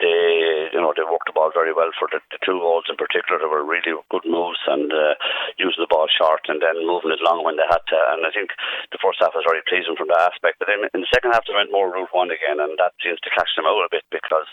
they 0.00 0.70
you 0.72 0.80
know 0.80 0.92
they 0.94 1.06
worked 1.06 1.30
the 1.30 1.36
ball 1.36 1.50
very 1.54 1.72
well 1.72 1.90
for 1.98 2.08
the, 2.10 2.20
the 2.30 2.40
two 2.42 2.58
goals 2.58 2.86
in 2.88 2.96
particular. 2.96 3.38
They 3.38 3.50
were 3.50 3.64
really 3.64 3.94
good 4.10 4.26
moves 4.26 4.60
and 4.66 4.90
uh, 4.92 5.14
using 5.58 5.82
the 5.82 5.90
ball 5.90 6.06
short 6.10 6.46
and 6.48 6.62
then 6.62 6.86
moving 6.86 7.14
it 7.14 7.24
long 7.24 7.44
when 7.44 7.56
they 7.56 7.68
had 7.68 7.84
to. 7.90 7.98
And 8.14 8.26
I 8.26 8.30
think 8.34 8.50
the 8.90 9.02
first 9.02 9.20
half 9.20 9.34
was 9.34 9.46
very 9.46 9.62
pleasing 9.66 9.96
from 9.96 10.08
that 10.10 10.34
aspect. 10.34 10.58
But 10.58 10.68
then 10.70 10.86
in 10.92 11.02
the 11.02 11.12
second 11.12 11.32
half 11.32 11.46
they 11.46 11.56
went 11.56 11.74
more 11.74 11.90
route 11.90 12.14
one 12.14 12.30
again, 12.30 12.58
and 12.58 12.74
that 12.78 12.96
seems 13.02 13.20
to 13.22 13.34
catch 13.34 13.50
them 13.54 13.68
out 13.68 13.86
a 13.86 13.92
bit 13.92 14.06
because 14.10 14.48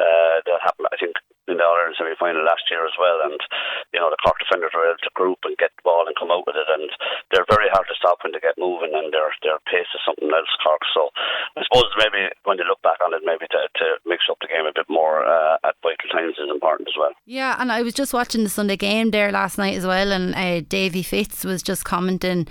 uh, 0.00 0.40
that 0.44 0.64
happened. 0.64 0.88
I 0.92 0.96
think 0.96 1.16
in 1.50 1.58
the 1.58 1.66
All 1.66 1.76
Ireland 1.76 1.98
semi 1.98 2.14
final 2.16 2.46
last 2.46 2.64
year 2.70 2.86
as 2.86 2.96
well. 2.96 3.20
And 3.26 3.40
you 3.92 4.00
know 4.00 4.08
the 4.08 4.20
Cork 4.22 4.38
defenders 4.38 4.72
were 4.72 4.86
able 4.86 5.02
to 5.02 5.18
group 5.18 5.42
and 5.44 5.58
get 5.58 5.74
the 5.76 5.84
ball 5.84 6.06
and 6.06 6.16
come 6.16 6.30
out 6.30 6.46
with 6.46 6.56
it, 6.56 6.68
and 6.70 6.88
they're 7.30 7.48
very 7.50 7.68
hard 7.74 7.90
to 7.90 7.98
stop 7.98 8.22
when 8.22 8.32
they 8.32 8.40
get 8.40 8.56
moving, 8.56 8.94
and 8.94 9.12
their 9.12 9.34
their 9.42 9.58
pace 9.66 9.90
is 9.90 10.02
something 10.06 10.30
else. 10.30 10.50
Cork. 10.62 10.82
So 10.94 11.10
I 11.56 11.62
suppose 11.66 11.90
maybe 11.98 12.30
when 12.44 12.58
you 12.58 12.64
look 12.64 12.82
back 12.82 13.02
on 13.04 13.14
it, 13.14 13.22
maybe 13.24 13.46
to, 13.50 13.60
to 13.82 13.86
mix 14.06 14.24
up 14.30 14.38
the 14.40 14.48
game 14.48 14.66
a 14.66 14.72
bit 14.74 14.86
more 14.88 15.24
uh, 15.26 15.58
at 15.64 15.74
vital 15.82 16.08
times 16.12 16.36
is 16.38 16.50
important 16.50 16.88
as 16.88 16.94
well. 16.98 17.12
Yeah, 17.26 17.56
and 17.58 17.72
I 17.72 17.82
was 17.82 17.94
just 17.94 18.12
watching 18.12 18.44
the 18.44 18.50
Sunday 18.50 18.76
game 18.76 19.10
there 19.10 19.32
last 19.32 19.58
night 19.58 19.76
as 19.76 19.86
well, 19.86 20.12
and 20.12 20.34
uh, 20.34 20.60
Davy 20.68 21.02
Fitz 21.02 21.44
was 21.44 21.62
just 21.62 21.84
commenting. 21.84 22.46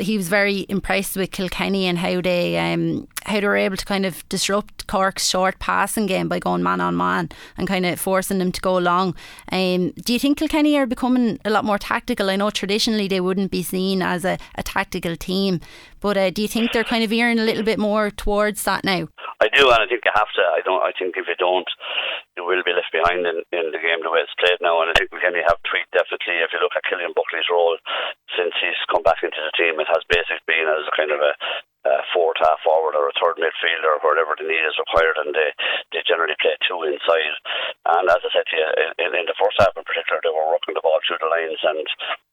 He 0.00 0.16
was 0.16 0.28
very 0.28 0.66
impressed 0.68 1.16
with 1.16 1.30
Kilkenny 1.30 1.86
and 1.86 1.98
how 1.98 2.20
they 2.20 2.58
um, 2.58 3.08
how 3.26 3.40
they 3.40 3.46
were 3.46 3.56
able 3.56 3.76
to 3.76 3.84
kind 3.84 4.06
of 4.06 4.28
disrupt 4.28 4.86
Cork's 4.86 5.28
short 5.28 5.58
passing 5.58 6.06
game 6.06 6.28
by 6.28 6.38
going 6.38 6.62
man 6.62 6.80
on 6.80 6.96
man 6.96 7.28
and 7.56 7.68
kind 7.68 7.86
of 7.86 8.00
forcing 8.00 8.38
them 8.38 8.52
to 8.52 8.60
go 8.60 8.76
long. 8.76 9.14
Um, 9.52 9.90
do 9.90 10.12
you 10.12 10.18
think 10.18 10.38
Kilkenny 10.38 10.76
are 10.76 10.86
becoming 10.86 11.38
a 11.44 11.50
lot 11.50 11.64
more 11.64 11.78
tactical? 11.78 12.30
I 12.30 12.36
know 12.36 12.50
traditionally 12.50 13.08
they 13.08 13.20
wouldn't 13.20 13.50
be 13.50 13.62
seen 13.62 14.02
as 14.02 14.24
a, 14.24 14.38
a 14.54 14.62
tactical 14.62 15.16
team, 15.16 15.60
but 16.00 16.16
uh, 16.16 16.30
do 16.30 16.42
you 16.42 16.48
think 16.48 16.72
they're 16.72 16.84
kind 16.84 17.04
of 17.04 17.10
veering 17.10 17.38
a 17.38 17.44
little 17.44 17.62
bit 17.62 17.78
more 17.78 18.10
towards 18.10 18.64
that 18.64 18.84
now? 18.84 19.08
I 19.40 19.48
do, 19.48 19.64
and 19.72 19.80
I 19.80 19.88
think 19.88 20.04
you 20.04 20.12
have 20.12 20.28
to. 20.36 20.44
I 20.44 20.60
don't. 20.60 20.84
I 20.84 20.92
think 20.92 21.16
if 21.16 21.24
you 21.24 21.36
don't, 21.40 21.68
you 22.36 22.44
will 22.44 22.60
be 22.60 22.76
left 22.76 22.92
behind 22.92 23.24
in, 23.24 23.40
in 23.56 23.72
the 23.72 23.80
game 23.80 24.04
the 24.04 24.12
way 24.12 24.20
it's 24.20 24.36
played 24.36 24.60
now. 24.60 24.84
And 24.84 24.92
I 24.92 24.94
think 24.96 25.08
Kilkenny 25.08 25.40
have 25.40 25.60
tweaked 25.64 25.96
definitely. 25.96 26.44
If 26.44 26.52
you 26.52 26.60
look 26.60 26.76
at 26.76 26.84
Cillian 26.84 27.16
Buckley's 27.16 27.48
role 27.48 27.80
since 28.36 28.52
he's 28.60 28.76
come 28.92 29.00
back 29.00 29.24
into 29.24 29.40
the 29.40 29.52
team, 29.56 29.80
it 29.80 29.88
has 29.88 30.04
basically 30.12 30.44
been 30.44 30.68
as 30.68 30.84
kind 30.92 31.08
of 31.08 31.24
a 31.24 31.32
uh, 31.84 32.02
fourth 32.12 32.36
half 32.40 32.60
forward 32.60 32.92
or 32.92 33.08
a 33.08 33.16
third 33.16 33.40
midfielder 33.40 33.96
or 33.96 34.00
whatever 34.04 34.36
the 34.36 34.44
need 34.44 34.64
is 34.64 34.76
required, 34.76 35.16
and 35.16 35.32
they, 35.32 35.50
they 35.92 36.04
generally 36.04 36.36
play 36.40 36.56
two 36.64 36.84
inside. 36.84 37.36
And 37.88 38.04
as 38.08 38.20
I 38.20 38.30
said 38.32 38.46
to 38.52 38.56
you, 38.56 38.68
in, 39.00 39.10
in 39.16 39.26
the 39.26 39.38
first 39.40 39.56
half 39.56 39.72
in 39.76 39.84
particular, 39.84 40.20
they 40.20 40.32
were 40.32 40.52
working 40.52 40.76
the 40.76 40.84
ball 40.84 41.00
through 41.04 41.20
the 41.24 41.32
lines, 41.32 41.60
and 41.64 41.86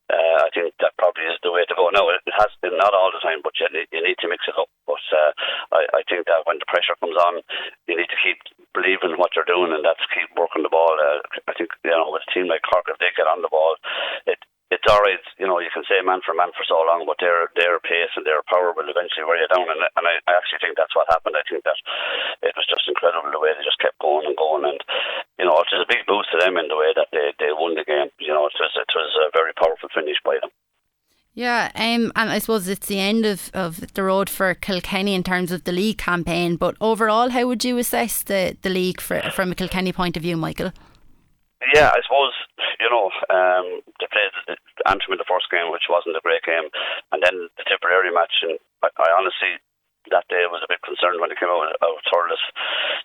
uh, 0.08 0.48
I 0.48 0.50
think 0.56 0.72
that 0.80 0.96
probably 0.96 1.27
is 1.27 1.39
the 1.44 1.51
way 1.51 1.68
to 1.68 1.75
go. 1.75 1.92
Now, 1.92 2.08
it 2.12 2.24
has 2.39 2.51
been 2.63 2.80
not 2.80 2.96
all 2.96 3.12
the 3.12 3.24
time, 3.24 3.44
but 3.44 3.56
you 3.60 3.68
you 3.92 4.00
need 4.00 4.20
to 4.24 4.32
mix 4.32 4.48
it 4.48 4.56
up. 4.56 4.72
But 4.88 5.04
uh, 5.12 5.32
I, 5.75 6.00
I 6.00 6.01
think 6.08 6.27
that 6.32 6.48
when 6.48 6.63
the 6.63 6.70
pressure 6.72 6.96
comes 7.00 7.20
on, 7.20 7.44
you 7.92 7.96
need 8.00 8.08
to 8.08 8.24
keep 8.24 8.39
believing 8.72 9.20
what 9.20 9.36
you're 9.36 9.48
doing, 9.48 9.75
and 9.75 9.84
that's 9.84 10.04
keep 10.16 10.32
working 10.39 10.63
the 10.63 10.72
ball. 10.72 10.96
Uh, 10.96 11.20
I 11.48 11.54
think 11.60 11.75
you 11.84 11.92
know 11.92 12.08
with 12.08 12.24
a 12.24 12.32
team 12.32 12.48
like 12.48 12.63
Cork, 12.63 12.88
if 12.88 13.00
they 13.04 13.12
get 13.16 13.27
on 13.27 13.44
the 13.44 13.51
ball, 13.51 13.75
it 14.24 14.39
it's 14.69 14.83
all 14.91 15.00
right. 15.00 15.24
You 15.39 15.47
know, 15.47 15.59
you 15.63 15.71
can 15.71 15.88
say 15.88 16.03
man 16.03 16.19
for 16.25 16.36
man 16.36 16.51
for 16.51 16.67
so 16.67 16.83
long, 16.83 17.07
but 17.07 17.15
their 17.24 17.47
their 17.55 17.79
pace 17.79 18.12
and 18.19 18.27
their 18.27 18.43
power 18.51 18.75
will 18.75 18.91
eventually 18.91 19.24
wear 19.24 19.39
you 19.39 19.47
down. 19.47 19.63
And, 19.63 19.79
and 19.79 20.03
I, 20.03 20.19
I 20.27 20.36
actually 20.36 20.59
think 20.59 20.75
that's 20.75 20.95
what 20.95 21.07
happened. 21.07 21.39
I 21.39 21.47
think 21.47 21.63
that 21.63 21.79
it 22.43 22.51
was 22.59 22.67
just 22.67 22.88
incredible 22.88 23.31
the 23.31 23.39
way 23.39 23.55
they 23.55 23.63
just 23.63 23.79
kept 23.79 24.00
going 24.03 24.27
and 24.27 24.36
going. 24.36 24.67
And 24.67 24.79
you 25.39 25.47
know, 25.47 25.55
it 25.55 25.71
was 25.71 25.88
a 25.88 25.91
big 25.91 26.03
boost 26.03 26.36
to 26.36 26.38
them 26.43 26.59
in 26.59 26.67
the 26.67 26.75
way 26.75 26.91
that 27.00 27.07
they, 27.15 27.31
they 27.39 27.55
won 27.55 27.79
the 27.79 27.88
game. 27.88 28.12
You 28.19 28.36
know, 28.36 28.43
it 28.43 28.55
was 28.59 28.75
it 28.75 28.91
was 28.91 29.12
a 29.24 29.31
very 29.31 29.55
powerful 29.55 29.88
finish 29.95 30.19
by 30.24 30.36
them. 30.43 30.51
Yeah, 31.38 31.69
um, 31.75 32.12
and 32.15 32.31
I 32.31 32.39
suppose 32.39 32.67
it's 32.67 32.88
the 32.88 33.00
end 33.00 33.24
of, 33.24 33.51
of 33.53 33.93
the 33.93 34.01
road 34.01 34.27
for 34.27 34.55
Kilkenny 34.55 35.13
in 35.13 35.21
terms 35.21 35.51
of 35.51 35.65
the 35.65 35.71
league 35.71 36.00
campaign. 36.00 36.55
But 36.55 36.75
overall, 36.81 37.29
how 37.29 37.45
would 37.45 37.63
you 37.63 37.77
assess 37.77 38.24
the, 38.24 38.57
the 38.63 38.71
league 38.71 39.00
for, 39.00 39.21
from 39.29 39.51
a 39.51 39.55
Kilkenny 39.55 39.93
point 39.93 40.17
of 40.17 40.24
view, 40.24 40.36
Michael? 40.36 40.71
Yeah, 41.74 41.90
I 41.90 42.00
suppose 42.06 42.34
you 42.80 42.90
know 42.90 43.10
um, 43.34 43.82
they 43.98 44.08
played 44.10 44.58
Antrim 44.86 45.18
in 45.18 45.22
the 45.22 45.30
first 45.30 45.50
game, 45.50 45.74
which 45.74 45.90
wasn't 45.90 46.18
a 46.18 46.22
great 46.22 46.46
game, 46.46 46.70
and 47.12 47.20
then 47.24 47.50
the 47.58 47.66
Tipperary 47.66 48.14
match. 48.14 48.46
And 48.46 48.62
I, 48.86 48.94
I 48.94 49.10
honestly 49.18 49.58
that 50.12 50.28
day 50.32 50.48
was 50.48 50.64
a 50.64 50.72
bit 50.72 50.80
concerned 50.84 51.20
when 51.20 51.30
they 51.32 51.40
came 51.40 51.52
out 51.52 51.68
of 51.84 52.00
Thurles. 52.08 52.40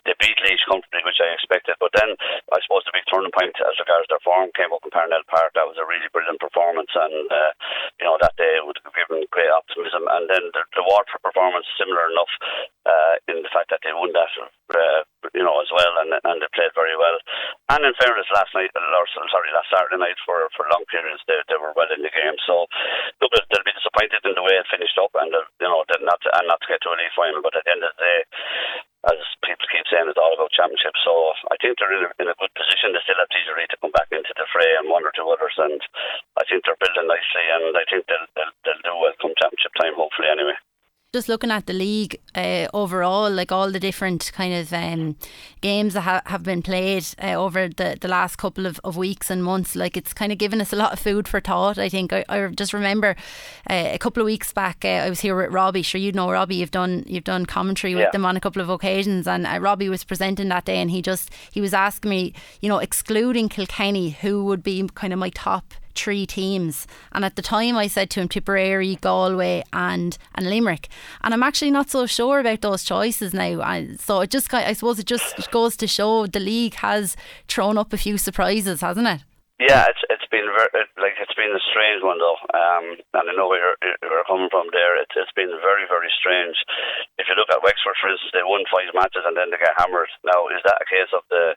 They 0.07 0.15
beat 0.19 0.39
Laois 0.43 0.67
comfortably, 0.67 1.03
which 1.03 1.19
I 1.23 1.35
expected. 1.35 1.79
But 1.79 1.95
then 1.95 2.15
I 2.51 2.59
suppose 2.63 2.87
the 2.87 2.95
big 2.95 3.07
turning 3.11 3.35
point 3.35 3.55
as 3.59 3.79
regards 3.79 4.07
their 4.07 4.23
form 4.23 4.55
came 4.55 4.71
up 4.71 4.83
in 4.87 4.95
Parnell 4.95 5.27
Park. 5.27 5.55
That 5.55 5.67
was 5.67 5.79
a 5.79 5.87
really 5.87 6.11
brilliant 6.11 6.39
performance, 6.39 6.91
and 6.95 7.27
uh, 7.31 7.53
you 7.99 8.07
know 8.07 8.19
that 8.23 8.39
day 8.39 8.63
would 8.63 8.79
have 8.83 8.95
given 8.95 9.27
great 9.35 9.51
optimism. 9.51 10.07
And 10.11 10.31
then 10.31 10.45
the, 10.55 10.63
the 10.75 10.87
Waterford 10.87 11.23
performance 11.23 11.67
similar 11.79 12.11
enough 12.11 12.33
uh, 12.87 13.15
in 13.31 13.43
the 13.43 13.53
fact 13.53 13.71
that 13.71 13.83
they 13.83 13.95
won 13.95 14.15
that 14.15 14.31
uh, 14.75 15.03
you 15.35 15.45
know, 15.45 15.61
as 15.61 15.71
well, 15.73 15.95
and 16.03 16.13
and 16.13 16.39
they 16.41 16.51
played 16.53 16.75
very 16.75 16.97
well. 16.97 17.19
And 17.73 17.89
in 17.89 17.97
fairness, 17.97 18.29
last 18.37 18.53
night, 18.53 18.69
or 18.77 19.07
sorry, 19.33 19.49
last 19.57 19.73
Saturday 19.73 19.97
night 19.97 20.21
for 20.29 20.45
for 20.53 20.69
long 20.69 20.85
periods, 20.93 21.25
they 21.25 21.41
they 21.49 21.57
were 21.57 21.73
well 21.73 21.89
in 21.89 22.05
the 22.05 22.13
game. 22.13 22.37
So 22.45 22.69
they'll 23.17 23.33
be 23.33 23.73
disappointed 23.73 24.21
in 24.29 24.37
the 24.37 24.45
way 24.45 24.61
it 24.61 24.69
finished 24.69 25.01
up, 25.01 25.09
and 25.17 25.33
uh, 25.33 25.41
you 25.57 25.73
know, 25.73 25.81
not 26.05 26.21
to, 26.21 26.29
and 26.37 26.53
not 26.53 26.61
to 26.61 26.69
get 26.69 26.85
to 26.85 26.93
a 26.93 27.01
league 27.01 27.17
final. 27.17 27.41
But 27.41 27.57
at 27.57 27.65
the 27.65 27.73
end 27.73 27.81
of 27.81 27.97
the 27.97 28.05
day, 28.05 28.19
as 29.09 29.17
people 29.41 29.73
keep 29.73 29.89
saying, 29.89 30.05
it's 30.05 30.21
all 30.21 30.37
about 30.37 30.53
championship. 30.53 30.93
So 31.01 31.33
I 31.49 31.57
think 31.65 31.81
they're 31.81 31.97
in 31.97 32.05
a, 32.05 32.13
in 32.21 32.29
a 32.29 32.37
good 32.37 32.53
position. 32.53 32.93
They 32.93 33.01
still 33.09 33.17
have 33.17 33.33
TJ 33.33 33.49
Reid 33.57 33.73
to 33.73 33.81
come 33.81 33.97
back 33.97 34.13
into 34.13 34.37
the 34.37 34.45
fray 34.53 34.69
and 34.77 34.93
one 34.93 35.09
or 35.09 35.15
two 35.17 35.25
others, 35.33 35.57
and 35.57 35.81
I 36.37 36.45
think 36.45 36.69
they're 36.69 36.77
building 36.77 37.09
nicely, 37.09 37.47
and 37.57 37.73
I 37.73 37.89
think 37.89 38.05
they'll 38.05 38.29
they'll, 38.37 38.53
they'll 38.69 38.85
do 38.85 39.01
well 39.01 39.17
come 39.17 39.33
championship 39.41 39.73
time, 39.81 39.97
hopefully 39.97 40.29
anyway 40.29 40.61
just 41.13 41.29
looking 41.29 41.51
at 41.51 41.67
the 41.67 41.75
league 41.75 42.19
uh, 42.35 42.67
overall, 42.73 43.31
like 43.31 43.53
all 43.53 43.71
the 43.71 43.79
different 43.79 44.33
kind 44.35 44.55
of 44.55 44.73
um, 44.73 45.15
games 45.61 45.93
that 45.93 46.01
ha- 46.01 46.23
have 46.25 46.43
been 46.43 46.63
played 46.63 47.05
uh, 47.23 47.35
over 47.35 47.69
the, 47.69 47.99
the 48.01 48.09
last 48.09 48.37
couple 48.37 48.65
of, 48.65 48.81
of 48.83 48.97
weeks 48.97 49.29
and 49.31 49.45
months, 49.45 49.77
like 49.77 49.95
it's 49.95 50.15
kind 50.15 50.33
of 50.33 50.39
given 50.39 50.59
us 50.59 50.73
a 50.73 50.77
lot 50.77 50.95
of 50.95 50.99
food 50.99 51.29
for 51.29 51.39
thought. 51.39 51.77
I 51.77 51.91
think 51.91 52.15
I, 52.15 52.25
I 52.31 52.47
just 52.47 52.73
remember 52.73 53.15
uh, 53.69 53.91
a 53.93 53.99
couple 53.99 54.23
of 54.23 54.25
weeks 54.25 54.55
back, 54.55 54.87
uh, 54.87 54.89
I 54.89 55.11
was 55.11 55.21
here 55.21 55.37
with 55.37 55.53
Robbie. 55.53 55.83
Sure, 55.83 56.01
you 56.01 56.13
know 56.13 56.31
Robbie. 56.31 56.57
You've 56.57 56.71
done 56.71 57.05
you've 57.07 57.25
done 57.25 57.45
commentary 57.45 57.95
with 57.95 58.05
yeah. 58.05 58.11
them 58.13 58.25
on 58.25 58.39
a 58.39 58.41
couple 58.41 58.63
of 58.63 58.71
occasions, 58.71 59.29
and 59.29 59.47
uh, 59.47 59.59
Robbie 59.61 59.91
was 59.91 60.05
presenting 60.05 60.49
that 60.49 60.65
day, 60.65 60.79
and 60.79 60.91
he 60.91 61.03
just 61.03 61.29
he 61.53 61.61
was 61.61 61.75
asking 61.75 62.09
me, 62.09 62.33
you 62.63 62.71
know, 62.71 62.79
excluding 62.79 63.51
Kilkenny, 63.51 64.11
who 64.11 64.47
would 64.47 64.63
be 64.63 64.89
kind 64.95 65.13
of 65.13 65.19
my 65.19 65.29
top 65.29 65.75
three 65.95 66.27
teams. 66.27 66.87
And 67.13 67.25
at 67.25 67.37
the 67.37 67.43
time, 67.43 67.77
I 67.77 67.87
said 67.87 68.11
to 68.11 68.21
him 68.21 68.29
Tipperary, 68.29 68.97
Galway, 68.97 69.63
and 69.73 70.17
and 70.35 70.49
Limerick. 70.49 70.89
And 71.23 71.35
I'm 71.35 71.43
actually 71.43 71.71
not 71.71 71.91
so 71.91 72.07
sure 72.07 72.41
about 72.41 72.61
those 72.61 72.85
choices 72.85 73.35
now. 73.35 73.87
So 73.99 74.21
it 74.21 74.31
just, 74.31 74.53
I 74.53 74.73
suppose, 74.73 74.99
it 74.99 75.07
just 75.07 75.51
goes 75.51 75.77
to 75.77 75.87
show 75.87 76.27
the 76.27 76.41
league 76.41 76.75
has 76.77 77.17
thrown 77.49 77.79
up 77.79 77.93
a 77.93 77.99
few 77.99 78.19
surprises, 78.19 78.81
hasn't 78.81 79.07
it? 79.07 79.21
Yeah, 79.63 79.87
it's 79.87 80.03
it's 80.11 80.27
been 80.27 80.51
very, 80.51 80.67
like 80.99 81.15
it's 81.23 81.39
been 81.39 81.55
a 81.55 81.63
strange 81.71 82.03
one 82.03 82.19
though, 82.19 82.41
um, 82.51 82.99
and 82.99 83.31
I 83.31 83.33
know 83.39 83.47
where 83.47 83.63
you're, 83.63 83.95
you're 84.03 84.27
coming 84.27 84.51
from 84.51 84.67
there. 84.75 84.99
It, 84.99 85.07
it's 85.15 85.31
been 85.39 85.55
very 85.63 85.87
very 85.87 86.11
strange. 86.19 86.59
If 87.15 87.31
you 87.31 87.39
look 87.39 87.47
at 87.47 87.63
Wexford, 87.63 87.95
for 88.03 88.11
instance, 88.11 88.35
they 88.35 88.43
won 88.43 88.67
five 88.67 88.91
matches 88.91 89.23
and 89.23 89.39
then 89.39 89.55
they 89.55 89.63
get 89.63 89.79
hammered. 89.79 90.11
Now, 90.27 90.51
is 90.51 90.59
that 90.67 90.83
a 90.83 90.91
case 90.91 91.15
of 91.15 91.23
the 91.31 91.55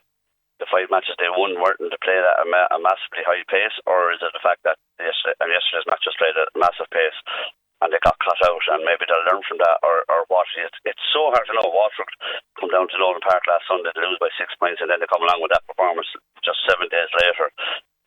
the 0.58 0.68
five 0.70 0.88
matches 0.88 1.16
they 1.20 1.28
won 1.32 1.60
weren't 1.60 1.80
to 1.80 2.00
play 2.00 2.16
at 2.16 2.42
a, 2.42 2.46
ma- 2.48 2.70
a 2.72 2.78
massively 2.80 3.24
high 3.24 3.44
pace, 3.48 3.76
or 3.84 4.12
is 4.12 4.20
it 4.24 4.32
the 4.32 4.44
fact 4.44 4.64
that 4.64 4.80
yesterday, 4.96 5.36
and 5.40 5.52
yesterday's 5.52 5.88
match 5.88 6.04
was 6.04 6.16
played 6.16 6.36
at 6.36 6.48
a 6.48 6.58
massive 6.58 6.88
pace 6.90 7.18
and 7.84 7.92
they 7.92 8.00
got 8.00 8.16
cut 8.24 8.40
out, 8.48 8.64
and 8.72 8.88
maybe 8.88 9.04
they'll 9.04 9.28
learn 9.28 9.44
from 9.44 9.60
that, 9.60 9.76
or, 9.84 10.00
or 10.08 10.24
what? 10.32 10.48
It's, 10.56 10.80
it's 10.88 11.06
so 11.12 11.28
hard 11.28 11.44
to 11.44 11.52
know. 11.52 11.68
Waterford 11.68 12.08
come 12.56 12.72
down 12.72 12.88
to 12.88 12.96
Nowlan 12.96 13.20
Park 13.20 13.44
last 13.44 13.68
Sunday 13.68 13.92
to 13.92 14.00
lose 14.00 14.16
by 14.16 14.32
six 14.40 14.56
points, 14.56 14.80
and 14.80 14.88
then 14.88 14.96
they 14.96 15.10
come 15.12 15.20
along 15.20 15.44
with 15.44 15.52
that 15.52 15.66
performance 15.68 16.08
just 16.40 16.56
seven 16.64 16.88
days 16.88 17.12
later. 17.20 17.52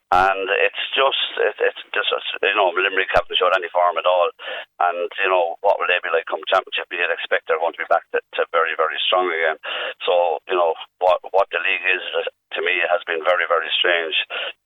And 0.10 0.50
it's 0.50 0.84
just, 0.98 1.38
it, 1.38 1.54
it's 1.62 1.84
just, 1.94 2.10
you 2.42 2.58
know, 2.58 2.74
Limerick 2.74 3.14
haven't 3.14 3.38
showed 3.38 3.54
any 3.54 3.70
form 3.70 3.94
at 4.02 4.10
all. 4.10 4.34
And, 4.82 5.06
you 5.22 5.30
know, 5.30 5.62
what 5.62 5.78
will 5.78 5.86
they 5.86 6.02
be 6.02 6.10
like 6.10 6.26
come 6.26 6.42
championship? 6.50 6.90
You'd 6.90 7.14
expect 7.14 7.46
they're 7.46 7.62
going 7.62 7.78
to 7.78 7.84
be 7.86 7.94
back 7.94 8.10
to, 8.18 8.20
to 8.42 8.50
very, 8.50 8.74
very 8.74 8.98
strong 9.06 9.30
again. 9.30 9.62
So, 10.02 10.42
you 10.50 10.58
know, 10.58 10.74
what 10.98 11.22
what 11.30 11.54
the 11.54 11.62
league 11.62 11.86
is, 11.86 12.02
uh, 12.18 12.26
to 12.58 12.60
me, 12.66 12.82
has 12.90 13.06
been 13.06 13.22
very, 13.22 13.46
very 13.46 13.70
strange. 13.70 14.18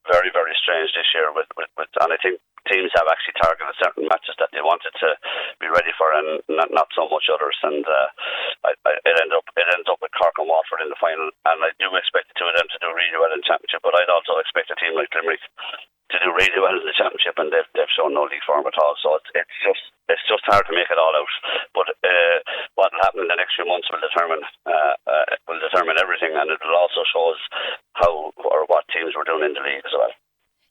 Very, 0.07 0.31
very 0.31 0.55
strange 0.55 0.95
this 0.95 1.11
year. 1.11 1.27
With, 1.35 1.51
with, 1.59 1.71
with 1.75 1.91
And 1.99 2.15
I 2.15 2.19
think 2.23 2.39
teams 2.69 2.91
have 2.95 3.09
actually 3.11 3.37
targeted 3.39 3.75
certain 3.79 4.07
matches 4.07 4.35
that 4.39 4.51
they 4.51 4.63
wanted 4.63 4.93
to 4.99 5.09
be 5.59 5.67
ready 5.67 5.91
for 5.95 6.11
and 6.15 6.39
not, 6.47 6.69
not 6.71 6.89
so 6.95 7.07
much 7.11 7.27
others. 7.27 7.57
And 7.63 7.83
uh, 7.83 8.09
I, 8.67 8.71
I, 8.87 8.91
it 9.03 9.15
ended 9.19 9.35
up 9.35 9.47
it 9.55 9.67
ends 9.71 9.89
up 9.89 9.99
with 9.99 10.15
Cork 10.15 10.35
and 10.39 10.47
Waterford 10.47 10.83
in 10.83 10.91
the 10.91 10.99
final. 10.99 11.31
And 11.47 11.59
I 11.63 11.71
do 11.77 11.91
expect 11.95 12.31
the 12.31 12.37
two 12.39 12.47
of 12.47 12.55
them 12.55 12.69
to 12.71 12.81
do 12.81 12.89
really 12.91 13.19
well 13.19 13.33
in 13.33 13.41
the 13.43 13.49
championship. 13.49 13.83
But 13.83 13.95
I'd 13.95 14.11
also 14.11 14.39
expect 14.39 14.71
a 14.71 14.77
team 14.79 14.95
like 14.95 15.11
Limerick 15.11 15.43
to 16.13 16.21
do 16.21 16.29
really 16.29 16.61
well 16.61 16.77
in 16.77 16.85
the 16.85 16.93
championship, 16.93 17.33
and 17.41 17.49
they've, 17.49 17.67
they've 17.73 17.95
shown 17.97 18.13
no 18.13 18.29
league 18.29 18.45
form 18.45 18.67
at 18.69 18.77
all. 18.77 18.93
So 19.01 19.17
it's, 19.17 19.29
it's 19.33 19.57
just 19.65 19.83
it's 20.11 20.25
just 20.29 20.45
hard 20.45 20.67
to 20.69 20.75
make 20.77 20.91
it 20.91 21.01
all 21.01 21.15
out. 21.15 21.33
But 21.73 21.89
uh, 22.05 22.37
what 22.77 22.93
will 22.93 23.01
happen 23.01 23.25
in 23.25 23.31
the 23.33 23.39
next 23.39 23.57
few 23.57 23.65
months 23.65 23.89
will 23.89 24.03
determine 24.03 24.45
uh, 24.69 24.93
uh, 25.09 25.25
will 25.49 25.59
determine 25.63 25.97
everything, 25.97 26.37
and 26.37 26.53
it 26.53 26.61
will 26.61 26.77
also 26.77 27.01
show 27.09 27.33
us 27.33 27.41
how 27.97 28.13
or 28.45 28.69
what 28.69 28.85
teams 28.93 29.17
we're 29.17 29.27
doing 29.27 29.49
in 29.49 29.57
the 29.57 29.65
league 29.65 29.81
as 29.81 29.95
well. 29.97 30.13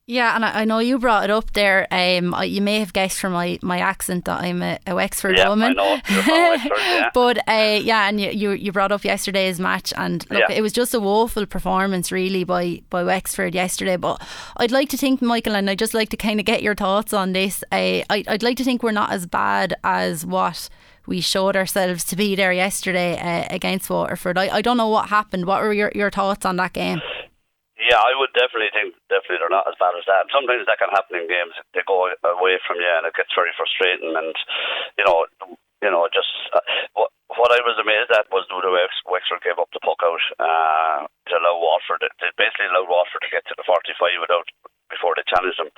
Yeah, 0.06 0.34
and 0.34 0.44
I, 0.44 0.62
I, 0.62 0.64
know 0.64 0.80
you 0.80 0.98
brought 0.98 1.22
it 1.24 1.30
up 1.30 1.52
there. 1.52 1.86
Um, 1.92 2.34
you 2.44 2.60
may 2.60 2.80
have 2.80 2.92
guessed 2.92 3.20
from 3.20 3.34
my, 3.34 3.60
my 3.62 3.78
accent 3.78 4.24
that 4.24 4.40
I'm 4.40 4.60
a, 4.60 4.80
a 4.84 4.96
Wexford 4.96 5.36
yeah, 5.36 5.48
woman. 5.48 5.76
Wexford, 5.76 6.70
yeah. 6.76 7.10
but 7.14 7.38
uh, 7.48 7.78
yeah, 7.80 8.08
and 8.08 8.20
you, 8.20 8.30
you, 8.30 8.50
you 8.50 8.72
brought 8.72 8.90
up 8.90 9.04
yesterday's 9.04 9.60
match, 9.60 9.92
and 9.96 10.28
look, 10.28 10.40
yeah. 10.48 10.56
it 10.56 10.60
was 10.60 10.72
just 10.72 10.92
a 10.92 10.98
woeful 10.98 11.46
performance, 11.46 12.10
really, 12.10 12.42
by 12.42 12.82
by 12.90 13.04
Wexford 13.04 13.54
yesterday. 13.54 13.96
But 13.96 14.20
I'd 14.56 14.72
like 14.72 14.88
to 14.88 14.96
think, 14.96 15.22
Michael, 15.22 15.54
and 15.54 15.70
I'd 15.70 15.78
just 15.78 15.94
like 15.94 16.08
to 16.08 16.16
kind 16.16 16.40
of 16.40 16.46
get 16.46 16.64
your 16.64 16.74
thoughts 16.74 17.12
on 17.12 17.32
this. 17.32 17.62
Uh, 17.70 18.02
I, 18.10 18.24
I'd 18.26 18.42
like 18.42 18.56
to 18.56 18.64
think 18.64 18.82
we're 18.82 18.90
not 18.90 19.12
as 19.12 19.26
bad 19.26 19.76
as 19.84 20.26
what 20.26 20.68
we 21.06 21.20
showed 21.20 21.54
ourselves 21.56 22.02
to 22.04 22.16
be 22.16 22.34
there 22.34 22.52
yesterday 22.52 23.18
uh, 23.18 23.46
against 23.54 23.88
Waterford. 23.88 24.36
I, 24.36 24.56
I 24.56 24.62
don't 24.62 24.76
know 24.76 24.88
what 24.88 25.10
happened. 25.10 25.46
What 25.46 25.62
were 25.62 25.72
your, 25.72 25.92
your 25.94 26.10
thoughts 26.10 26.44
on 26.44 26.56
that 26.56 26.72
game? 26.72 27.00
Yeah, 27.82 27.98
I 27.98 28.14
would 28.14 28.30
definitely 28.30 28.70
think 28.70 28.94
definitely 29.10 29.42
they're 29.42 29.50
not 29.50 29.66
as 29.66 29.74
bad 29.74 29.98
as 29.98 30.06
that. 30.06 30.30
Sometimes 30.30 30.70
that 30.70 30.78
can 30.78 30.94
happen 30.94 31.18
in 31.18 31.26
games. 31.26 31.58
They 31.74 31.82
go 31.82 32.06
away 32.22 32.62
from 32.62 32.78
you, 32.78 32.86
and 32.86 33.10
it 33.10 33.18
gets 33.18 33.34
very 33.34 33.50
frustrating. 33.58 34.14
And 34.14 34.34
you 34.94 35.02
know, 35.02 35.26
you 35.82 35.90
know, 35.90 36.06
just 36.14 36.30
uh, 36.54 36.62
what 36.94 37.10
what 37.34 37.50
I 37.50 37.58
was 37.66 37.80
amazed 37.82 38.14
at 38.14 38.30
was 38.30 38.46
the 38.46 38.54
way 38.54 38.86
Wexford 39.10 39.42
gave 39.42 39.58
up 39.58 39.72
the 39.74 39.82
puck 39.82 39.98
out 40.04 40.24
uh, 40.38 41.00
to 41.10 41.32
allow 41.34 41.58
Waterford. 41.58 42.06
They 42.22 42.30
basically 42.38 42.70
allowed 42.70 42.92
Waterford 42.92 43.26
to 43.26 43.34
get 43.34 43.42
to 43.50 43.56
the 43.58 43.66
45 43.66 44.22
without 44.22 44.46
before 44.92 45.16
they 45.16 45.24
challenged 45.24 45.56
them. 45.56 45.72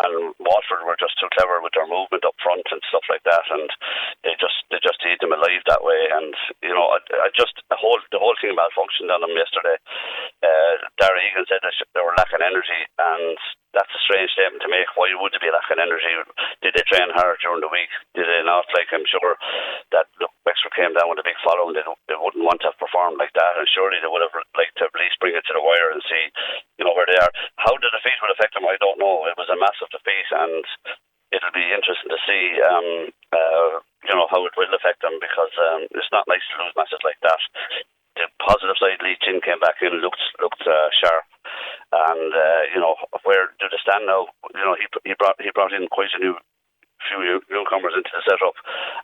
And 0.00 0.32
Waterford 0.40 0.88
were 0.88 0.96
just 0.98 1.20
too 1.20 1.28
clever 1.36 1.60
with 1.60 1.76
their 1.76 1.86
movement 1.86 2.24
up 2.24 2.34
front 2.40 2.64
and 2.72 2.80
stuff 2.88 3.04
like 3.12 3.22
that, 3.28 3.44
and 3.52 3.68
they 4.24 4.32
just 4.40 4.64
they 4.72 4.80
just 4.80 5.04
ate 5.04 5.20
them 5.20 5.36
alive 5.36 5.62
that 5.68 5.84
way. 5.84 6.08
And 6.08 6.32
you 6.64 6.72
know, 6.72 6.96
I, 6.96 6.98
I 7.24 7.28
just 7.36 7.60
the 7.68 7.76
whole 7.76 8.00
the 8.10 8.18
whole 8.18 8.34
thing 8.40 8.56
malfunctioned 8.56 9.12
on 9.12 9.20
them 9.20 9.36
yesterday. 9.36 9.76
Uh, 10.40 10.74
Darragh 10.96 11.28
Egan 11.28 11.46
said 11.46 11.60
they 11.62 12.02
were 12.02 12.16
lacking 12.16 12.42
energy, 12.42 12.80
and 12.98 13.36
that's 13.74 13.90
a 13.92 14.04
strange 14.06 14.30
statement 14.32 14.62
to 14.62 14.70
make. 14.70 14.88
Why 14.94 15.10
would 15.12 15.34
they 15.34 15.42
be 15.42 15.52
lacking 15.52 15.82
energy? 15.82 16.14
Did 16.62 16.78
they 16.78 16.86
train 16.86 17.10
hard 17.12 17.42
during 17.42 17.60
the 17.60 17.70
week? 17.70 17.90
Did 18.14 18.30
they 18.30 18.42
not? 18.46 18.70
Like 18.72 18.88
I'm 18.94 19.04
sure 19.04 19.36
that 19.90 20.08
look, 20.22 20.32
Wexford 20.46 20.74
came 20.78 20.94
down 20.94 21.10
with 21.10 21.20
a 21.20 21.26
big 21.26 21.38
following. 21.42 21.74
They, 21.74 21.84
they 22.08 22.18
wouldn't 22.18 22.46
want 22.46 22.62
to 22.62 22.72
have 22.72 22.80
performed 22.80 23.18
like 23.18 23.34
that, 23.34 23.58
and 23.58 23.66
surely 23.68 23.98
they 23.98 24.10
would 24.10 24.24
have 24.24 24.34
liked 24.54 24.78
to 24.78 24.86
at 24.86 24.96
least 24.96 25.20
bring 25.20 25.34
it 25.34 25.44
to 25.50 25.54
the 25.54 25.62
wire 25.62 25.90
and 25.90 26.02
see, 26.06 26.24
you 26.78 26.84
know, 26.86 26.94
where 26.94 27.06
they 27.10 27.18
are. 27.18 27.32
How 27.58 27.74
the 27.74 27.90
defeat 27.90 28.18
would 28.22 28.34
affect 28.34 28.54
them, 28.54 28.66
I 28.70 28.78
don't 28.78 29.02
know. 29.02 29.26
It 29.26 29.36
was 29.36 29.50
a 29.50 29.58
massive 29.58 29.90
defeat, 29.90 30.28
and 30.30 30.64
it'll 31.34 31.54
be 31.54 31.74
interesting 31.74 32.10
to 32.14 32.20
see, 32.22 32.44
um, 32.62 32.88
uh, 33.34 33.72
you 34.06 34.14
know, 34.14 34.30
how 34.30 34.46
it 34.46 34.54
will 34.54 34.70
affect 34.70 35.02
them 35.02 35.18
because 35.18 35.50
um, 35.74 35.90
it's 35.90 36.12
not 36.14 36.30
nice 36.30 36.44
to 36.54 36.62
lose 36.62 36.76
matches 36.78 37.02
like 37.02 37.18
that. 37.26 37.42
The 38.14 38.30
positive 38.38 38.78
side, 38.78 39.02
Lee 39.02 39.18
Chin 39.26 39.42
came 39.42 39.58
back 39.58 39.82
in, 39.82 39.98
looked 39.98 40.22
looked 40.38 40.62
uh, 40.62 40.88
sharp, 41.02 41.26
and 42.10 42.30
uh, 42.34 42.62
you 42.74 42.80
know 42.80 42.94
where 43.22 43.54
do 43.58 43.66
they 43.70 43.80
stand 43.82 44.06
now? 44.06 44.26
You 44.54 44.64
know, 44.64 44.74
he 44.74 44.86
he 45.06 45.14
brought 45.14 45.38
he 45.38 45.50
brought 45.54 45.72
in 45.72 45.86
quite 45.88 46.10
a 46.14 46.22
new 46.22 46.34
few 47.08 47.40
newcomers 47.52 47.94
into 47.96 48.12
the 48.12 48.24
setup, 48.24 48.56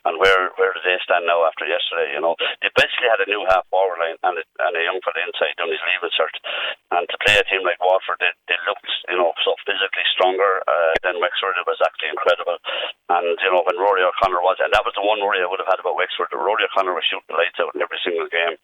and 0.09 0.17
where 0.17 0.53
where 0.57 0.73
do 0.73 0.81
they 0.83 0.97
stand 1.05 1.29
now 1.29 1.45
after 1.45 1.69
yesterday? 1.69 2.13
You 2.17 2.23
know, 2.25 2.35
they 2.65 2.73
basically 2.73 3.13
had 3.13 3.21
a 3.21 3.29
new 3.29 3.45
half 3.49 3.69
forward 3.69 4.01
line 4.01 4.17
and 4.25 4.41
a, 4.41 4.45
and 4.65 4.75
a 4.77 4.83
young 4.85 5.01
fella 5.05 5.21
inside 5.25 5.57
doing 5.61 5.75
his 5.75 5.85
leaving 5.85 6.15
cert, 6.17 6.35
and 6.97 7.05
to 7.09 7.17
play 7.21 7.37
a 7.37 7.45
team 7.49 7.63
like 7.65 7.81
Waterford, 7.81 8.21
they, 8.21 8.33
they 8.49 8.59
looked 8.65 8.89
you 9.09 9.19
know 9.21 9.33
so 9.45 9.55
physically 9.69 10.07
stronger 10.17 10.65
uh, 10.65 10.95
than 11.05 11.21
Wexford. 11.21 11.61
It 11.61 11.69
was 11.69 11.81
actually 11.85 12.13
incredible, 12.17 12.57
and 13.13 13.37
you 13.37 13.51
know 13.53 13.63
when 13.69 13.81
Rory 13.81 14.05
O'Connor 14.05 14.41
was, 14.41 14.59
and 14.65 14.73
that 14.73 14.87
was 14.87 14.97
the 14.97 15.05
one 15.05 15.21
worry 15.21 15.45
I 15.45 15.49
would 15.49 15.61
have 15.61 15.71
had 15.71 15.81
about 15.83 16.01
Wexford. 16.01 16.33
Rory 16.33 16.65
O'Connor 16.65 16.97
was 16.97 17.05
shooting 17.05 17.29
the 17.29 17.37
lights 17.37 17.61
out 17.61 17.77
in 17.77 17.85
every 17.85 18.01
single 18.01 18.29
game. 18.33 18.57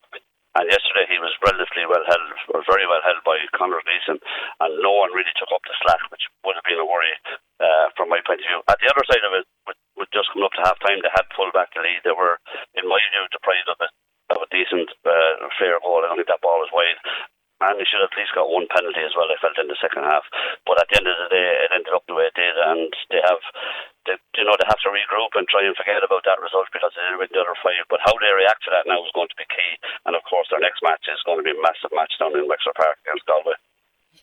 And 0.56 0.72
yesterday 0.72 1.04
he 1.04 1.20
was 1.20 1.36
relatively 1.44 1.84
well 1.84 2.00
held, 2.08 2.32
or 2.56 2.64
very 2.64 2.88
well 2.88 3.04
held 3.04 3.20
by 3.28 3.36
Conor 3.52 3.84
Gleeson, 3.84 4.16
and 4.64 4.72
no 4.80 4.92
one 5.04 5.12
really 5.12 5.32
took 5.36 5.52
up 5.52 5.60
the 5.68 5.76
slack, 5.84 6.00
which 6.08 6.24
would 6.48 6.56
have 6.56 6.64
been 6.64 6.80
a 6.80 6.88
worry 6.88 7.12
uh, 7.60 7.92
from 7.92 8.08
my 8.08 8.24
point 8.24 8.40
of 8.40 8.48
view. 8.48 8.60
At 8.64 8.80
the 8.80 8.88
other 8.88 9.04
side 9.04 9.20
of 9.20 9.36
it, 9.36 9.44
with, 9.68 9.76
with 10.00 10.10
just 10.16 10.32
coming 10.32 10.48
up 10.48 10.56
to 10.56 10.64
half 10.64 10.80
time, 10.80 11.04
they 11.04 11.12
had 11.12 11.28
pulled 11.36 11.52
back 11.52 11.76
the 11.76 11.84
lead. 11.84 12.00
They 12.08 12.16
were, 12.16 12.40
in 12.72 12.88
my 12.88 13.00
view, 13.12 13.28
deprived 13.28 13.68
of 13.68 13.78
a, 13.84 13.88
of 14.32 14.38
a 14.44 14.48
decent, 14.48 14.88
uh, 15.04 15.44
fair 15.60 15.76
goal. 15.84 16.00
I 16.00 16.08
don't 16.08 16.16
think 16.24 16.32
that 16.32 16.40
ball 16.40 16.64
was 16.64 16.72
wide. 16.72 16.96
And 17.56 17.80
they 17.80 17.88
should 17.88 18.04
have 18.04 18.12
at 18.12 18.20
least 18.20 18.36
got 18.36 18.52
one 18.52 18.68
penalty 18.68 19.00
as 19.00 19.16
well, 19.16 19.32
I 19.32 19.40
felt, 19.40 19.56
in 19.56 19.68
the 19.68 19.80
second 19.80 20.04
half. 20.04 20.28
But 20.68 20.80
at 20.80 20.88
the 20.92 21.00
end 21.00 21.08
of 21.08 21.16
the 21.16 21.32
day, 21.32 21.48
it 21.64 21.72
ended 21.72 21.92
up 21.92 22.04
the 22.04 22.16
way 22.16 22.28
it 22.28 22.36
did, 22.36 22.52
and 22.52 22.92
they 23.08 23.20
have 23.24 23.40
they, 24.06 24.16
you 24.38 24.46
know, 24.46 24.54
they 24.56 24.66
have 24.70 24.80
to 24.86 24.90
regroup 24.94 25.34
and 25.34 25.46
try 25.50 25.66
and 25.66 25.76
forget 25.76 26.00
about 26.00 26.24
that 26.24 26.40
result 26.40 26.70
because 26.70 26.94
they 26.94 27.02
didn't 27.02 27.20
win 27.20 27.30
the 27.34 27.42
other 27.42 27.58
five. 27.60 27.84
But 27.90 28.02
how 28.06 28.14
they 28.16 28.32
react 28.32 28.62
to 28.66 28.72
that 28.72 28.86
now 28.86 29.02
is 29.02 29.14
going 29.14 29.28
to 29.28 29.38
be 29.38 29.50
key. 29.50 29.72
And 30.06 30.14
of 30.14 30.22
course, 30.24 30.46
their 30.48 30.62
next 30.62 30.80
match 30.80 31.04
is 31.10 31.22
going 31.26 31.42
to 31.42 31.46
be 31.46 31.54
a 31.54 31.60
massive 31.60 31.92
match 31.92 32.14
down 32.16 32.38
in 32.38 32.46
Wexford 32.46 32.78
Park 32.78 33.02
against 33.04 33.26
Galway. 33.26 33.58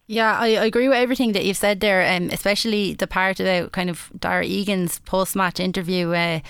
Yeah, 0.08 0.38
I, 0.38 0.58
I, 0.58 0.66
agree 0.66 0.90
with 0.90 0.98
everything 0.98 1.32
that 1.32 1.46
you've 1.46 1.56
said 1.56 1.80
there, 1.80 2.06
um, 2.14 2.30
especially 2.30 2.94
the 2.94 3.08
part 3.08 3.40
about 3.40 3.72
kind 3.72 3.90
of 3.90 4.12
Darragh 4.20 4.48
Egan's 4.48 5.00
post 5.00 5.34
match 5.34 5.62
interview 5.62 6.12
uh, 6.12 6.42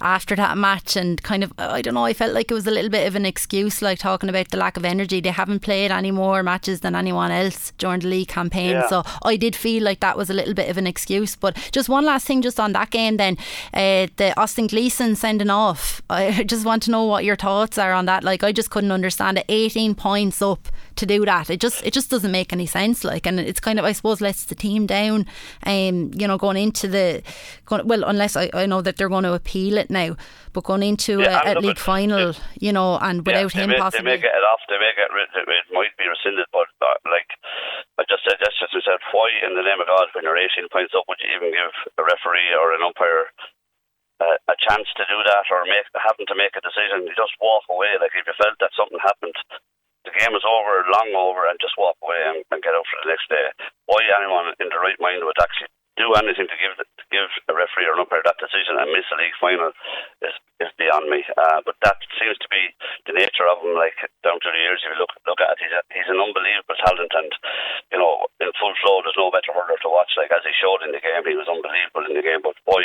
after 0.00 0.34
that 0.36 0.56
match. 0.56 0.96
And 0.96 1.22
kind 1.22 1.44
of, 1.44 1.52
I 1.58 1.82
don't 1.82 1.92
know, 1.92 2.06
I 2.06 2.14
felt 2.14 2.32
like 2.32 2.50
it 2.50 2.54
was 2.54 2.66
a 2.66 2.70
little 2.70 2.90
bit 2.90 3.06
of 3.06 3.14
an 3.14 3.26
excuse, 3.26 3.82
like 3.82 3.98
talking 3.98 4.30
about 4.30 4.48
the 4.48 4.56
lack 4.56 4.78
of 4.78 4.86
energy. 4.86 5.20
They 5.20 5.30
haven't 5.30 5.60
played 5.60 5.90
any 5.90 6.10
more 6.10 6.42
matches 6.42 6.80
than 6.80 6.94
anyone 6.94 7.30
else 7.30 7.72
during 7.76 8.00
the 8.00 8.08
league 8.08 8.28
campaign. 8.28 8.70
Yeah. 8.70 8.88
So 8.88 9.02
I 9.24 9.36
did 9.36 9.54
feel 9.54 9.82
like 9.82 10.00
that 10.00 10.16
was 10.16 10.30
a 10.30 10.34
little 10.34 10.54
bit 10.54 10.70
of 10.70 10.78
an 10.78 10.86
excuse. 10.86 11.36
But 11.36 11.56
just 11.70 11.90
one 11.90 12.06
last 12.06 12.26
thing, 12.26 12.40
just 12.40 12.58
on 12.58 12.72
that 12.72 12.90
game, 12.90 13.18
then, 13.18 13.36
uh, 13.74 14.06
the 14.16 14.32
Austin 14.38 14.68
Gleeson 14.68 15.16
sending 15.16 15.50
off. 15.50 16.00
I 16.10 16.44
just 16.44 16.64
want 16.64 16.82
to 16.84 16.90
know 16.90 17.04
what 17.04 17.24
your 17.24 17.36
thoughts 17.36 17.76
are 17.76 17.92
on 17.92 18.06
that. 18.06 18.24
Like, 18.24 18.42
I 18.42 18.52
just 18.52 18.70
couldn't 18.70 18.92
understand 18.92 19.36
it. 19.36 19.44
18 19.50 19.94
points 19.94 20.40
up 20.40 20.68
to 20.96 21.04
do 21.04 21.24
that. 21.26 21.50
It 21.50 21.60
just, 21.60 21.84
it 21.84 21.92
just 21.92 22.08
doesn't 22.08 22.32
make 22.32 22.52
any 22.52 22.66
sense 22.66 22.91
like, 23.00 23.24
and 23.26 23.40
it's 23.40 23.60
kind 23.60 23.78
of 23.80 23.84
I 23.84 23.92
suppose 23.92 24.20
lets 24.20 24.44
the 24.44 24.54
team 24.54 24.84
down. 24.84 25.24
Um, 25.64 26.12
you 26.12 26.28
know, 26.28 26.36
going 26.36 26.60
into 26.60 26.86
the 26.86 27.24
going, 27.64 27.88
well, 27.88 28.04
unless 28.04 28.36
I, 28.36 28.52
I 28.52 28.66
know 28.66 28.84
that 28.84 28.96
they're 29.00 29.08
going 29.08 29.24
to 29.24 29.32
appeal 29.32 29.80
it 29.80 29.88
now, 29.88 30.16
but 30.52 30.68
going 30.68 30.84
into 30.84 31.24
yeah, 31.24 31.40
a, 31.48 31.58
a 31.58 31.60
league 31.60 31.80
final, 31.80 32.36
you 32.60 32.72
know, 32.72 33.00
and 33.00 33.24
without 33.24 33.54
yeah, 33.54 33.64
him 33.64 33.70
may, 33.70 33.80
possibly, 33.80 34.04
they 34.04 34.16
may 34.16 34.22
get 34.22 34.36
it 34.36 34.44
off. 34.44 34.60
They 34.68 34.78
may 34.78 34.92
get 34.92 35.08
rid. 35.08 35.32
It, 35.32 35.48
it 35.48 35.66
might 35.72 35.96
be 35.96 36.04
rescinded, 36.04 36.46
but 36.52 36.68
uh, 36.84 37.00
like 37.08 37.30
I 37.98 38.04
just 38.04 38.22
said, 38.28 38.36
that's 38.38 38.60
just 38.60 38.76
said, 38.84 39.00
why 39.16 39.32
in 39.40 39.56
the 39.56 39.64
name 39.64 39.80
of 39.80 39.88
God, 39.88 40.12
when 40.12 40.28
you're 40.28 40.36
18 40.36 40.68
points 40.68 40.92
up, 40.92 41.08
would 41.08 41.20
you 41.24 41.32
even 41.32 41.56
give 41.56 41.72
a 41.96 42.04
referee 42.04 42.52
or 42.54 42.76
an 42.76 42.84
umpire? 42.84 43.32
Uh, 44.22 44.38
a 44.46 44.54
chance 44.70 44.86
to 44.94 45.02
do 45.10 45.18
that 45.26 45.50
or 45.50 45.66
make 45.66 45.82
having 45.98 46.28
to 46.30 46.38
make 46.38 46.54
a 46.54 46.62
decision, 46.62 47.02
you 47.02 47.14
just 47.18 47.34
walk 47.42 47.66
away. 47.66 47.90
Like 47.98 48.14
if 48.14 48.22
you 48.22 48.30
felt 48.38 48.54
that 48.62 48.70
something 48.78 49.02
happened 49.02 49.34
the 50.04 50.14
game 50.18 50.34
is 50.34 50.46
over, 50.46 50.82
long 50.90 51.14
over, 51.14 51.46
and 51.46 51.58
just 51.62 51.78
walk 51.78 51.96
away 52.02 52.18
and, 52.26 52.42
and 52.50 52.62
get 52.62 52.74
out 52.74 52.86
for 52.90 52.98
the 53.02 53.10
next 53.10 53.30
day. 53.30 53.46
Why 53.86 54.02
anyone 54.02 54.54
in 54.58 54.68
the 54.68 54.82
right 54.82 54.98
mind 54.98 55.22
would 55.22 55.38
actually 55.38 55.70
do 56.00 56.08
anything 56.16 56.48
to 56.48 56.56
give 56.56 56.72
to 56.80 57.04
give 57.12 57.28
a 57.46 57.54
referee 57.54 57.84
or 57.84 57.92
an 57.92 58.00
umpire 58.00 58.24
that 58.24 58.40
decision 58.40 58.80
and 58.80 58.88
miss 58.96 59.04
a 59.12 59.16
league 59.20 59.36
final 59.36 59.76
is 60.24 60.32
is 60.64 60.72
beyond 60.80 61.04
me. 61.12 61.20
Uh, 61.36 61.60
but 61.68 61.76
that 61.84 62.00
seems 62.16 62.38
to 62.40 62.48
be 62.48 62.72
the 63.04 63.12
nature 63.12 63.44
of 63.44 63.60
him. 63.60 63.76
Like 63.76 63.96
down 64.24 64.40
through 64.40 64.56
the 64.56 64.64
years, 64.64 64.80
if 64.80 64.96
you 64.96 65.00
look 65.00 65.12
look 65.28 65.40
at 65.44 65.52
it, 65.52 65.60
he's 65.60 65.74
a, 65.76 65.82
he's 65.92 66.08
an 66.08 66.22
unbelievable 66.22 66.80
talent, 66.80 67.12
and 67.12 67.32
you 67.92 67.98
know 68.00 68.24
in 68.40 68.48
full 68.56 68.72
flow, 68.80 69.04
there's 69.04 69.20
no 69.20 69.28
better 69.28 69.52
hurler 69.52 69.76
to 69.84 69.92
watch. 69.92 70.16
Like 70.16 70.32
as 70.32 70.44
he 70.48 70.56
showed 70.56 70.80
in 70.80 70.96
the 70.96 71.04
game, 71.04 71.28
he 71.28 71.36
was 71.36 71.50
unbelievable 71.50 72.08
in 72.08 72.16
the 72.16 72.24
game. 72.24 72.40
But 72.40 72.56
boy, 72.64 72.82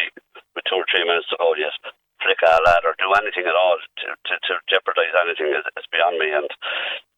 with 0.54 0.68
two 0.68 0.76
or 0.76 0.88
three 0.92 1.08
minutes 1.08 1.32
to 1.32 1.40
go, 1.40 1.56
yes, 1.56 1.74
flick 2.20 2.44
a 2.44 2.60
lad 2.60 2.84
or 2.84 2.98
do 3.00 3.08
anything 3.16 3.48
at 3.48 3.56
all 3.56 3.80
to 3.80 4.08
to, 4.14 4.34
to 4.36 4.54
jeopardise 4.68 5.16
anything 5.16 5.56
is, 5.56 5.64
is 5.80 5.88
beyond 5.96 6.20
me. 6.20 6.28
And 6.28 6.52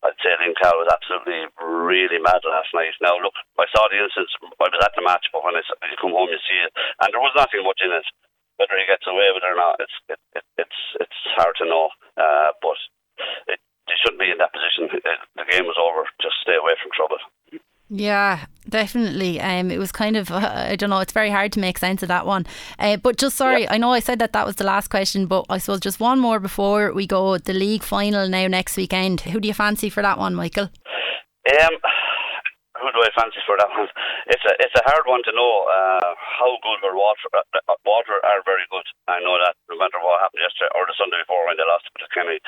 I'd 0.09 0.17
say 0.25 0.33
Liam 0.41 0.57
Cahill 0.57 0.81
was 0.81 0.89
absolutely 0.89 1.45
really 1.61 2.17
mad 2.17 2.41
last 2.41 2.73
night. 2.73 2.97
Now, 2.97 3.21
look, 3.21 3.37
I 3.61 3.69
saw 3.69 3.85
the 3.85 4.01
instance, 4.01 4.33
I 4.41 4.65
was 4.65 4.81
at 4.81 4.97
the 4.97 5.05
match, 5.05 5.29
but 5.29 5.45
when 5.45 5.53
I, 5.53 5.61
you 5.61 6.01
come 6.01 6.17
home, 6.17 6.33
you 6.33 6.41
see 6.41 6.57
it, 6.57 6.73
and 6.73 7.13
there 7.13 7.21
was 7.21 7.37
nothing 7.37 7.61
much 7.61 7.85
in 7.85 7.93
it. 7.93 8.07
Whether 8.57 8.75
he 8.75 8.89
gets 8.89 9.07
away 9.07 9.29
with 9.31 9.45
it 9.45 9.53
or 9.53 9.55
not, 9.55 9.79
it's 9.79 9.97
it, 10.11 10.19
it, 10.35 10.43
it's 10.59 10.79
it's 10.99 11.21
hard 11.39 11.55
to 11.63 11.69
know. 11.69 11.87
Uh, 12.19 12.51
but 12.59 12.75
it, 13.47 13.61
they 13.87 13.95
shouldn't 14.03 14.19
be 14.19 14.27
in 14.27 14.41
that 14.43 14.51
position. 14.51 14.91
It, 14.99 15.19
the 15.39 15.47
game 15.47 15.63
was 15.63 15.79
over. 15.79 16.03
Just 16.19 16.43
stay 16.43 16.59
away 16.59 16.75
from 16.75 16.91
trouble. 16.91 17.23
Yeah, 17.89 18.45
definitely. 18.69 19.41
Um, 19.41 19.71
it 19.71 19.79
was 19.79 19.91
kind 19.91 20.15
of 20.15 20.31
uh, 20.31 20.37
I 20.53 20.75
don't 20.75 20.89
know. 20.89 20.99
It's 20.99 21.11
very 21.11 21.31
hard 21.31 21.51
to 21.53 21.59
make 21.59 21.77
sense 21.77 22.03
of 22.03 22.07
that 22.09 22.25
one. 22.25 22.45
Uh, 22.77 22.97
but 22.97 23.17
just 23.17 23.35
sorry, 23.35 23.67
I 23.67 23.77
know 23.77 23.91
I 23.91 23.99
said 23.99 24.19
that 24.19 24.33
that 24.33 24.45
was 24.45 24.55
the 24.57 24.63
last 24.63 24.89
question, 24.89 25.25
but 25.25 25.45
I 25.49 25.57
suppose 25.57 25.79
just 25.79 25.99
one 25.99 26.19
more 26.19 26.39
before 26.39 26.93
we 26.93 27.07
go. 27.07 27.37
The 27.37 27.53
league 27.53 27.83
final 27.83 28.29
now 28.29 28.47
next 28.47 28.77
weekend. 28.77 29.21
Who 29.21 29.39
do 29.39 29.47
you 29.47 29.53
fancy 29.53 29.89
for 29.89 30.03
that 30.03 30.19
one, 30.19 30.35
Michael? 30.35 30.69
Um, 31.61 31.69
who 32.79 32.89
do 32.95 33.03
I 33.03 33.11
fancy 33.13 33.43
for 33.43 33.59
that 33.59 33.69
one? 33.75 33.91
It's 34.31 34.45
a 34.47 34.53
it's 34.63 34.75
a 34.79 34.87
hard 34.87 35.05
one 35.05 35.21
to 35.27 35.33
know. 35.35 35.53
Uh, 35.67 36.15
how 36.15 36.55
good 36.63 36.79
were 36.81 36.95
Water? 36.95 37.27
Uh, 37.35 37.43
uh, 37.67 37.77
Water 37.83 38.17
are 38.23 38.41
very 38.47 38.63
good. 38.71 38.87
I 39.07 39.19
know 39.19 39.35
that. 39.37 39.59
No 39.67 39.75
matter 39.75 39.99
what 39.99 40.23
happened 40.23 40.43
yesterday 40.43 40.71
or 40.73 40.87
the 40.87 40.95
Sunday 40.95 41.19
before 41.21 41.45
when 41.45 41.59
they 41.59 41.67
lost 41.67 41.87
to 41.91 42.07
Kenny, 42.15 42.39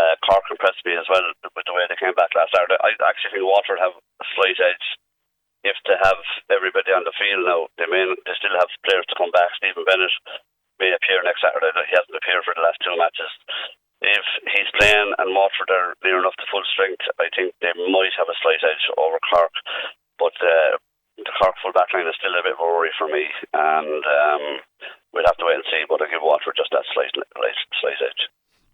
uh, 0.00 0.16
Cork 0.24 0.48
impressed 0.48 0.82
me 0.88 0.96
as 0.96 1.06
well 1.12 1.24
with 1.44 1.66
the 1.68 1.76
way 1.76 1.84
they 1.86 2.00
came 2.00 2.16
back 2.16 2.32
last 2.32 2.56
Saturday. 2.56 2.80
I 2.80 2.96
actually 3.04 3.38
think 3.38 3.46
Water 3.46 3.76
have 3.76 3.94
a 3.94 4.26
slight 4.34 4.58
edge. 4.58 4.86
If 5.66 5.76
to 5.90 5.98
have 5.98 6.22
everybody 6.48 6.94
on 6.94 7.02
the 7.02 7.16
field 7.16 7.42
now, 7.44 7.66
they 7.76 7.90
may 7.90 8.06
they 8.06 8.36
still 8.38 8.56
have 8.56 8.70
players 8.86 9.06
to 9.12 9.18
come 9.18 9.34
back. 9.34 9.52
Stephen 9.60 9.84
Bennett 9.84 10.14
may 10.80 10.92
appear 10.92 11.20
next 11.24 11.42
Saturday. 11.44 11.72
He 11.90 11.96
hasn't 11.96 12.16
appeared 12.16 12.44
for 12.46 12.54
the 12.54 12.64
last 12.64 12.80
two 12.80 12.94
matches 12.94 13.32
if 14.02 14.26
he's 14.52 14.70
playing 14.76 15.12
and 15.18 15.32
Waterford 15.32 15.72
are 15.72 15.96
near 16.04 16.20
enough 16.20 16.36
to 16.36 16.46
full 16.52 16.64
strength, 16.68 17.04
I 17.16 17.32
think 17.32 17.56
they 17.60 17.72
might 17.88 18.12
have 18.20 18.28
a 18.28 18.40
slight 18.44 18.60
edge 18.60 18.84
over 19.00 19.16
Cork. 19.24 19.54
But 20.20 20.36
uh, 20.40 20.76
the 21.16 21.32
Cork 21.40 21.56
full 21.60 21.72
back 21.72 21.92
line 21.96 22.08
is 22.08 22.16
still 22.20 22.36
a 22.36 22.44
bit 22.44 22.56
of 22.56 22.60
a 22.60 22.66
worry 22.66 22.92
for 22.96 23.08
me, 23.08 23.24
and 23.56 24.02
um, 24.04 24.44
we'll 25.12 25.28
have 25.28 25.40
to 25.40 25.46
wait 25.48 25.60
and 25.60 25.68
see. 25.72 25.88
But 25.88 26.04
I 26.04 26.12
give 26.12 26.24
Waterford 26.24 26.60
just 26.60 26.72
that 26.76 26.84
slight, 26.92 27.12
slight, 27.12 27.58
slight 27.80 28.00
edge. 28.04 28.22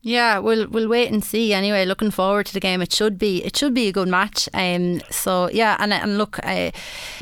Yeah, 0.05 0.39
we'll 0.39 0.67
we'll 0.67 0.89
wait 0.89 1.13
and 1.13 1.25
see. 1.25 1.53
Anyway, 1.55 1.85
looking 1.85 2.11
forward 2.11 2.47
to 2.47 2.53
the 2.53 2.59
game. 2.59 2.83
It 2.83 2.93
should 2.93 3.19
be 3.19 3.45
it 3.45 3.57
should 3.57 3.73
be 3.73 3.87
a 3.87 3.93
good 3.93 4.09
match. 4.09 4.49
Um, 4.53 5.01
so 5.11 5.49
yeah, 5.51 5.77
and 5.79 5.93
and 5.93 6.19
look, 6.19 6.41
uh, 6.43 6.73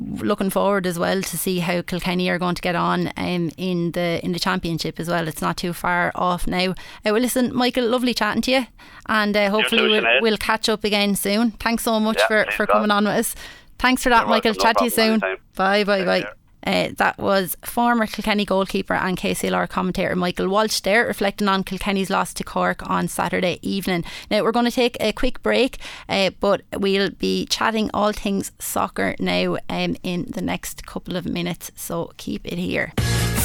looking 0.01 0.49
forward 0.49 0.87
as 0.87 0.99
well 0.99 1.21
to 1.21 1.37
see 1.37 1.59
how 1.59 1.83
Kilkenny 1.83 2.31
are 2.31 2.39
going 2.39 2.55
to 2.55 2.63
get 2.63 2.75
on 2.75 3.09
um, 3.19 3.51
in 3.59 3.93
the 3.93 4.19
in 4.25 4.33
the 4.33 4.39
championship 4.39 4.99
as 4.99 5.09
well. 5.09 5.29
It's 5.29 5.43
not 5.43 5.59
too 5.59 5.75
far 5.75 6.11
off 6.15 6.47
now. 6.47 6.71
Uh, 6.71 7.13
well, 7.13 7.19
listen, 7.21 7.55
Michael, 7.55 7.87
lovely 7.87 8.15
chatting 8.15 8.41
to 8.43 8.51
you, 8.51 8.67
and 9.07 9.37
uh, 9.37 9.51
hopefully 9.51 9.83
we'll, 9.87 10.23
we'll 10.23 10.39
catch 10.39 10.71
up 10.71 10.83
again 10.83 11.17
soon. 11.17 11.51
Thanks 11.53 11.83
so 11.85 12.01
much 12.01 12.19
yeah, 12.21 12.45
for 12.47 12.51
for 12.53 12.67
coming 12.67 12.91
on 12.91 13.05
with 13.05 13.13
us. 13.15 13.35
Thanks 13.79 14.03
for 14.03 14.09
that, 14.09 14.21
You're 14.21 14.29
Michael. 14.29 14.53
welcome. 14.53 14.63
Chat 14.63 14.77
No 14.77 14.79
to 14.79 14.85
you 14.85 14.91
soon. 14.91 15.11
Anytime. 15.23 15.37
Bye, 15.55 15.85
bye, 15.85 15.99
Take 15.99 16.07
bye. 16.07 16.21
care. 16.23 16.35
Uh, 16.67 16.89
that 16.97 17.19
was 17.19 17.57
former 17.65 18.07
Kilkenny 18.07 18.45
goalkeeper 18.45 18.95
and 18.95 19.17
KCLR 19.17 19.69
commentator 19.69 20.15
Michael 20.17 20.49
Walsh 20.49 20.81
there, 20.81 21.07
reflecting 21.07 21.49
on 21.49 21.65
Kilkenny's 21.65 22.11
loss 22.11 22.35
to 22.35 22.45
Cork 22.45 22.89
on 22.89 23.09
Saturday 23.09 23.59
evening. 23.63 24.05
Now, 24.31 24.43
we're 24.43 24.53
going 24.53 24.67
to 24.67 24.71
take 24.71 24.97
a 25.01 25.13
quick 25.13 25.43
break, 25.43 25.79
uh, 26.09 26.31
but 26.41 26.63
we'll 26.77 27.11
be 27.11 27.47
chatting 27.47 27.91
all 27.95 28.13
things 28.13 28.53
soccer 28.59 29.15
now 29.19 29.57
um, 29.69 29.97
in 30.03 30.27
the 30.31 30.43
next 30.43 30.87
couple 30.87 31.17
of 31.17 31.25
minutes, 31.27 31.71
so 31.77 32.13
keep 32.17 32.47
it 32.47 32.59
here. 32.59 32.93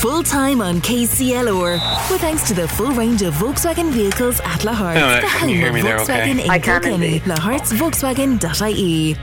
Full 0.02 0.24
time 0.24 0.62
on 0.62 0.82
KCLR. 0.82 2.12
With 2.12 2.22
thanks 2.22 2.48
to 2.50 2.54
the 2.54 2.68
full 2.68 2.92
range 2.92 3.22
of 3.22 3.34
Volkswagen 3.36 3.92
vehicles 3.92 4.40
at 4.42 4.60
Lahart's, 4.60 5.00
No, 5.00 5.10
no, 5.10 5.16
the 5.22 5.28
can 5.28 5.40
home 5.40 5.50
you 5.50 5.56
hear 5.56 5.70
of 5.70 5.74
me 5.74 5.82
there 5.82 6.00
okay? 6.02 6.14
Volkswagen 6.14 6.44
in 6.44 6.50
I 6.52 6.60
can 6.60 6.82
Kilkenny. 6.82 7.06
indeed. 7.16 7.22
lahartsvolkswagen.ie. 7.24 9.16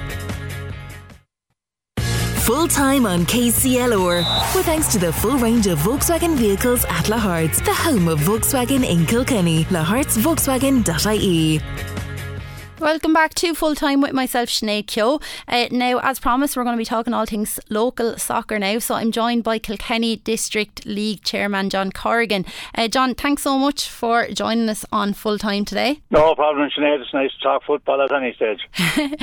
Full 2.46 2.66
time 2.66 3.06
on 3.06 3.24
KCLR. 3.24 4.24
With 4.56 4.64
thanks 4.64 4.88
to 4.88 4.98
the 4.98 5.12
full 5.12 5.38
range 5.38 5.68
of 5.68 5.78
Volkswagen 5.78 6.36
vehicles 6.36 6.84
at 6.86 7.04
Lahart's, 7.04 7.60
the 7.60 7.72
home 7.72 8.08
of 8.08 8.18
Volkswagen 8.18 8.84
in 8.84 9.06
Kilkenny. 9.06 9.64
lahartsvolkswagen.ie. 9.66 11.91
Welcome 12.82 13.12
back 13.12 13.34
to 13.34 13.54
Full 13.54 13.76
Time 13.76 14.00
with 14.00 14.12
myself, 14.12 14.48
Sinead 14.48 14.88
Keogh. 14.88 15.20
Uh, 15.46 15.68
now, 15.70 16.00
as 16.00 16.18
promised, 16.18 16.56
we're 16.56 16.64
going 16.64 16.74
to 16.74 16.80
be 16.80 16.84
talking 16.84 17.14
all 17.14 17.26
things 17.26 17.60
local 17.70 18.18
soccer 18.18 18.58
now. 18.58 18.80
So 18.80 18.96
I'm 18.96 19.12
joined 19.12 19.44
by 19.44 19.60
Kilkenny 19.60 20.16
District 20.16 20.84
League 20.84 21.22
Chairman 21.22 21.70
John 21.70 21.92
Corrigan. 21.92 22.44
Uh, 22.74 22.88
John, 22.88 23.14
thanks 23.14 23.42
so 23.44 23.56
much 23.56 23.88
for 23.88 24.26
joining 24.26 24.68
us 24.68 24.84
on 24.90 25.12
Full 25.12 25.38
Time 25.38 25.64
today. 25.64 26.00
No 26.10 26.34
problem, 26.34 26.68
Sinead. 26.76 27.00
It's 27.00 27.14
nice 27.14 27.30
to 27.34 27.38
talk 27.44 27.62
football 27.62 28.02
at 28.02 28.12
any 28.12 28.34
stage. 28.34 28.58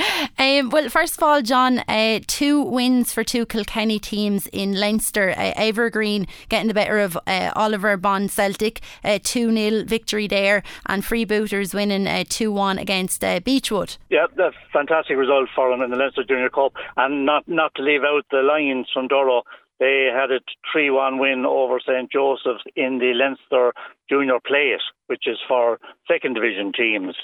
Um, 0.38 0.70
well, 0.70 0.88
first 0.88 1.18
of 1.18 1.22
all, 1.22 1.42
John, 1.42 1.80
uh, 1.80 2.20
two 2.26 2.62
wins 2.62 3.12
for 3.12 3.22
two 3.22 3.44
Kilkenny 3.44 3.98
teams 3.98 4.46
in 4.46 4.72
Leinster. 4.80 5.30
Uh, 5.30 5.52
Evergreen 5.54 6.26
getting 6.48 6.68
the 6.68 6.72
better 6.72 6.98
of 6.98 7.18
uh, 7.26 7.52
Oliver 7.54 7.98
Bond 7.98 8.30
Celtic, 8.30 8.80
uh, 9.04 9.18
2 9.22 9.54
0 9.54 9.84
victory 9.84 10.26
there, 10.26 10.62
and 10.86 11.02
Freebooters 11.02 11.74
winning 11.74 12.06
uh, 12.06 12.24
2 12.26 12.50
1 12.50 12.78
against 12.78 13.22
uh, 13.22 13.40
Beechwood. 13.50 13.96
Yeah, 14.10 14.26
that's 14.36 14.54
fantastic 14.72 15.16
result 15.16 15.48
for 15.56 15.70
them 15.70 15.82
in 15.82 15.90
the 15.90 15.96
Leinster 15.96 16.22
Junior 16.22 16.50
Cup. 16.50 16.74
And 16.96 17.26
not 17.26 17.48
not 17.48 17.74
to 17.74 17.82
leave 17.82 18.02
out 18.02 18.22
the 18.30 18.42
Lions 18.46 18.86
from 18.94 19.08
Doro. 19.08 19.42
They 19.80 20.08
had 20.14 20.30
a 20.30 20.38
3 20.72 20.90
1 20.90 21.18
win 21.18 21.44
over 21.44 21.80
St. 21.80 22.12
Joseph's 22.12 22.62
in 22.76 22.98
the 22.98 23.12
Leinster 23.12 23.72
Junior 24.08 24.38
Plate, 24.46 24.86
which 25.08 25.26
is 25.26 25.38
for 25.48 25.80
second 26.06 26.34
division 26.34 26.70
teams. 26.70 27.16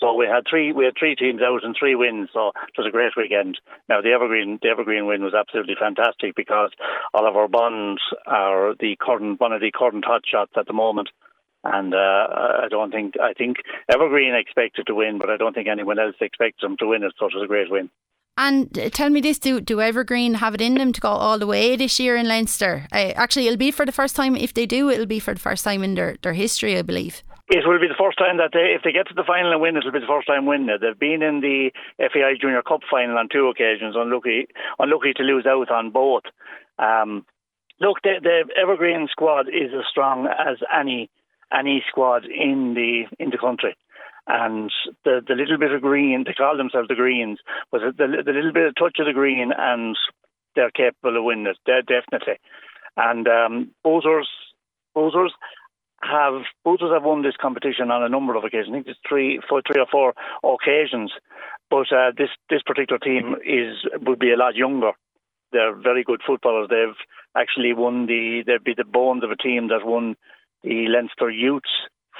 So 0.00 0.14
we 0.14 0.26
had 0.26 0.44
three 0.50 0.72
we 0.72 0.84
had 0.84 0.94
three 0.98 1.14
teams 1.14 1.42
out 1.42 1.62
and 1.62 1.76
three 1.78 1.94
wins, 1.94 2.30
so 2.32 2.48
it 2.48 2.78
was 2.78 2.86
a 2.86 2.90
great 2.90 3.14
weekend. 3.16 3.58
Now 3.88 4.00
the 4.00 4.10
Evergreen 4.10 4.58
the 4.60 4.70
Evergreen 4.70 5.06
win 5.06 5.22
was 5.22 5.34
absolutely 5.34 5.76
fantastic 5.78 6.34
because 6.34 6.70
Oliver 7.14 7.46
Bond 7.46 7.98
are 8.26 8.74
the 8.78 8.96
current 9.00 9.40
one 9.40 9.52
of 9.52 9.60
the 9.60 9.70
current 9.70 10.04
hot 10.04 10.22
shots 10.26 10.52
at 10.56 10.66
the 10.66 10.72
moment. 10.72 11.10
And 11.64 11.92
uh, 11.92 11.98
I 11.98 12.66
don't 12.70 12.92
think 12.92 13.14
I 13.20 13.32
think 13.32 13.56
Evergreen 13.92 14.34
expected 14.34 14.86
to 14.86 14.94
win, 14.94 15.18
but 15.18 15.28
I 15.28 15.36
don't 15.36 15.54
think 15.54 15.68
anyone 15.68 15.98
else 15.98 16.14
expected 16.20 16.62
them 16.62 16.76
to 16.78 16.86
win 16.86 17.02
it. 17.02 17.12
So 17.18 17.26
it 17.26 17.34
was 17.34 17.44
a 17.44 17.48
great 17.48 17.70
win. 17.70 17.90
And 18.36 18.78
uh, 18.78 18.88
tell 18.90 19.10
me 19.10 19.20
this: 19.20 19.40
Do 19.40 19.60
do 19.60 19.80
Evergreen 19.80 20.34
have 20.34 20.54
it 20.54 20.60
in 20.60 20.74
them 20.74 20.92
to 20.92 21.00
go 21.00 21.08
all 21.08 21.38
the 21.38 21.46
way 21.46 21.74
this 21.74 21.98
year 21.98 22.16
in 22.16 22.28
Leinster? 22.28 22.86
Uh, 22.92 23.12
actually, 23.16 23.46
it'll 23.46 23.58
be 23.58 23.72
for 23.72 23.84
the 23.84 23.92
first 23.92 24.14
time. 24.14 24.36
If 24.36 24.54
they 24.54 24.66
do, 24.66 24.88
it'll 24.88 25.06
be 25.06 25.18
for 25.18 25.34
the 25.34 25.40
first 25.40 25.64
time 25.64 25.82
in 25.82 25.94
their, 25.94 26.16
their 26.22 26.34
history, 26.34 26.78
I 26.78 26.82
believe. 26.82 27.24
It 27.50 27.66
will 27.66 27.80
be 27.80 27.88
the 27.88 27.98
first 27.98 28.18
time 28.18 28.36
that 28.36 28.50
they, 28.52 28.76
if 28.76 28.82
they 28.84 28.92
get 28.92 29.08
to 29.08 29.14
the 29.14 29.24
final 29.26 29.52
and 29.52 29.60
win, 29.60 29.76
it 29.76 29.84
will 29.84 29.92
be 29.92 30.00
the 30.00 30.06
first 30.06 30.26
time 30.28 30.44
win. 30.44 30.66
They've 30.68 30.98
been 30.98 31.22
in 31.22 31.40
the 31.40 31.70
FAI 31.98 32.34
Junior 32.40 32.62
Cup 32.62 32.80
final 32.88 33.16
on 33.16 33.28
two 33.32 33.48
occasions, 33.48 33.96
unlucky, 33.96 34.46
unlucky 34.78 35.14
to 35.14 35.22
lose 35.22 35.46
out 35.46 35.70
on 35.70 35.90
both. 35.90 36.24
Um, 36.78 37.24
look, 37.80 38.02
the, 38.04 38.20
the 38.22 38.44
Evergreen 38.60 39.08
squad 39.10 39.48
is 39.48 39.72
as 39.72 39.86
strong 39.90 40.28
as 40.28 40.58
any 40.68 41.08
any 41.52 41.82
squad 41.88 42.24
in 42.24 42.74
the 42.74 43.04
in 43.22 43.30
the 43.30 43.38
country. 43.38 43.76
And 44.26 44.70
the 45.04 45.20
the 45.26 45.34
little 45.34 45.58
bit 45.58 45.72
of 45.72 45.80
green, 45.80 46.24
they 46.26 46.34
call 46.34 46.56
themselves 46.56 46.88
the 46.88 46.94
Greens, 46.94 47.38
was 47.72 47.82
the, 47.96 48.06
the 48.06 48.32
little 48.32 48.52
bit 48.52 48.66
of 48.66 48.74
touch 48.74 48.96
of 48.98 49.06
the 49.06 49.12
green, 49.12 49.52
and 49.56 49.96
they're 50.54 50.70
capable 50.70 51.16
of 51.16 51.24
winning 51.24 51.46
it. 51.46 51.56
They're 51.64 51.82
definitely. 51.82 52.38
And 52.96 53.26
um, 53.28 53.70
Bozers, 53.86 54.26
Bozers 54.94 55.30
have 56.02 56.42
Bozers 56.66 56.92
have 56.92 57.04
won 57.04 57.22
this 57.22 57.36
competition 57.40 57.90
on 57.90 58.02
a 58.02 58.08
number 58.08 58.34
of 58.34 58.44
occasions. 58.44 58.68
I 58.70 58.72
think 58.72 58.86
it's 58.88 59.00
three, 59.08 59.40
four, 59.48 59.62
three 59.66 59.80
or 59.80 59.86
four 59.90 60.14
occasions. 60.44 61.12
But 61.70 61.92
uh, 61.92 62.12
this 62.16 62.30
this 62.50 62.62
particular 62.66 62.98
team 62.98 63.36
is 63.44 63.76
would 64.02 64.18
be 64.18 64.32
a 64.32 64.36
lot 64.36 64.56
younger. 64.56 64.92
They're 65.52 65.74
very 65.74 66.04
good 66.04 66.20
footballers. 66.26 66.68
They've 66.68 66.96
actually 67.36 67.72
won 67.72 68.06
the 68.06 68.42
they'd 68.46 68.64
be 68.64 68.74
the 68.76 68.84
bones 68.84 69.24
of 69.24 69.30
a 69.30 69.36
team 69.36 69.68
that 69.68 69.86
won 69.86 70.16
the 70.62 70.86
Leinster 70.88 71.30
Youths 71.30 71.70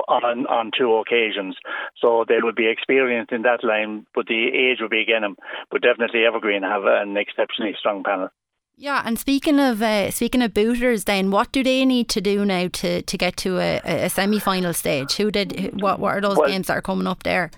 on 0.06 0.46
on 0.46 0.70
two 0.76 0.94
occasions. 0.94 1.56
So 2.00 2.24
they 2.28 2.38
would 2.40 2.54
be 2.54 2.68
experienced 2.68 3.32
in 3.32 3.42
that 3.42 3.64
line, 3.64 4.06
but 4.14 4.26
the 4.26 4.46
age 4.46 4.78
would 4.80 4.90
be 4.90 5.00
again 5.00 5.22
them. 5.22 5.36
But 5.70 5.82
definitely 5.82 6.24
Evergreen 6.24 6.62
have 6.62 6.84
an 6.84 7.16
exceptionally 7.16 7.74
strong 7.78 8.04
panel. 8.04 8.28
Yeah, 8.80 9.02
and 9.04 9.18
speaking 9.18 9.58
of 9.58 9.82
uh, 9.82 10.12
speaking 10.12 10.40
of 10.40 10.54
booters, 10.54 11.04
then 11.04 11.32
what 11.32 11.50
do 11.50 11.64
they 11.64 11.84
need 11.84 12.08
to 12.10 12.20
do 12.20 12.44
now 12.44 12.68
to, 12.74 13.02
to 13.02 13.18
get 13.18 13.36
to 13.38 13.58
a, 13.58 13.80
a 13.84 14.08
semi 14.08 14.38
final 14.38 14.72
stage? 14.72 15.16
Who 15.16 15.32
did 15.32 15.82
what? 15.82 15.98
What 15.98 16.16
are 16.16 16.20
those 16.20 16.36
Well- 16.36 16.48
games 16.48 16.68
that 16.68 16.76
are 16.76 16.82
coming 16.82 17.08
up 17.08 17.24
there? 17.24 17.50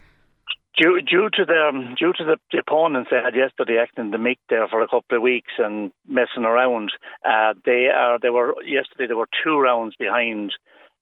Due, 0.80 1.02
due 1.02 1.28
to 1.34 1.44
the 1.44 1.94
due 1.98 2.14
to 2.14 2.24
the, 2.24 2.38
the 2.50 2.58
opponents 2.58 3.10
they 3.10 3.18
had 3.22 3.34
yesterday 3.34 3.76
acting 3.78 4.10
the 4.10 4.16
mick 4.16 4.38
there 4.48 4.66
for 4.66 4.80
a 4.80 4.88
couple 4.88 5.18
of 5.18 5.22
weeks 5.22 5.52
and 5.58 5.92
messing 6.08 6.44
around, 6.44 6.90
uh, 7.22 7.52
they 7.66 7.88
are 7.94 8.18
they 8.18 8.30
were 8.30 8.54
yesterday 8.64 9.06
they 9.06 9.14
were 9.14 9.28
two 9.44 9.58
rounds 9.58 9.94
behind 9.98 10.52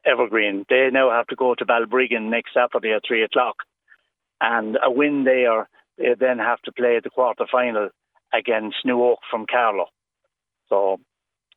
Evergreen. 0.05 0.67
They 0.69 0.88
now 0.93 1.11
have 1.11 1.29
to 1.29 1.37
go 1.37 1.55
to 1.55 1.64
Balbriggan 1.64 2.29
next 2.29 2.55
Saturday 2.55 2.93
at 2.93 3.03
three 3.07 3.23
o'clock, 3.23 3.57
and 4.41 4.77
a 4.85 4.91
win 4.91 5.23
there, 5.23 5.69
they 5.97 6.14
then 6.19 6.38
have 6.38 6.61
to 6.62 6.73
play 6.73 6.99
the 7.01 7.11
quarter 7.11 7.47
final 7.51 7.91
against 8.35 8.79
New 8.85 9.01
Oak 9.01 9.21
from 9.31 9.47
Carlow. 9.49 9.87
So. 10.69 10.99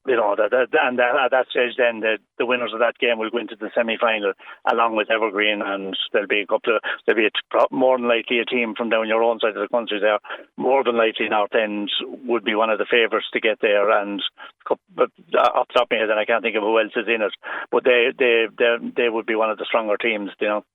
You 0.08 0.16
know, 0.16 0.36
that, 0.36 0.50
that, 0.50 0.68
and 0.82 0.98
that, 0.98 1.14
at 1.14 1.30
that 1.30 1.46
stage, 1.52 1.78
then 1.78 2.00
the, 2.00 2.18
the 2.40 2.46
winners 2.46 2.74
of 2.74 2.80
that 2.80 2.98
game 2.98 3.20
will 3.20 3.30
go 3.30 3.38
into 3.38 3.56
the 3.56 3.70
semi 3.76 3.98
final 4.02 4.34
along 4.66 4.96
with 4.96 5.12
Evergreen, 5.12 5.62
and 5.62 5.96
there'll 6.12 6.28
be 6.28 6.42
a 6.42 6.48
couple 6.48 6.76
of, 6.76 6.82
there'll 7.06 7.22
be 7.22 7.28
a, 7.28 7.66
more 7.70 8.00
than 8.00 8.08
likely 8.08 8.40
a 8.40 8.46
team 8.46 8.74
from 8.76 8.90
down 8.90 9.08
your 9.08 9.22
own 9.22 9.40
side 9.40 9.56
of 9.56 9.62
the 9.62 9.68
country 9.68 10.00
there. 10.00 10.18
More 10.58 10.84
than 10.84 10.98
likely, 10.98 11.30
North 11.30 11.54
End 11.54 11.92
would 12.26 12.44
be 12.44 12.56
one 12.56 12.72
of 12.72 12.80
the 12.80 12.90
favourites 12.90 13.28
to 13.34 13.40
get 13.40 13.60
there, 13.62 13.92
and 13.92 14.24
but 14.68 15.12
uh, 15.38 15.52
off 15.54 15.68
the 15.68 15.74
top 15.74 15.84
of 15.84 15.92
my 15.92 15.98
head, 15.98 16.10
and 16.10 16.20
I 16.20 16.26
can't 16.26 16.42
think 16.42 16.56
of 16.56 16.64
who 16.64 16.80
else 16.80 16.94
is 16.96 17.08
in 17.08 17.22
it, 17.22 17.34
but 17.72 17.84
they 17.84 18.08
they 18.18 18.48
they 18.58 18.78
they 18.98 19.10
would 19.10 19.28
be 19.28 19.36
one 19.36 19.52
of 19.52 19.60
the 19.60 19.66
stronger 19.66 19.98
teams, 19.98 20.32
you 20.40 20.48
know. 20.48 20.66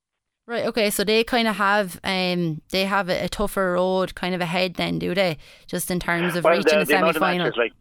Right. 0.46 0.66
Okay. 0.66 0.90
So 0.90 1.02
they 1.02 1.24
kind 1.24 1.48
of 1.48 1.56
have 1.56 1.98
um 2.04 2.62
they 2.70 2.84
have 2.84 3.08
a, 3.08 3.24
a 3.24 3.28
tougher 3.28 3.72
road 3.72 4.14
kind 4.14 4.34
of 4.34 4.40
ahead 4.40 4.74
then, 4.74 5.00
do 5.00 5.14
they? 5.14 5.38
Just 5.66 5.90
in 5.90 5.98
terms 5.98 6.36
of 6.36 6.44
Well, 6.44 6.56
reaching 6.58 6.78
the, 6.78 6.84
the 6.84 6.92
the 6.92 6.92
semi 6.92 7.12
final. 7.14 7.50
like 7.56 7.72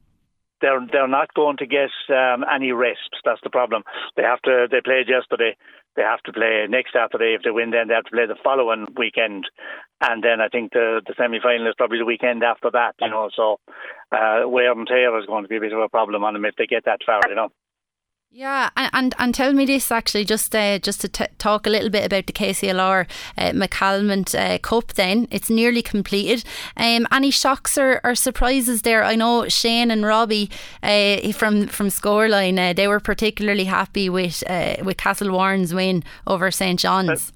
they're 0.61 0.85
they're 0.91 1.07
not 1.07 1.33
going 1.33 1.57
to 1.57 1.67
get 1.67 1.91
um, 2.09 2.43
any 2.43 2.71
rest. 2.71 3.09
That's 3.23 3.41
the 3.43 3.49
problem. 3.49 3.83
They 4.15 4.23
have 4.23 4.41
to. 4.43 4.67
They 4.69 4.81
played 4.81 5.09
yesterday. 5.09 5.55
They 5.95 6.03
have 6.03 6.21
to 6.23 6.33
play 6.33 6.65
next 6.69 6.91
Saturday. 6.93 7.35
If 7.35 7.43
they 7.43 7.51
win, 7.51 7.71
then 7.71 7.87
they 7.87 7.93
have 7.93 8.05
to 8.05 8.11
play 8.11 8.25
the 8.27 8.35
following 8.43 8.85
weekend, 8.97 9.45
and 10.01 10.23
then 10.23 10.41
I 10.41 10.49
think 10.49 10.73
the 10.73 11.01
the 11.05 11.13
semi 11.17 11.39
final 11.39 11.67
is 11.67 11.75
probably 11.77 11.99
the 11.99 12.05
weekend 12.05 12.43
after 12.43 12.69
that. 12.71 12.95
You 12.99 13.09
know, 13.09 13.29
so 13.35 13.59
uh, 14.11 14.47
wear 14.47 14.71
and 14.71 14.87
tear 14.87 15.17
is 15.19 15.25
going 15.25 15.43
to 15.43 15.49
be 15.49 15.57
a 15.57 15.61
bit 15.61 15.73
of 15.73 15.79
a 15.79 15.89
problem 15.89 16.23
on 16.23 16.33
them 16.33 16.45
if 16.45 16.55
they 16.55 16.67
get 16.67 16.85
that 16.85 16.99
far. 17.05 17.21
You 17.27 17.35
know. 17.35 17.49
Yeah, 18.37 18.69
and, 18.75 19.15
and 19.17 19.33
tell 19.33 19.53
me 19.53 19.65
this 19.65 19.89
actually, 19.93 20.25
just 20.25 20.53
uh, 20.53 20.77
just 20.79 20.99
to 20.99 21.07
t- 21.07 21.25
talk 21.37 21.65
a 21.65 21.69
little 21.69 21.89
bit 21.89 22.05
about 22.05 22.27
the 22.27 22.33
KCLR 22.33 23.07
uh, 23.37 23.51
McCalmont 23.51 24.35
uh, 24.37 24.57
Cup. 24.57 24.91
Then 24.95 25.29
it's 25.31 25.49
nearly 25.49 25.81
completed. 25.81 26.43
Um, 26.75 27.07
any 27.13 27.31
shocks 27.31 27.77
or, 27.77 28.01
or 28.03 28.13
surprises 28.13 28.81
there? 28.81 29.05
I 29.05 29.15
know 29.15 29.47
Shane 29.47 29.89
and 29.89 30.05
Robbie 30.05 30.49
uh, 30.83 31.31
from 31.31 31.67
from 31.67 31.87
Scoreline, 31.87 32.59
uh, 32.59 32.73
they 32.73 32.89
were 32.89 32.99
particularly 32.99 33.63
happy 33.63 34.09
with 34.09 34.43
uh, 34.49 34.83
with 34.83 34.97
Castlewarren's 34.97 35.73
win 35.73 36.03
over 36.27 36.51
St 36.51 36.77
John's. 36.77 37.31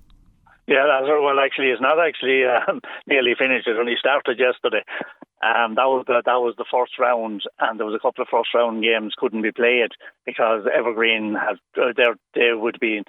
Yeah, 0.67 0.85
that's, 0.85 1.07
well, 1.07 1.39
actually, 1.39 1.67
it's 1.67 1.81
not 1.81 1.97
actually 1.97 2.43
um, 2.67 2.81
nearly 3.07 3.35
finished. 3.39 3.69
It 3.69 3.77
only 3.77 3.95
started 3.97 4.37
yesterday. 4.37 4.83
Um, 5.39 5.75
that 5.75 5.87
was 5.87 6.03
the, 6.05 6.21
that 6.25 6.43
was 6.43 6.55
the 6.57 6.67
first 6.67 6.99
round, 6.99 7.43
and 7.59 7.79
there 7.79 7.87
was 7.87 7.95
a 7.95 8.03
couple 8.03 8.21
of 8.21 8.27
first 8.27 8.51
round 8.53 8.83
games 8.83 9.15
couldn't 9.17 9.41
be 9.41 9.55
played 9.55 9.91
because 10.25 10.67
Evergreen 10.67 11.33
had 11.33 11.55
uh, 11.79 11.93
they 12.35 12.51
would 12.51 12.77
be 12.79 13.03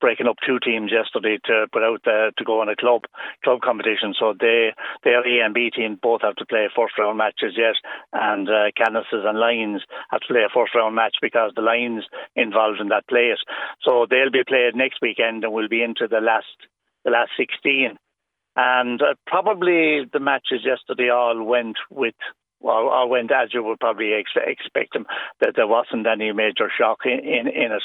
breaking 0.00 0.26
up 0.26 0.36
two 0.44 0.58
teams 0.58 0.90
yesterday 0.90 1.38
to 1.46 1.66
put 1.72 1.82
out 1.82 2.02
the, 2.04 2.32
to 2.36 2.44
go 2.44 2.60
on 2.60 2.68
a 2.68 2.74
club 2.74 3.02
club 3.44 3.60
competition. 3.62 4.14
So 4.18 4.34
they 4.34 4.74
their 5.04 5.22
A 5.22 5.44
and 5.44 5.54
B 5.54 5.70
team 5.70 5.98
both 6.02 6.22
have 6.22 6.34
to 6.36 6.46
play 6.46 6.66
first 6.74 6.98
round 6.98 7.18
matches 7.18 7.54
yet, 7.56 7.76
and 8.12 8.48
uh, 8.48 8.74
and 8.76 9.38
Lions 9.38 9.82
have 10.10 10.20
to 10.22 10.26
play 10.26 10.42
a 10.42 10.52
first 10.52 10.74
round 10.74 10.94
match 10.96 11.16
because 11.22 11.52
the 11.54 11.62
Lions 11.62 12.04
involved 12.34 12.80
in 12.80 12.88
that 12.88 13.06
place. 13.08 13.38
So 13.82 14.06
they'll 14.10 14.30
be 14.32 14.42
played 14.42 14.74
next 14.74 14.98
weekend 15.00 15.44
and 15.44 15.52
we'll 15.52 15.68
be 15.68 15.82
into 15.82 16.08
the 16.08 16.20
last 16.20 16.46
the 17.04 17.10
last 17.10 17.30
sixteen. 17.36 17.96
And 18.56 19.02
uh, 19.02 19.14
probably 19.26 20.06
the 20.10 20.20
matches 20.20 20.64
yesterday 20.64 21.10
all 21.10 21.42
went 21.42 21.76
with 21.90 22.14
well, 22.60 22.88
or 22.88 23.08
went 23.08 23.30
as 23.30 23.52
you 23.52 23.62
would 23.62 23.78
probably 23.80 24.12
ex- 24.14 24.30
expect 24.34 24.94
them, 24.94 25.06
that 25.40 25.52
there 25.56 25.66
wasn't 25.66 26.06
any 26.06 26.32
major 26.32 26.70
shock 26.76 27.00
in, 27.04 27.18
in, 27.20 27.46
in 27.48 27.72
it. 27.72 27.82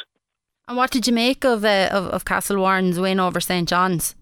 And 0.67 0.77
what 0.77 0.91
did 0.91 1.07
you 1.07 1.13
make 1.13 1.43
of 1.43 1.65
uh, 1.65 1.89
of, 1.91 2.07
of 2.07 2.25
Castlewarren's 2.25 2.99
win 2.99 3.19
over 3.19 3.39
St 3.39 3.67
John's? 3.67 4.15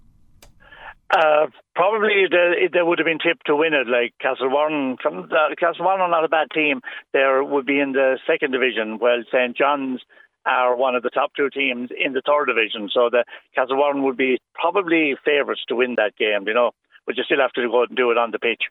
Uh, 1.12 1.48
probably 1.76 2.26
they, 2.30 2.70
they 2.72 2.82
would 2.82 3.00
have 3.00 3.06
been 3.06 3.20
tipped 3.20 3.46
to 3.48 3.56
win 3.56 3.74
it. 3.74 3.88
Like 3.88 4.14
Castlewarren, 4.24 4.98
uh, 5.06 5.56
Castlewarren 5.62 6.00
are 6.00 6.10
not 6.10 6.26
a 6.26 6.30
bad 6.30 6.48
team. 6.54 6.82
They 7.14 7.24
would 7.42 7.66
be 7.66 7.80
in 7.80 7.94
the 7.94 8.18
second 8.28 8.52
division, 8.52 9.00
while 9.00 9.24
St 9.32 9.56
John's 9.56 10.02
are 10.46 10.76
one 10.76 10.96
of 10.96 11.04
the 11.04 11.10
top 11.10 11.32
two 11.36 11.50
teams 11.50 11.90
in 11.98 12.14
the 12.14 12.22
third 12.26 12.46
division. 12.46 12.90
So 12.94 13.10
the 13.10 13.24
Castlewarren 13.58 14.04
would 14.04 14.18
be 14.18 14.40
probably 14.54 15.16
favourites 15.24 15.62
to 15.68 15.76
win 15.76 15.96
that 15.98 16.16
game, 16.18 16.48
you 16.48 16.54
know, 16.54 16.72
but 17.06 17.18
you 17.18 17.24
still 17.24 17.42
have 17.42 17.54
to 17.54 17.68
go 17.70 17.84
and 17.84 17.96
do 17.96 18.12
it 18.12 18.18
on 18.18 18.32
the 18.32 18.40
pitch. 18.40 18.64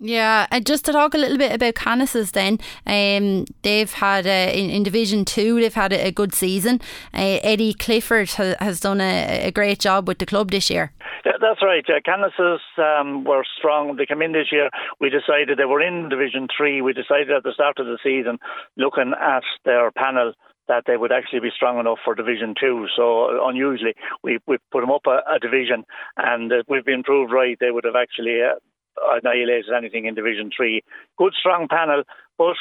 Yeah, 0.00 0.48
and 0.50 0.66
just 0.66 0.84
to 0.86 0.92
talk 0.92 1.14
a 1.14 1.18
little 1.18 1.38
bit 1.38 1.52
about 1.52 1.74
Canices 1.74 2.32
then, 2.32 2.58
um, 2.84 3.44
they've 3.62 3.92
had 3.92 4.26
uh, 4.26 4.52
in, 4.52 4.68
in 4.68 4.82
Division 4.82 5.24
2, 5.24 5.60
they've 5.60 5.72
had 5.72 5.92
a, 5.92 6.08
a 6.08 6.10
good 6.10 6.34
season. 6.34 6.80
Uh, 7.14 7.38
Eddie 7.42 7.74
Clifford 7.74 8.28
ha- 8.30 8.56
has 8.58 8.80
done 8.80 9.00
a, 9.00 9.46
a, 9.46 9.50
great 9.52 9.78
job 9.78 10.08
with 10.08 10.18
the 10.18 10.26
club 10.26 10.50
this 10.50 10.68
year. 10.68 10.92
That's 11.24 11.62
right. 11.62 11.84
Uh, 11.88 12.00
Canices 12.04 12.58
um, 12.78 13.24
were 13.24 13.44
strong. 13.56 13.96
They 13.96 14.06
came 14.06 14.20
in 14.20 14.32
this 14.32 14.50
year. 14.50 14.68
We 15.00 15.10
decided 15.10 15.58
they 15.58 15.64
were 15.64 15.80
in 15.80 16.08
Division 16.08 16.48
3. 16.54 16.82
We 16.82 16.92
decided 16.92 17.30
at 17.30 17.44
the 17.44 17.52
start 17.52 17.78
of 17.78 17.86
the 17.86 17.98
season, 18.02 18.38
looking 18.76 19.12
at 19.20 19.44
their 19.64 19.92
panel, 19.92 20.32
that 20.68 20.84
they 20.86 20.96
would 20.96 21.12
actually 21.12 21.40
be 21.40 21.50
strong 21.54 21.78
enough 21.78 21.98
for 22.04 22.14
Division 22.14 22.54
Two. 22.58 22.86
So 22.96 23.46
unusually, 23.46 23.94
we 24.22 24.38
we 24.46 24.58
put 24.70 24.80
them 24.80 24.90
up 24.90 25.06
a, 25.06 25.20
a 25.34 25.38
division, 25.38 25.84
and 26.16 26.52
uh, 26.52 26.62
we've 26.68 26.84
been 26.84 27.02
proved 27.02 27.32
right. 27.32 27.56
They 27.58 27.70
would 27.70 27.84
have 27.84 27.96
actually 27.96 28.40
uh, 28.42 28.58
annihilated 28.96 29.72
anything 29.76 30.06
in 30.06 30.14
Division 30.14 30.50
Three. 30.56 30.82
Good 31.18 31.34
strong 31.38 31.68
panel, 31.68 32.02
but 32.38 32.56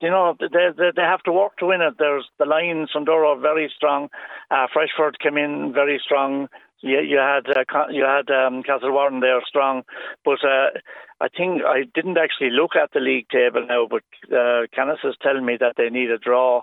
you 0.00 0.10
know 0.10 0.34
they, 0.38 0.46
they 0.76 0.90
they 0.94 1.02
have 1.02 1.22
to 1.24 1.32
work 1.32 1.56
to 1.58 1.66
win 1.66 1.80
it. 1.80 1.94
There's 1.98 2.28
the 2.38 2.46
Lions 2.46 2.90
from 2.92 3.04
very 3.04 3.72
strong. 3.74 4.08
Uh, 4.50 4.66
Freshford 4.72 5.18
came 5.18 5.36
in 5.36 5.72
very 5.72 6.00
strong. 6.04 6.48
You, 6.80 7.00
you 7.00 7.16
had 7.18 7.48
uh, 7.48 7.86
you 7.90 8.04
had 8.04 8.30
um, 8.30 8.62
Castlewarren 8.62 9.20
there 9.20 9.40
strong, 9.46 9.82
but 10.24 10.44
uh, 10.44 10.78
I 11.20 11.28
think 11.28 11.62
I 11.64 11.84
didn't 11.94 12.18
actually 12.18 12.50
look 12.50 12.76
at 12.76 12.90
the 12.92 13.00
league 13.00 13.28
table 13.30 13.66
now. 13.66 13.88
But 13.90 14.04
uh, 14.30 14.66
Canis 14.74 14.98
is 15.02 15.16
telling 15.22 15.46
me 15.46 15.56
that 15.58 15.74
they 15.76 15.88
need 15.88 16.10
a 16.10 16.18
draw 16.18 16.62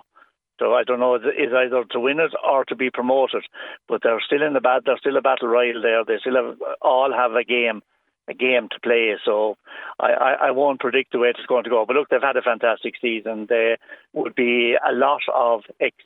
so 0.58 0.74
I 0.74 0.84
don't 0.84 1.00
know, 1.00 1.16
is 1.16 1.52
either 1.52 1.84
to 1.90 2.00
win 2.00 2.20
it 2.20 2.32
or 2.46 2.64
to 2.66 2.76
be 2.76 2.90
promoted. 2.90 3.44
But 3.88 4.02
they're 4.02 4.22
still 4.24 4.42
in 4.42 4.52
the 4.52 4.60
bat. 4.60 4.82
They're 4.86 4.98
still 4.98 5.16
a 5.16 5.22
battle 5.22 5.48
royal 5.48 5.82
there. 5.82 6.04
They 6.04 6.18
still 6.20 6.36
have 6.36 6.56
all 6.80 7.12
have 7.12 7.32
a 7.32 7.44
game, 7.44 7.82
a 8.28 8.34
game 8.34 8.68
to 8.70 8.80
play. 8.80 9.14
So 9.24 9.56
I, 9.98 10.12
I, 10.12 10.32
I 10.32 10.50
won't 10.52 10.80
predict 10.80 11.12
the 11.12 11.18
way 11.18 11.28
it's 11.28 11.46
going 11.46 11.64
to 11.64 11.70
go. 11.70 11.84
But 11.86 11.96
look, 11.96 12.08
they've 12.08 12.20
had 12.22 12.36
a 12.36 12.42
fantastic 12.42 12.94
season. 13.00 13.46
There 13.48 13.78
would 14.12 14.34
be 14.34 14.74
a 14.74 14.92
lot 14.92 15.22
of 15.34 15.62
ex 15.80 15.96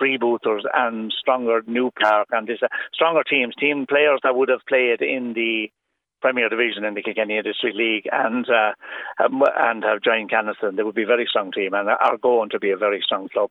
freebooters 0.00 0.62
and 0.72 1.12
stronger 1.18 1.60
new 1.66 1.90
Park 1.90 2.28
and 2.30 2.46
this 2.46 2.58
uh, 2.62 2.68
stronger 2.94 3.22
teams, 3.22 3.54
team 3.54 3.86
players 3.86 4.20
that 4.22 4.34
would 4.34 4.48
have 4.48 4.66
played 4.66 5.02
in 5.02 5.34
the 5.34 5.70
Premier 6.22 6.48
Division 6.48 6.84
in 6.84 6.94
the 6.94 7.02
Kilkenny 7.02 7.42
District 7.42 7.76
League 7.76 8.08
and 8.10 8.46
uh, 8.48 8.72
and 9.18 9.84
have 9.84 10.02
joined 10.02 10.30
Canaston. 10.30 10.76
They 10.76 10.82
would 10.82 10.94
be 10.94 11.02
a 11.02 11.06
very 11.06 11.26
strong 11.28 11.52
team 11.52 11.74
and 11.74 11.88
are 11.88 12.16
going 12.16 12.50
to 12.50 12.58
be 12.58 12.70
a 12.70 12.76
very 12.76 13.02
strong 13.04 13.28
club. 13.28 13.50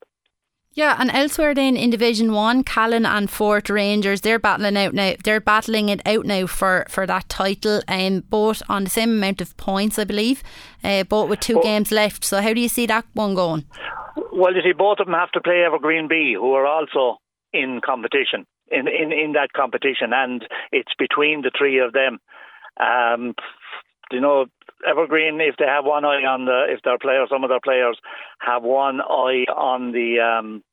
Yeah, 0.73 0.95
and 0.97 1.11
elsewhere 1.11 1.53
then 1.53 1.75
in 1.75 1.89
Division 1.89 2.31
One, 2.31 2.63
Callan 2.63 3.05
and 3.05 3.29
Fort 3.29 3.69
Rangers, 3.69 4.21
they're 4.21 4.39
battling 4.39 4.77
out 4.77 4.93
now. 4.93 5.15
They're 5.21 5.41
battling 5.41 5.89
it 5.89 6.01
out 6.05 6.25
now 6.25 6.47
for, 6.47 6.85
for 6.87 7.05
that 7.05 7.27
title, 7.27 7.81
and 7.89 8.23
um, 8.23 8.27
both 8.29 8.63
on 8.69 8.85
the 8.85 8.89
same 8.89 9.09
amount 9.09 9.41
of 9.41 9.57
points, 9.57 9.99
I 9.99 10.05
believe, 10.05 10.43
uh, 10.83 11.03
both 11.03 11.29
with 11.29 11.41
two 11.41 11.59
games 11.61 11.91
left. 11.91 12.23
So 12.23 12.41
how 12.41 12.53
do 12.53 12.61
you 12.61 12.69
see 12.69 12.85
that 12.85 13.05
one 13.13 13.35
going? 13.35 13.65
Well, 14.31 14.55
you 14.55 14.61
see, 14.61 14.71
both 14.71 14.99
of 14.99 15.07
them 15.07 15.15
have 15.15 15.31
to 15.31 15.41
play 15.41 15.63
Evergreen 15.65 16.07
B, 16.07 16.35
who 16.39 16.53
are 16.53 16.65
also 16.65 17.17
in 17.51 17.81
competition 17.85 18.45
in 18.71 18.87
in, 18.87 19.11
in 19.11 19.33
that 19.33 19.51
competition, 19.53 20.13
and 20.13 20.45
it's 20.71 20.93
between 20.97 21.41
the 21.41 21.51
three 21.57 21.79
of 21.79 21.91
them. 21.91 22.19
Um, 22.79 23.35
you 24.11 24.21
know, 24.21 24.45
Evergreen, 24.87 25.39
if 25.41 25.57
they 25.57 25.65
have 25.65 25.85
one 25.85 26.05
eye 26.05 26.25
on 26.25 26.45
the, 26.45 26.65
if 26.69 26.81
their 26.83 26.97
players, 26.97 27.29
some 27.29 27.43
of 27.43 27.49
their 27.49 27.59
players 27.63 27.97
have 28.39 28.63
one 28.63 29.01
eye 29.01 29.45
on 29.49 29.91
the 29.91 30.19
um, 30.19 30.63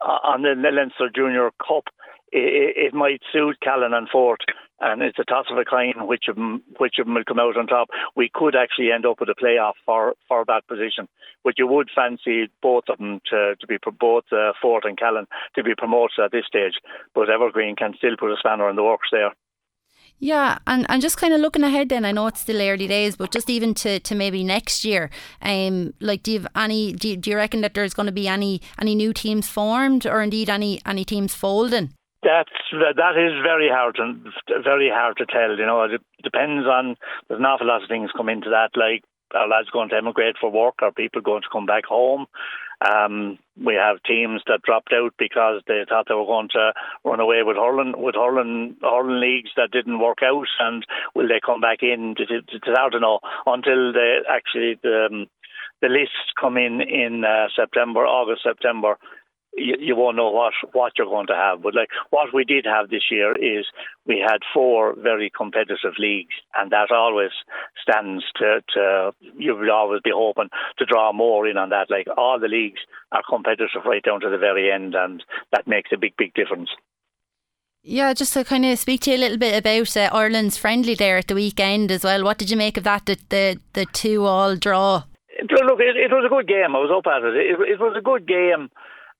on 0.00 0.42
the 0.42 0.54
Leinster 0.56 1.08
Junior 1.14 1.50
Cup, 1.66 1.84
it, 2.32 2.76
it 2.76 2.94
might 2.94 3.20
suit 3.32 3.56
Callan 3.62 3.94
and 3.94 4.08
Fort, 4.08 4.40
and 4.80 5.02
it's 5.02 5.18
a 5.18 5.24
toss 5.24 5.46
of 5.50 5.58
a 5.58 5.64
coin 5.64 6.06
which 6.06 6.24
of 6.28 6.36
them, 6.36 6.62
which 6.78 6.96
of 6.98 7.06
them 7.06 7.14
will 7.14 7.24
come 7.24 7.38
out 7.38 7.56
on 7.56 7.66
top. 7.66 7.88
We 8.14 8.30
could 8.32 8.54
actually 8.54 8.92
end 8.92 9.06
up 9.06 9.20
with 9.20 9.28
a 9.28 9.34
playoff 9.34 9.74
for 9.84 10.14
for 10.28 10.44
that 10.46 10.66
position, 10.68 11.08
but 11.44 11.58
you 11.58 11.66
would 11.66 11.88
fancy 11.94 12.48
both 12.62 12.84
of 12.88 12.98
them 12.98 13.20
to 13.30 13.54
to 13.60 13.66
be 13.66 13.78
both 13.98 14.24
uh, 14.32 14.52
Fort 14.60 14.84
and 14.84 14.98
Callan 14.98 15.26
to 15.54 15.62
be 15.62 15.74
promoted 15.76 16.18
at 16.24 16.32
this 16.32 16.46
stage, 16.46 16.74
but 17.14 17.30
Evergreen 17.30 17.76
can 17.76 17.94
still 17.96 18.16
put 18.18 18.32
a 18.32 18.36
spanner 18.38 18.68
in 18.68 18.76
the 18.76 18.84
works 18.84 19.08
there. 19.12 19.32
Yeah, 20.18 20.58
and, 20.66 20.86
and 20.88 21.02
just 21.02 21.18
kind 21.18 21.34
of 21.34 21.40
looking 21.40 21.62
ahead 21.62 21.90
then, 21.90 22.06
I 22.06 22.12
know 22.12 22.26
it's 22.26 22.40
still 22.40 22.60
early 22.60 22.86
days, 22.86 23.16
but 23.16 23.30
just 23.30 23.50
even 23.50 23.74
to, 23.74 24.00
to 24.00 24.14
maybe 24.14 24.42
next 24.44 24.84
year, 24.84 25.10
um, 25.42 25.92
like 26.00 26.22
do 26.22 26.32
you 26.32 26.40
have 26.40 26.48
any 26.56 26.92
do 26.92 27.10
you, 27.10 27.16
do 27.16 27.30
you 27.30 27.36
reckon 27.36 27.60
that 27.60 27.74
there's 27.74 27.92
going 27.92 28.06
to 28.06 28.12
be 28.12 28.26
any 28.26 28.62
any 28.80 28.94
new 28.94 29.12
teams 29.12 29.46
formed 29.48 30.06
or 30.06 30.22
indeed 30.22 30.48
any 30.48 30.80
any 30.86 31.04
teams 31.04 31.34
folding? 31.34 31.92
That's 32.22 32.50
that 32.72 33.14
is 33.16 33.42
very 33.42 33.68
hard 33.68 33.96
to 33.96 34.62
very 34.64 34.90
hard 34.90 35.18
to 35.18 35.26
tell. 35.26 35.56
You 35.56 35.66
know, 35.66 35.82
it 35.82 36.00
depends 36.24 36.66
on 36.66 36.96
there's 37.28 37.38
an 37.38 37.46
awful 37.46 37.66
lot 37.66 37.82
of 37.82 37.88
things 37.88 38.10
come 38.16 38.30
into 38.30 38.48
that, 38.50 38.70
like 38.74 39.04
are 39.34 39.48
lads 39.48 39.68
going 39.70 39.90
to 39.90 39.96
emigrate 39.96 40.36
for 40.40 40.50
work? 40.50 40.76
Are 40.82 40.92
people 40.92 41.20
going 41.20 41.42
to 41.42 41.48
come 41.52 41.66
back 41.66 41.84
home? 41.84 42.26
Um, 42.80 43.38
we 43.56 43.74
have 43.74 44.02
teams 44.02 44.42
that 44.46 44.62
dropped 44.62 44.92
out 44.92 45.14
because 45.18 45.62
they 45.66 45.84
thought 45.88 46.06
they 46.08 46.14
were 46.14 46.26
going 46.26 46.48
to 46.52 46.72
run 47.04 47.20
away 47.20 47.42
with 47.42 47.56
hurling 47.56 47.94
with 47.96 48.14
hurling 48.14 48.76
hurling 48.82 49.20
leagues 49.20 49.50
that 49.56 49.70
didn't 49.70 50.00
work 50.00 50.18
out, 50.22 50.46
and 50.60 50.84
will 51.14 51.28
they 51.28 51.40
come 51.44 51.60
back 51.60 51.82
in? 51.82 52.14
Hard 52.66 52.92
to 52.92 53.00
know 53.00 53.20
until 53.46 53.92
they 53.92 54.18
actually 54.28 54.78
the 54.82 55.08
um, 55.10 55.26
the 55.80 55.88
lists 55.88 56.32
come 56.40 56.56
in 56.56 56.80
in 56.80 57.24
uh, 57.24 57.48
September, 57.54 58.00
August, 58.06 58.42
September 58.42 58.98
you, 59.56 59.74
you 59.80 59.96
won't 59.96 60.16
know 60.16 60.30
what 60.30 60.52
what 60.72 60.92
you're 60.96 61.06
going 61.06 61.26
to 61.28 61.34
have. 61.34 61.62
But 61.62 61.74
like 61.74 61.88
what 62.10 62.32
we 62.32 62.44
did 62.44 62.66
have 62.66 62.90
this 62.90 63.10
year 63.10 63.32
is 63.32 63.66
we 64.06 64.18
had 64.18 64.40
four 64.52 64.94
very 64.94 65.30
competitive 65.34 65.94
leagues, 65.98 66.34
and 66.56 66.70
that 66.70 66.90
always 66.90 67.30
stands 67.82 68.24
to 68.36 68.62
to 68.74 69.12
you 69.36 69.56
would 69.56 69.70
always 69.70 70.02
be 70.02 70.12
hoping 70.14 70.50
to 70.78 70.84
draw 70.84 71.12
more 71.12 71.46
in 71.46 71.56
on 71.56 71.70
that. 71.70 71.90
Like 71.90 72.06
all 72.16 72.38
the 72.38 72.48
leagues 72.48 72.80
are 73.12 73.22
competitive 73.28 73.84
right 73.84 74.02
down 74.02 74.20
to 74.20 74.30
the 74.30 74.38
very 74.38 74.70
end, 74.70 74.94
and 74.94 75.22
that 75.52 75.66
makes 75.66 75.90
a 75.92 75.98
big 75.98 76.14
big 76.16 76.34
difference. 76.34 76.70
Yeah, 77.88 78.12
just 78.14 78.32
to 78.32 78.42
kind 78.42 78.66
of 78.66 78.80
speak 78.80 79.02
to 79.02 79.12
you 79.12 79.16
a 79.16 79.18
little 79.18 79.38
bit 79.38 79.56
about 79.56 79.96
uh, 79.96 80.10
Ireland's 80.12 80.58
friendly 80.58 80.96
there 80.96 81.18
at 81.18 81.28
the 81.28 81.36
weekend 81.36 81.92
as 81.92 82.02
well. 82.02 82.24
What 82.24 82.36
did 82.36 82.50
you 82.50 82.56
make 82.56 82.76
of 82.76 82.82
that? 82.82 83.06
The 83.06 83.16
the, 83.28 83.60
the 83.74 83.86
two 83.86 84.24
all 84.24 84.56
draw. 84.56 85.04
Look, 85.38 85.80
it, 85.80 85.96
it 85.96 86.10
was 86.10 86.24
a 86.26 86.28
good 86.28 86.48
game. 86.48 86.74
I 86.74 86.80
was 86.80 86.90
up 86.90 87.06
at 87.06 87.22
it. 87.22 87.36
It, 87.36 87.74
it 87.74 87.78
was 87.78 87.94
a 87.96 88.02
good 88.02 88.26
game. 88.26 88.70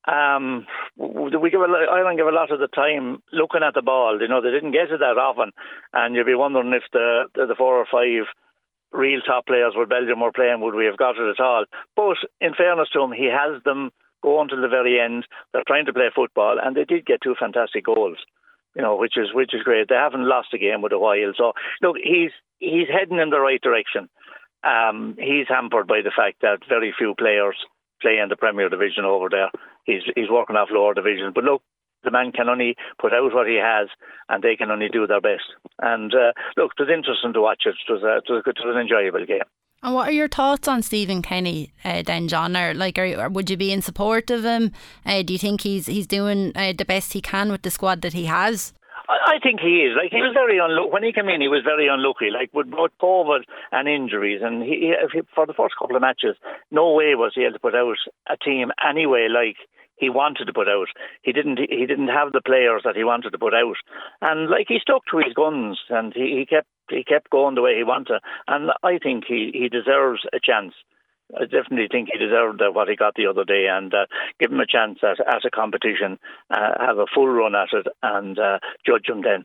Um, 0.07 0.67
we 0.97 1.51
give 1.51 1.61
a, 1.61 1.67
Ireland 1.67 2.19
give 2.19 2.29
a 2.29 2.31
lot 2.31 2.53
of 2.53 2.61
the 2.61 2.69
time 2.69 3.23
looking 3.33 3.63
at 3.67 3.75
the 3.75 3.83
ball. 3.83 4.19
You 4.21 4.29
know, 4.29 4.41
they 4.41 4.53
didn't 4.53 4.71
get 4.71 4.93
it 4.93 5.01
that 5.01 5.19
often, 5.19 5.51
and 5.93 6.15
you'd 6.15 6.27
be 6.27 6.35
wondering 6.35 6.73
if 6.73 6.85
the 6.93 7.25
the, 7.35 7.55
four 7.59 7.77
or 7.77 7.87
five 7.91 8.31
real 8.93 9.21
top 9.21 9.47
players 9.47 9.75
where 9.75 9.87
Belgium 9.87 10.21
were 10.21 10.33
playing 10.33 10.61
would 10.61 10.77
we 10.77 10.87
have 10.87 10.97
got 10.97 11.19
it 11.19 11.29
at 11.29 11.43
all. 11.43 11.65
But 11.97 12.19
in 12.41 12.55
fairness 12.55 12.89
to 12.93 13.03
him, 13.03 13.11
he 13.11 13.27
has 13.27 13.63
them 13.65 13.91
go 14.23 14.39
on 14.39 14.49
to 14.49 14.57
the 14.57 14.69
very 14.69 15.01
end. 15.01 15.27
They're 15.53 15.67
trying 15.67 15.87
to 15.87 15.93
play 15.93 16.11
football, 16.15 16.59
and 16.63 16.77
they 16.77 16.85
did 16.85 17.05
get 17.05 17.21
two 17.23 17.35
fantastic 17.39 17.85
goals. 17.85 18.19
You 18.77 18.83
know, 18.83 18.95
which 18.97 19.17
is 19.17 19.35
which 19.35 19.55
is 19.55 19.65
great. 19.65 19.89
They 19.89 19.97
haven't 19.97 20.29
lost 20.29 20.55
a 20.55 20.59
game 20.59 20.83
with 20.83 20.93
a 20.93 20.99
while, 20.99 21.33
so 21.37 21.53
look, 21.83 21.97
he's 21.97 22.31
he's 22.61 22.87
heading 22.93 23.19
in 23.19 23.31
the 23.31 23.41
right 23.41 23.61
direction. 23.61 24.09
Um, 24.63 25.17
he's 25.19 25.49
hampered 25.49 25.89
by 25.89 26.03
the 26.05 26.13
fact 26.15 26.43
that 26.43 26.69
very 26.69 26.95
few 26.97 27.15
players 27.19 27.57
play 28.01 28.19
in 28.23 28.29
the 28.29 28.37
Premier 28.37 28.69
Division 28.69 29.05
over 29.05 29.29
there. 29.31 29.51
He's 29.85 30.03
he's 30.15 30.31
working 30.31 30.57
off 30.57 30.69
lower 30.71 30.95
divisions. 30.95 31.33
But 31.35 31.45
look, 31.45 31.63
the 32.05 32.11
man 32.11 32.33
can 32.33 32.49
only 32.49 32.77
put 33.01 33.13
out 33.13 33.35
what 33.35 33.49
he 33.49 33.57
has, 33.57 33.89
and 34.29 34.43
they 34.43 34.57
can 34.57 34.71
only 34.71 34.89
do 34.89 35.07
their 35.07 35.21
best. 35.21 35.45
And 35.81 36.15
uh, 36.15 36.33
look, 36.57 36.73
it 36.79 36.83
was 36.83 36.91
interesting 36.93 37.33
to 37.35 37.41
watch 37.41 37.63
it. 37.67 37.75
It 37.89 37.93
was, 37.93 38.03
a, 38.03 38.17
it 38.19 38.31
was, 38.31 38.43
an 38.65 38.81
enjoyable 38.81 39.27
game. 39.27 39.47
And 39.83 39.95
what 39.95 40.09
are 40.09 40.13
your 40.13 40.29
thoughts 40.29 40.69
on 40.69 40.83
Stephen 40.83 41.21
Kenny 41.21 41.73
uh, 41.85 42.03
then, 42.03 42.29
John? 42.29 42.57
Or 42.57 42.75
like, 42.75 42.99
are, 42.99 43.29
would 43.29 43.51
you 43.51 43.57
be 43.57 43.73
in 43.73 43.83
support 43.83 44.31
of 44.31 44.45
him? 44.45 44.73
Uh, 45.05 45.23
do 45.23 45.33
you 45.33 45.39
think 45.39 45.61
he's 45.61 45.87
he's 45.87 46.07
doing 46.07 46.53
uh, 46.55 46.73
the 46.77 46.85
best 46.85 47.13
he 47.13 47.21
can 47.21 47.51
with 47.51 47.63
the 47.63 47.71
squad 47.71 48.03
that 48.03 48.13
he 48.13 48.25
has? 48.25 48.73
I 49.09 49.39
think 49.43 49.61
he 49.61 49.87
is. 49.87 49.97
Like 49.97 50.11
he 50.11 50.23
was 50.23 50.35
very 50.35 50.59
unlucky 50.59 50.91
when 50.91 51.03
he 51.05 51.13
came 51.13 51.29
in. 51.29 51.41
He 51.41 51.49
was 51.49 51.63
very 51.65 51.89
unlucky, 51.89 52.31
like 52.31 52.51
with 52.53 52.71
both 52.71 52.91
COVID 53.01 53.43
and 53.73 53.89
injuries. 53.89 54.41
And 54.43 54.63
he, 54.63 54.95
he, 55.13 55.21
for 55.35 55.47
the 55.47 55.55
first 55.55 55.75
couple 55.79 55.97
of 55.97 56.03
matches, 56.03 56.37
no 56.71 56.93
way 56.93 57.15
was 57.15 57.33
he 57.35 57.43
able 57.43 57.55
to 57.55 57.61
put 57.61 57.75
out 57.75 57.99
a 58.29 58.37
team 58.37 58.71
anyway 58.83 59.29
like 59.31 59.57
he 59.97 60.11
wanted 60.11 60.47
to 60.47 60.53
put 60.53 60.69
out. 60.69 60.89
He 61.23 61.33
didn't. 61.33 61.59
He 61.59 61.87
didn't 61.87 62.09
have 62.09 62.33
the 62.33 62.43
players 62.45 62.83
that 62.85 62.97
he 62.97 63.05
wanted 63.05 63.31
to 63.31 63.39
put 63.39 63.55
out, 63.55 63.77
and 64.21 64.51
like 64.51 64.67
he 64.69 64.79
stuck 64.81 65.03
to 65.11 65.19
his 65.19 65.33
guns, 65.33 65.79
and 65.89 66.13
he, 66.13 66.37
he 66.39 66.47
kept 66.47 66.69
he 66.91 67.03
kept 67.03 67.31
going 67.31 67.55
the 67.55 67.63
way 67.63 67.77
he 67.77 67.85
wanted. 67.85 68.21
And 68.47 68.71
I 68.83 68.99
think 68.99 69.25
he 69.27 69.51
he 69.55 69.69
deserves 69.69 70.23
a 70.33 70.39
chance. 70.43 70.75
I 71.35 71.45
definitely 71.45 71.89
think 71.91 72.09
he 72.13 72.19
deserved 72.19 72.63
what 72.73 72.89
he 72.89 72.97
got 72.97 73.15
the 73.15 73.27
other 73.27 73.45
day, 73.45 73.67
and 73.71 73.93
uh, 73.93 74.07
give 74.39 74.53
him 74.53 74.61
a 74.61 74.67
chance 74.67 74.99
at, 75.03 75.21
at 75.27 75.45
a 75.45 75.51
competition, 75.51 76.19
uh, 76.51 76.73
have 76.79 76.99
a 76.99 77.07
full 77.13 77.29
run 77.29 77.55
at 77.55 77.73
it, 77.73 77.87
and 78.03 78.39
uh, 78.39 78.59
judge 78.87 79.09
him 79.09 79.23
then. 79.23 79.45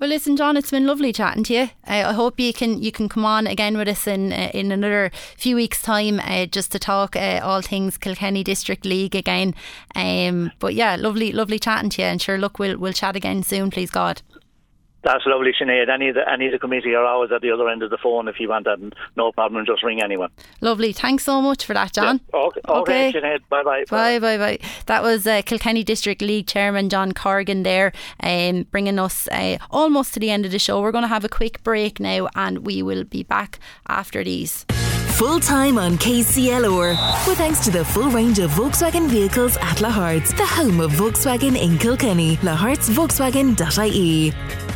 Well, 0.00 0.10
listen, 0.10 0.36
John, 0.36 0.56
it's 0.56 0.70
been 0.70 0.86
lovely 0.86 1.12
chatting 1.12 1.42
to 1.44 1.54
you. 1.54 1.70
I 1.84 2.12
hope 2.12 2.38
you 2.38 2.52
can 2.52 2.80
you 2.80 2.92
can 2.92 3.08
come 3.08 3.24
on 3.24 3.48
again 3.48 3.76
with 3.76 3.88
us 3.88 4.06
in 4.06 4.32
uh, 4.32 4.50
in 4.54 4.70
another 4.70 5.10
few 5.36 5.56
weeks' 5.56 5.82
time, 5.82 6.20
uh, 6.20 6.46
just 6.46 6.70
to 6.72 6.78
talk 6.78 7.16
uh, 7.16 7.40
all 7.42 7.62
things 7.62 7.98
Kilkenny 7.98 8.44
District 8.44 8.84
League 8.84 9.16
again. 9.16 9.56
Um, 9.96 10.52
but 10.60 10.74
yeah, 10.74 10.94
lovely, 10.94 11.32
lovely 11.32 11.58
chatting 11.58 11.90
to 11.90 12.02
you, 12.02 12.08
and 12.08 12.22
sure, 12.22 12.38
look, 12.38 12.60
we'll 12.60 12.78
we'll 12.78 12.92
chat 12.92 13.16
again 13.16 13.42
soon, 13.42 13.72
please 13.72 13.90
God. 13.90 14.22
That's 15.08 15.24
lovely, 15.24 15.52
Sinead. 15.58 15.88
Any 15.88 16.10
of 16.10 16.16
the 16.16 16.30
any 16.30 16.48
of 16.48 16.52
the 16.52 16.58
committee 16.58 16.94
are 16.94 17.06
always 17.06 17.32
at 17.32 17.40
the 17.40 17.50
other 17.50 17.66
end 17.70 17.82
of 17.82 17.88
the 17.88 17.96
phone 17.96 18.28
if 18.28 18.38
you 18.38 18.50
want 18.50 18.66
that. 18.66 18.78
No 19.16 19.32
problem, 19.32 19.64
just 19.64 19.82
ring 19.82 20.02
anyone. 20.02 20.28
Lovely. 20.60 20.92
Thanks 20.92 21.24
so 21.24 21.40
much 21.40 21.64
for 21.64 21.72
that, 21.72 21.94
John. 21.94 22.20
Yeah. 22.34 22.40
Okay, 22.40 22.60
okay, 22.68 23.08
okay. 23.08 23.18
Sinead. 23.18 23.38
Bye 23.48 23.62
bye. 23.62 23.84
Bye 23.88 24.18
bye 24.18 24.36
bye. 24.36 24.58
That 24.84 25.02
was 25.02 25.26
uh, 25.26 25.40
Kilkenny 25.46 25.82
District 25.82 26.20
League 26.20 26.46
Chairman 26.46 26.90
John 26.90 27.12
Corrigan 27.12 27.62
there, 27.62 27.94
um, 28.22 28.64
bringing 28.64 28.98
us 28.98 29.28
uh, 29.28 29.56
almost 29.70 30.12
to 30.12 30.20
the 30.20 30.28
end 30.28 30.44
of 30.44 30.52
the 30.52 30.58
show. 30.58 30.82
We're 30.82 30.92
going 30.92 31.04
to 31.04 31.08
have 31.08 31.24
a 31.24 31.30
quick 31.30 31.62
break 31.62 32.00
now, 32.00 32.28
and 32.34 32.66
we 32.66 32.82
will 32.82 33.04
be 33.04 33.22
back 33.22 33.58
after 33.86 34.22
these. 34.22 34.64
Full 35.16 35.40
time 35.40 35.78
on 35.78 35.96
KCLR. 35.96 36.90
With 37.26 37.38
thanks 37.38 37.64
to 37.64 37.70
the 37.70 37.82
full 37.82 38.10
range 38.10 38.40
of 38.40 38.50
Volkswagen 38.50 39.08
vehicles 39.08 39.56
at 39.56 39.78
Lahart's, 39.78 40.34
the 40.34 40.44
home 40.44 40.80
of 40.80 40.92
Volkswagen 40.92 41.58
in 41.58 41.78
Kilkenny. 41.78 42.36
Lahartsvolkswagen.ie 42.36 44.67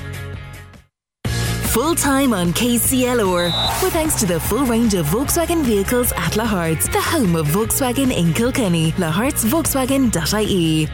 full 1.73 1.95
time 1.95 2.35
on 2.35 2.53
KCLR. 2.53 3.47
With 3.83 3.95
thanks 3.95 4.21
to 4.21 4.27
the 4.27 4.39
full 4.39 4.67
range 4.67 4.93
of 4.93 5.07
Volkswagen 5.07 5.65
vehicles 5.65 6.13
at 6.13 6.33
Lahart's, 6.33 6.87
the 6.91 7.01
home 7.01 7.35
of 7.35 7.47
Volkswagen 7.47 8.15
in 8.15 8.35
Kilkenny. 8.35 8.93
Lahartsvolkswagen.ie. 8.93 10.89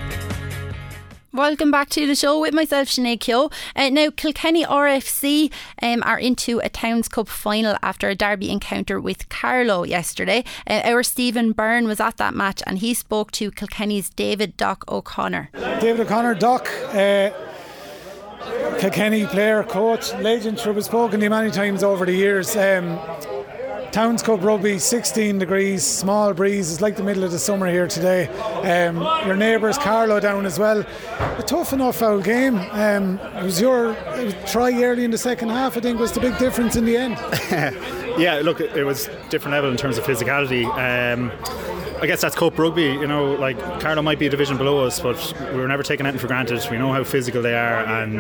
Welcome 1.32 1.72
back 1.72 1.88
to 1.90 2.06
the 2.06 2.14
show 2.14 2.40
with 2.40 2.54
myself, 2.54 2.86
Sinead 2.88 3.18
Keogh. 3.18 3.50
Uh, 3.74 3.88
now, 3.90 4.10
Kilkenny 4.10 4.64
RFC 4.64 5.52
um, 5.82 6.04
are 6.04 6.18
into 6.18 6.60
a 6.60 6.68
Towns 6.68 7.08
Cup 7.08 7.26
final 7.26 7.76
after 7.82 8.08
a 8.08 8.14
derby 8.14 8.48
encounter 8.48 9.00
with 9.00 9.28
Carlow 9.28 9.82
yesterday. 9.82 10.44
Uh, 10.64 10.82
our 10.84 11.02
Stephen 11.02 11.50
Byrne 11.50 11.88
was 11.88 11.98
at 11.98 12.18
that 12.18 12.34
match 12.34 12.62
and 12.66 12.78
he 12.78 12.94
spoke 12.94 13.32
to 13.32 13.50
Kilkenny's 13.50 14.10
David 14.10 14.56
Doc 14.56 14.84
O'Connor. 14.88 15.50
David 15.80 16.02
O'Connor, 16.02 16.36
Doc. 16.36 16.68
Uh, 16.94 17.30
Kilkenny 18.80 19.26
player, 19.26 19.64
coach, 19.64 20.12
legend, 20.14 20.58
sure, 20.58 20.72
we've 20.72 20.84
spoken 20.84 21.20
to 21.20 21.26
you 21.26 21.30
many 21.30 21.50
times 21.50 21.82
over 21.82 22.06
the 22.06 22.12
years. 22.12 22.56
Um, 22.56 22.98
Towns 23.90 24.22
Cup 24.22 24.42
rugby, 24.42 24.78
16 24.78 25.38
degrees, 25.38 25.84
small 25.84 26.34
breeze. 26.34 26.70
It's 26.70 26.80
like 26.80 26.96
the 26.96 27.02
middle 27.02 27.24
of 27.24 27.32
the 27.32 27.38
summer 27.38 27.66
here 27.66 27.88
today. 27.88 28.28
Um, 28.62 28.98
your 29.26 29.36
neighbours, 29.36 29.78
Carlow, 29.78 30.20
down 30.20 30.46
as 30.46 30.58
well. 30.58 30.84
A 31.38 31.42
tough 31.42 31.72
enough 31.72 31.96
foul 31.96 32.20
game. 32.20 32.58
Um, 32.70 33.18
it 33.18 33.42
was 33.42 33.60
your 33.60 33.94
try 34.46 34.72
early 34.82 35.04
in 35.04 35.10
the 35.10 35.18
second 35.18 35.48
half, 35.48 35.76
I 35.76 35.80
think, 35.80 35.98
was 35.98 36.12
the 36.12 36.20
big 36.20 36.38
difference 36.38 36.76
in 36.76 36.84
the 36.84 36.96
end. 36.96 37.16
yeah, 38.18 38.40
look, 38.42 38.60
it 38.60 38.84
was 38.84 39.08
different 39.30 39.52
level 39.52 39.70
in 39.70 39.76
terms 39.76 39.98
of 39.98 40.04
physicality. 40.04 40.64
Um, 40.66 41.32
I 42.00 42.06
guess 42.06 42.20
that's 42.20 42.36
Cup 42.36 42.56
rugby. 42.56 42.84
You 42.84 43.08
know, 43.08 43.32
like 43.32 43.58
Carlow 43.80 44.02
might 44.02 44.20
be 44.20 44.26
a 44.26 44.30
division 44.30 44.56
below 44.56 44.84
us, 44.84 45.00
but 45.00 45.34
we 45.52 45.58
were 45.58 45.66
never 45.66 45.82
taking 45.82 46.06
anything 46.06 46.20
for 46.20 46.28
granted. 46.28 46.64
We 46.70 46.78
know 46.78 46.92
how 46.92 47.02
physical 47.02 47.42
they 47.42 47.54
are, 47.54 47.84
and 47.84 48.18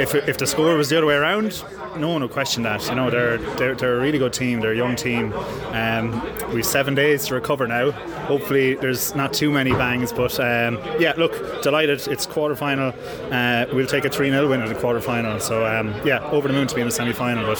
if 0.00 0.14
if 0.14 0.38
the 0.38 0.46
score 0.46 0.76
was 0.76 0.88
the 0.88 0.96
other 0.96 1.06
way 1.06 1.14
around, 1.14 1.64
no 1.98 2.10
one 2.10 2.22
would 2.22 2.30
question 2.30 2.62
that. 2.62 2.86
You 2.88 2.94
know, 2.94 3.10
they're 3.10 3.38
they're, 3.56 3.74
they're 3.74 3.98
a 3.98 4.00
really 4.00 4.18
good 4.18 4.32
team. 4.32 4.60
They're 4.60 4.72
a 4.72 4.76
young 4.76 4.94
team. 4.94 5.32
Um, 5.72 6.22
we've 6.54 6.64
seven 6.64 6.94
days 6.94 7.26
to 7.26 7.34
recover 7.34 7.66
now. 7.66 7.90
Hopefully, 8.26 8.74
there's 8.74 9.16
not 9.16 9.32
too 9.32 9.50
many 9.50 9.72
bangs, 9.72 10.12
but 10.12 10.38
um, 10.38 10.78
yeah, 11.00 11.14
look, 11.16 11.62
delighted. 11.62 12.06
It's 12.06 12.26
quarter 12.26 12.54
final. 12.54 12.94
Uh, 13.32 13.66
we'll 13.72 13.86
take 13.86 14.04
a 14.04 14.10
three 14.10 14.30
0 14.30 14.48
win 14.48 14.62
in 14.62 14.68
the 14.68 14.78
quarter 14.78 15.00
final. 15.00 15.40
So 15.40 15.66
um, 15.66 15.92
yeah, 16.04 16.24
over 16.30 16.46
the 16.46 16.54
moon 16.54 16.68
to 16.68 16.74
be 16.74 16.82
in 16.82 16.86
the 16.86 16.92
semi 16.92 17.12
final. 17.12 17.46
But 17.46 17.58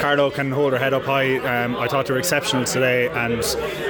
Carlow 0.00 0.30
can 0.30 0.50
hold 0.50 0.69
her 0.72 0.78
head 0.78 0.94
up 0.94 1.04
high. 1.04 1.38
Um, 1.38 1.76
I 1.76 1.88
thought 1.88 2.06
they 2.06 2.12
were 2.12 2.18
exceptional 2.18 2.64
today, 2.64 3.08
and 3.08 3.40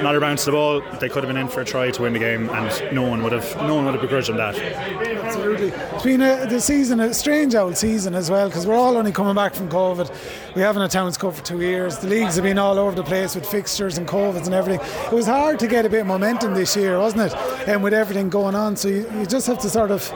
not 0.02 0.14
a 0.14 0.20
bounce 0.20 0.44
the 0.44 0.52
ball. 0.52 0.80
They 1.00 1.08
could 1.08 1.22
have 1.24 1.32
been 1.32 1.36
in 1.36 1.48
for 1.48 1.60
a 1.60 1.64
try 1.64 1.90
to 1.90 2.02
win 2.02 2.12
the 2.12 2.18
game, 2.18 2.48
and 2.50 2.94
no 2.94 3.02
one 3.02 3.22
would 3.22 3.32
have 3.32 3.56
no 3.66 3.74
one 3.74 3.84
would 3.84 3.94
have 3.94 4.02
begrudged 4.02 4.28
them 4.28 4.36
that. 4.36 4.56
Absolutely, 4.58 5.68
it's 5.68 6.04
been 6.04 6.22
a, 6.22 6.46
the 6.46 6.60
season 6.60 7.00
a 7.00 7.14
strange 7.14 7.54
old 7.54 7.76
season 7.76 8.14
as 8.14 8.30
well 8.30 8.48
because 8.48 8.66
we're 8.66 8.74
all 8.74 8.96
only 8.96 9.12
coming 9.12 9.34
back 9.34 9.54
from 9.54 9.68
COVID. 9.68 10.54
We 10.54 10.62
haven't 10.62 10.82
had 10.82 10.90
Towns 10.90 11.16
Cup 11.16 11.34
for 11.34 11.44
two 11.44 11.60
years. 11.60 11.98
The 11.98 12.08
leagues 12.08 12.34
have 12.36 12.44
been 12.44 12.58
all 12.58 12.78
over 12.78 12.94
the 12.94 13.04
place 13.04 13.34
with 13.34 13.46
fixtures 13.46 13.98
and 13.98 14.06
COVIDs 14.08 14.46
and 14.46 14.54
everything. 14.54 14.84
It 15.06 15.12
was 15.12 15.26
hard 15.26 15.58
to 15.60 15.66
get 15.66 15.86
a 15.86 15.88
bit 15.88 16.00
of 16.00 16.06
momentum 16.06 16.54
this 16.54 16.76
year, 16.76 16.98
wasn't 16.98 17.32
it? 17.32 17.34
And 17.68 17.82
with 17.82 17.94
everything 17.94 18.28
going 18.28 18.54
on, 18.54 18.76
so 18.76 18.88
you, 18.88 19.10
you 19.18 19.26
just 19.26 19.46
have 19.46 19.58
to 19.60 19.70
sort 19.70 19.90
of. 19.90 20.10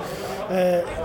Uh, 0.50 1.03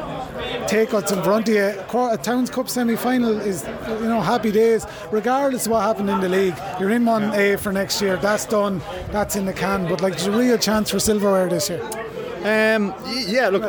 take 0.68 0.94
what's 0.94 1.12
in 1.12 1.22
front 1.24 1.48
of 1.50 1.56
you. 1.56 1.64
A 1.64 2.18
Towns 2.18 2.50
Cup 2.50 2.70
semi 2.70 2.96
final 2.96 3.40
is, 3.40 3.64
you 3.88 4.08
know, 4.08 4.22
happy 4.22 4.52
days, 4.52 4.86
regardless 5.12 5.66
of 5.66 5.72
what 5.72 5.82
happened 5.82 6.10
in 6.10 6.20
the 6.20 6.30
league. 6.30 6.56
You're 6.80 6.92
in 6.92 7.04
1A 7.04 7.60
for 7.60 7.72
next 7.72 8.02
year, 8.02 8.18
that's 8.18 8.46
done, 8.46 8.82
that's 9.12 9.36
in 9.36 9.46
the 9.46 9.54
can. 9.54 9.88
But 9.88 10.02
like, 10.02 10.14
there's 10.14 10.28
a 10.28 10.32
real 10.32 10.58
chance 10.58 10.90
for 10.90 11.00
silverware 11.00 11.50
this 11.50 11.70
year. 11.70 12.09
Um, 12.40 12.96
yeah, 13.10 13.50
look, 13.50 13.64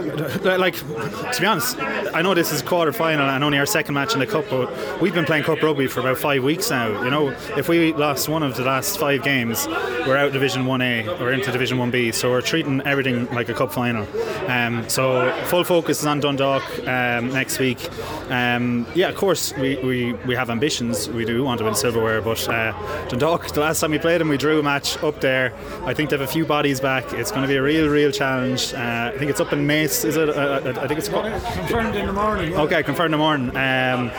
like 0.45 0.77
to 0.77 1.41
be 1.41 1.47
honest, 1.47 1.77
I 1.79 2.23
know 2.23 2.35
this 2.35 2.53
is 2.53 2.63
quarter 2.63 2.93
final 2.93 3.29
and 3.29 3.43
only 3.43 3.59
our 3.59 3.67
second 3.67 3.95
match 3.95 4.15
in 4.15 4.21
the 4.21 4.27
cup, 4.27 4.45
but 4.49 5.01
we've 5.01 5.13
been 5.13 5.25
playing 5.25 5.43
cup 5.43 5.61
rugby 5.61 5.89
for 5.89 6.01
about 6.01 6.19
five 6.19 6.45
weeks 6.45 6.71
now. 6.71 7.03
You 7.03 7.11
know, 7.11 7.31
if 7.57 7.69
we 7.69 7.93
lost 7.95 8.29
one 8.29 8.45
of 8.45 8.57
the 8.57 8.63
last 8.63 8.99
five 8.99 9.25
games, 9.25 9.67
we're 10.07 10.17
out 10.17 10.33
Division 10.33 10.67
One 10.67 10.83
A 10.83 11.09
or 11.21 11.33
into 11.33 11.51
Division 11.51 11.79
One 11.79 11.91
B, 11.91 12.13
so 12.13 12.31
we're 12.31 12.43
treating 12.43 12.81
everything 12.83 13.27
like 13.35 13.49
a 13.49 13.55
cup 13.55 13.73
final. 13.73 14.07
Um, 14.49 14.89
so 14.89 15.33
full 15.47 15.65
focus 15.65 16.01
is 16.01 16.07
on 16.07 16.21
Dundalk 16.21 16.63
um, 16.87 17.33
next 17.33 17.59
week. 17.59 17.89
Um, 18.31 18.87
yeah, 18.95 19.09
of 19.09 19.17
course 19.17 19.53
we, 19.57 19.79
we, 19.79 20.13
we 20.27 20.37
have 20.37 20.49
ambitions. 20.49 21.09
We 21.09 21.25
do 21.25 21.43
want 21.43 21.59
to 21.59 21.65
win 21.65 21.75
silverware, 21.75 22.23
but 22.23 22.49
uh, 22.49 22.73
Dundalk, 23.09 23.49
the 23.53 23.61
last 23.61 23.81
time 23.81 23.91
we 23.91 23.99
played 23.99 24.21
them, 24.21 24.29
we 24.29 24.37
drew 24.37 24.61
a 24.61 24.63
match 24.63 24.97
up 25.03 25.21
there. 25.21 25.53
I 25.85 25.93
think 25.93 26.11
they 26.11 26.17
have 26.17 26.29
a 26.29 26.33
few 26.33 26.47
bodies 26.47 26.81
back. 26.81 27.13
It's 27.13 27.31
going 27.31 27.43
to 27.43 27.49
be 27.49 27.57
a 27.57 27.63
real, 27.63 27.89
real 27.89 28.13
challenge. 28.13 28.60
Uh, 28.75 29.13
I 29.15 29.19
think 29.19 29.31
it's 29.31 29.41
up 29.41 29.53
in 29.53 29.67
Mace. 29.67 30.05
Is 30.05 30.17
it? 30.17 30.29
Uh, 30.29 30.33
uh 30.33 30.75
I 30.81 30.87
think 30.87 30.99
it's 30.99 31.09
confirmed 31.09 31.97
in 31.97 32.07
the 32.07 32.13
morning. 32.13 32.53
Yeah. 32.53 32.63
Okay, 32.63 32.83
confirmed 32.83 33.15
in 33.15 33.19
the 33.19 33.19
morning. 33.19 33.49
Um, 33.57 34.11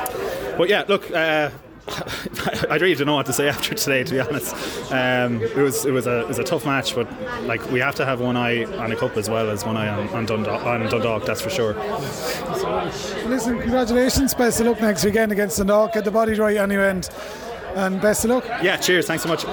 but 0.58 0.70
yeah, 0.70 0.84
look. 0.88 1.10
Uh, 1.12 1.50
I 2.70 2.76
really 2.76 2.94
don't 2.94 3.08
know 3.08 3.16
what 3.16 3.26
to 3.26 3.34
say 3.34 3.50
after 3.56 3.74
today. 3.74 4.04
To 4.04 4.12
be 4.12 4.20
honest, 4.20 4.56
um, 4.92 5.42
it 5.42 5.56
was 5.56 5.86
it 5.86 5.92
was 5.92 6.08
a 6.08 6.22
it 6.22 6.28
was 6.28 6.40
a 6.40 6.44
tough 6.44 6.66
match, 6.66 6.96
but 6.96 7.08
like 7.44 7.70
we 7.72 7.80
have 7.80 7.96
to 7.96 8.06
have 8.06 8.22
one 8.22 8.38
eye 8.38 8.66
on 8.66 8.92
a 8.92 8.96
cup 8.96 9.18
as 9.18 9.30
well 9.30 9.50
as 9.50 9.66
one 9.66 9.78
eye 9.78 9.90
on, 9.90 10.08
on, 10.10 10.26
Dundalk, 10.26 10.64
on 10.66 10.82
Dundalk. 10.82 11.26
That's 11.26 11.42
for 11.42 11.50
sure. 11.50 11.74
Listen, 13.28 13.60
congratulations! 13.60 14.34
Best 14.34 14.62
of 14.62 14.68
luck 14.68 14.82
next 14.82 15.04
weekend 15.04 15.32
against 15.32 15.58
Dundalk. 15.58 15.94
Get 15.94 16.06
the 16.06 16.12
body 16.12 16.34
right 16.36 16.58
anyway, 16.58 16.90
and, 16.92 17.10
and 17.76 18.02
best 18.02 18.26
of 18.26 18.32
luck. 18.32 18.46
Yeah, 18.62 18.78
cheers! 18.78 19.08
Thanks 19.08 19.24
so 19.24 19.30
much. 19.30 19.46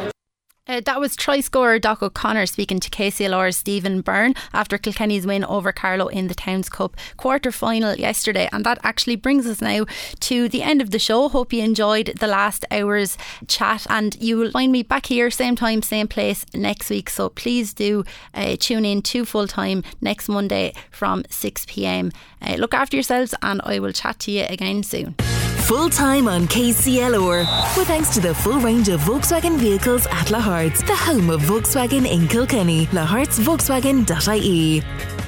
Uh, 0.69 0.83
that 0.85 1.01
was 1.01 1.17
try 1.17 1.41
scorer 1.41 1.79
Doc 1.79 2.03
O'Connor 2.03 2.45
speaking 2.45 2.79
to 2.81 2.91
KCLR's 2.91 3.57
Stephen 3.57 4.03
Byrne 4.03 4.35
after 4.53 4.77
Kilkenny's 4.77 5.27
win 5.27 5.43
over 5.45 5.73
Carlow 5.73 6.09
in 6.09 6.29
the 6.29 6.35
Towns 6.35 6.69
Cup 6.69 6.95
quarter 7.17 7.51
final 7.51 7.95
yesterday. 7.95 8.51
And 8.53 8.67
that 8.67 8.79
actually 8.83 9.17
brings 9.17 9.47
us 9.47 9.63
now 9.63 9.87
to 10.21 10.47
the 10.47 10.63
end 10.63 10.83
of 10.83 10.91
the 10.91 10.99
show. 10.99 11.31
Hope 11.31 11.55
you 11.55 11.63
enjoyed 11.63 12.13
the 12.21 12.27
last 12.27 12.67
hour's 12.71 13.17
chat. 13.47 13.87
And 13.89 14.15
you 14.21 14.37
will 14.37 14.51
find 14.51 14.71
me 14.71 14.83
back 14.83 15.07
here, 15.07 15.31
same 15.31 15.57
time, 15.57 15.81
same 15.81 16.07
place 16.07 16.45
next 16.53 16.91
week. 16.91 17.09
So 17.09 17.31
please 17.31 17.73
do 17.73 18.05
uh, 18.35 18.57
tune 18.61 18.85
in 18.85 19.01
to 19.03 19.25
full 19.25 19.49
time 19.49 19.83
next 20.03 20.29
Monday 20.29 20.75
from 20.91 21.25
6 21.31 21.65
pm. 21.65 22.13
Uh, 22.43 22.57
look 22.57 22.75
after 22.75 22.95
yourselves, 22.95 23.35
and 23.41 23.63
I 23.65 23.79
will 23.79 23.93
chat 23.93 24.19
to 24.21 24.31
you 24.31 24.45
again 24.49 24.83
soon 24.83 25.15
full 25.69 25.91
time 25.91 26.29
on 26.29 26.49
KCLR. 26.49 27.41
With 27.77 27.87
thanks 27.87 28.09
to 28.15 28.21
the 28.21 28.35
full 28.35 28.59
range 28.59 28.89
of 28.89 29.03
Volkswagen 29.03 29.59
vehicles 29.59 30.07
at 30.07 30.29
Lahart's, 30.29 30.83
the 30.83 30.97
home 30.97 31.29
of 31.29 31.43
Volkswagen 31.43 32.11
in 32.11 32.27
Kilkenny. 32.27 32.87
Lahartsvolkswagen.ie. 32.87 35.28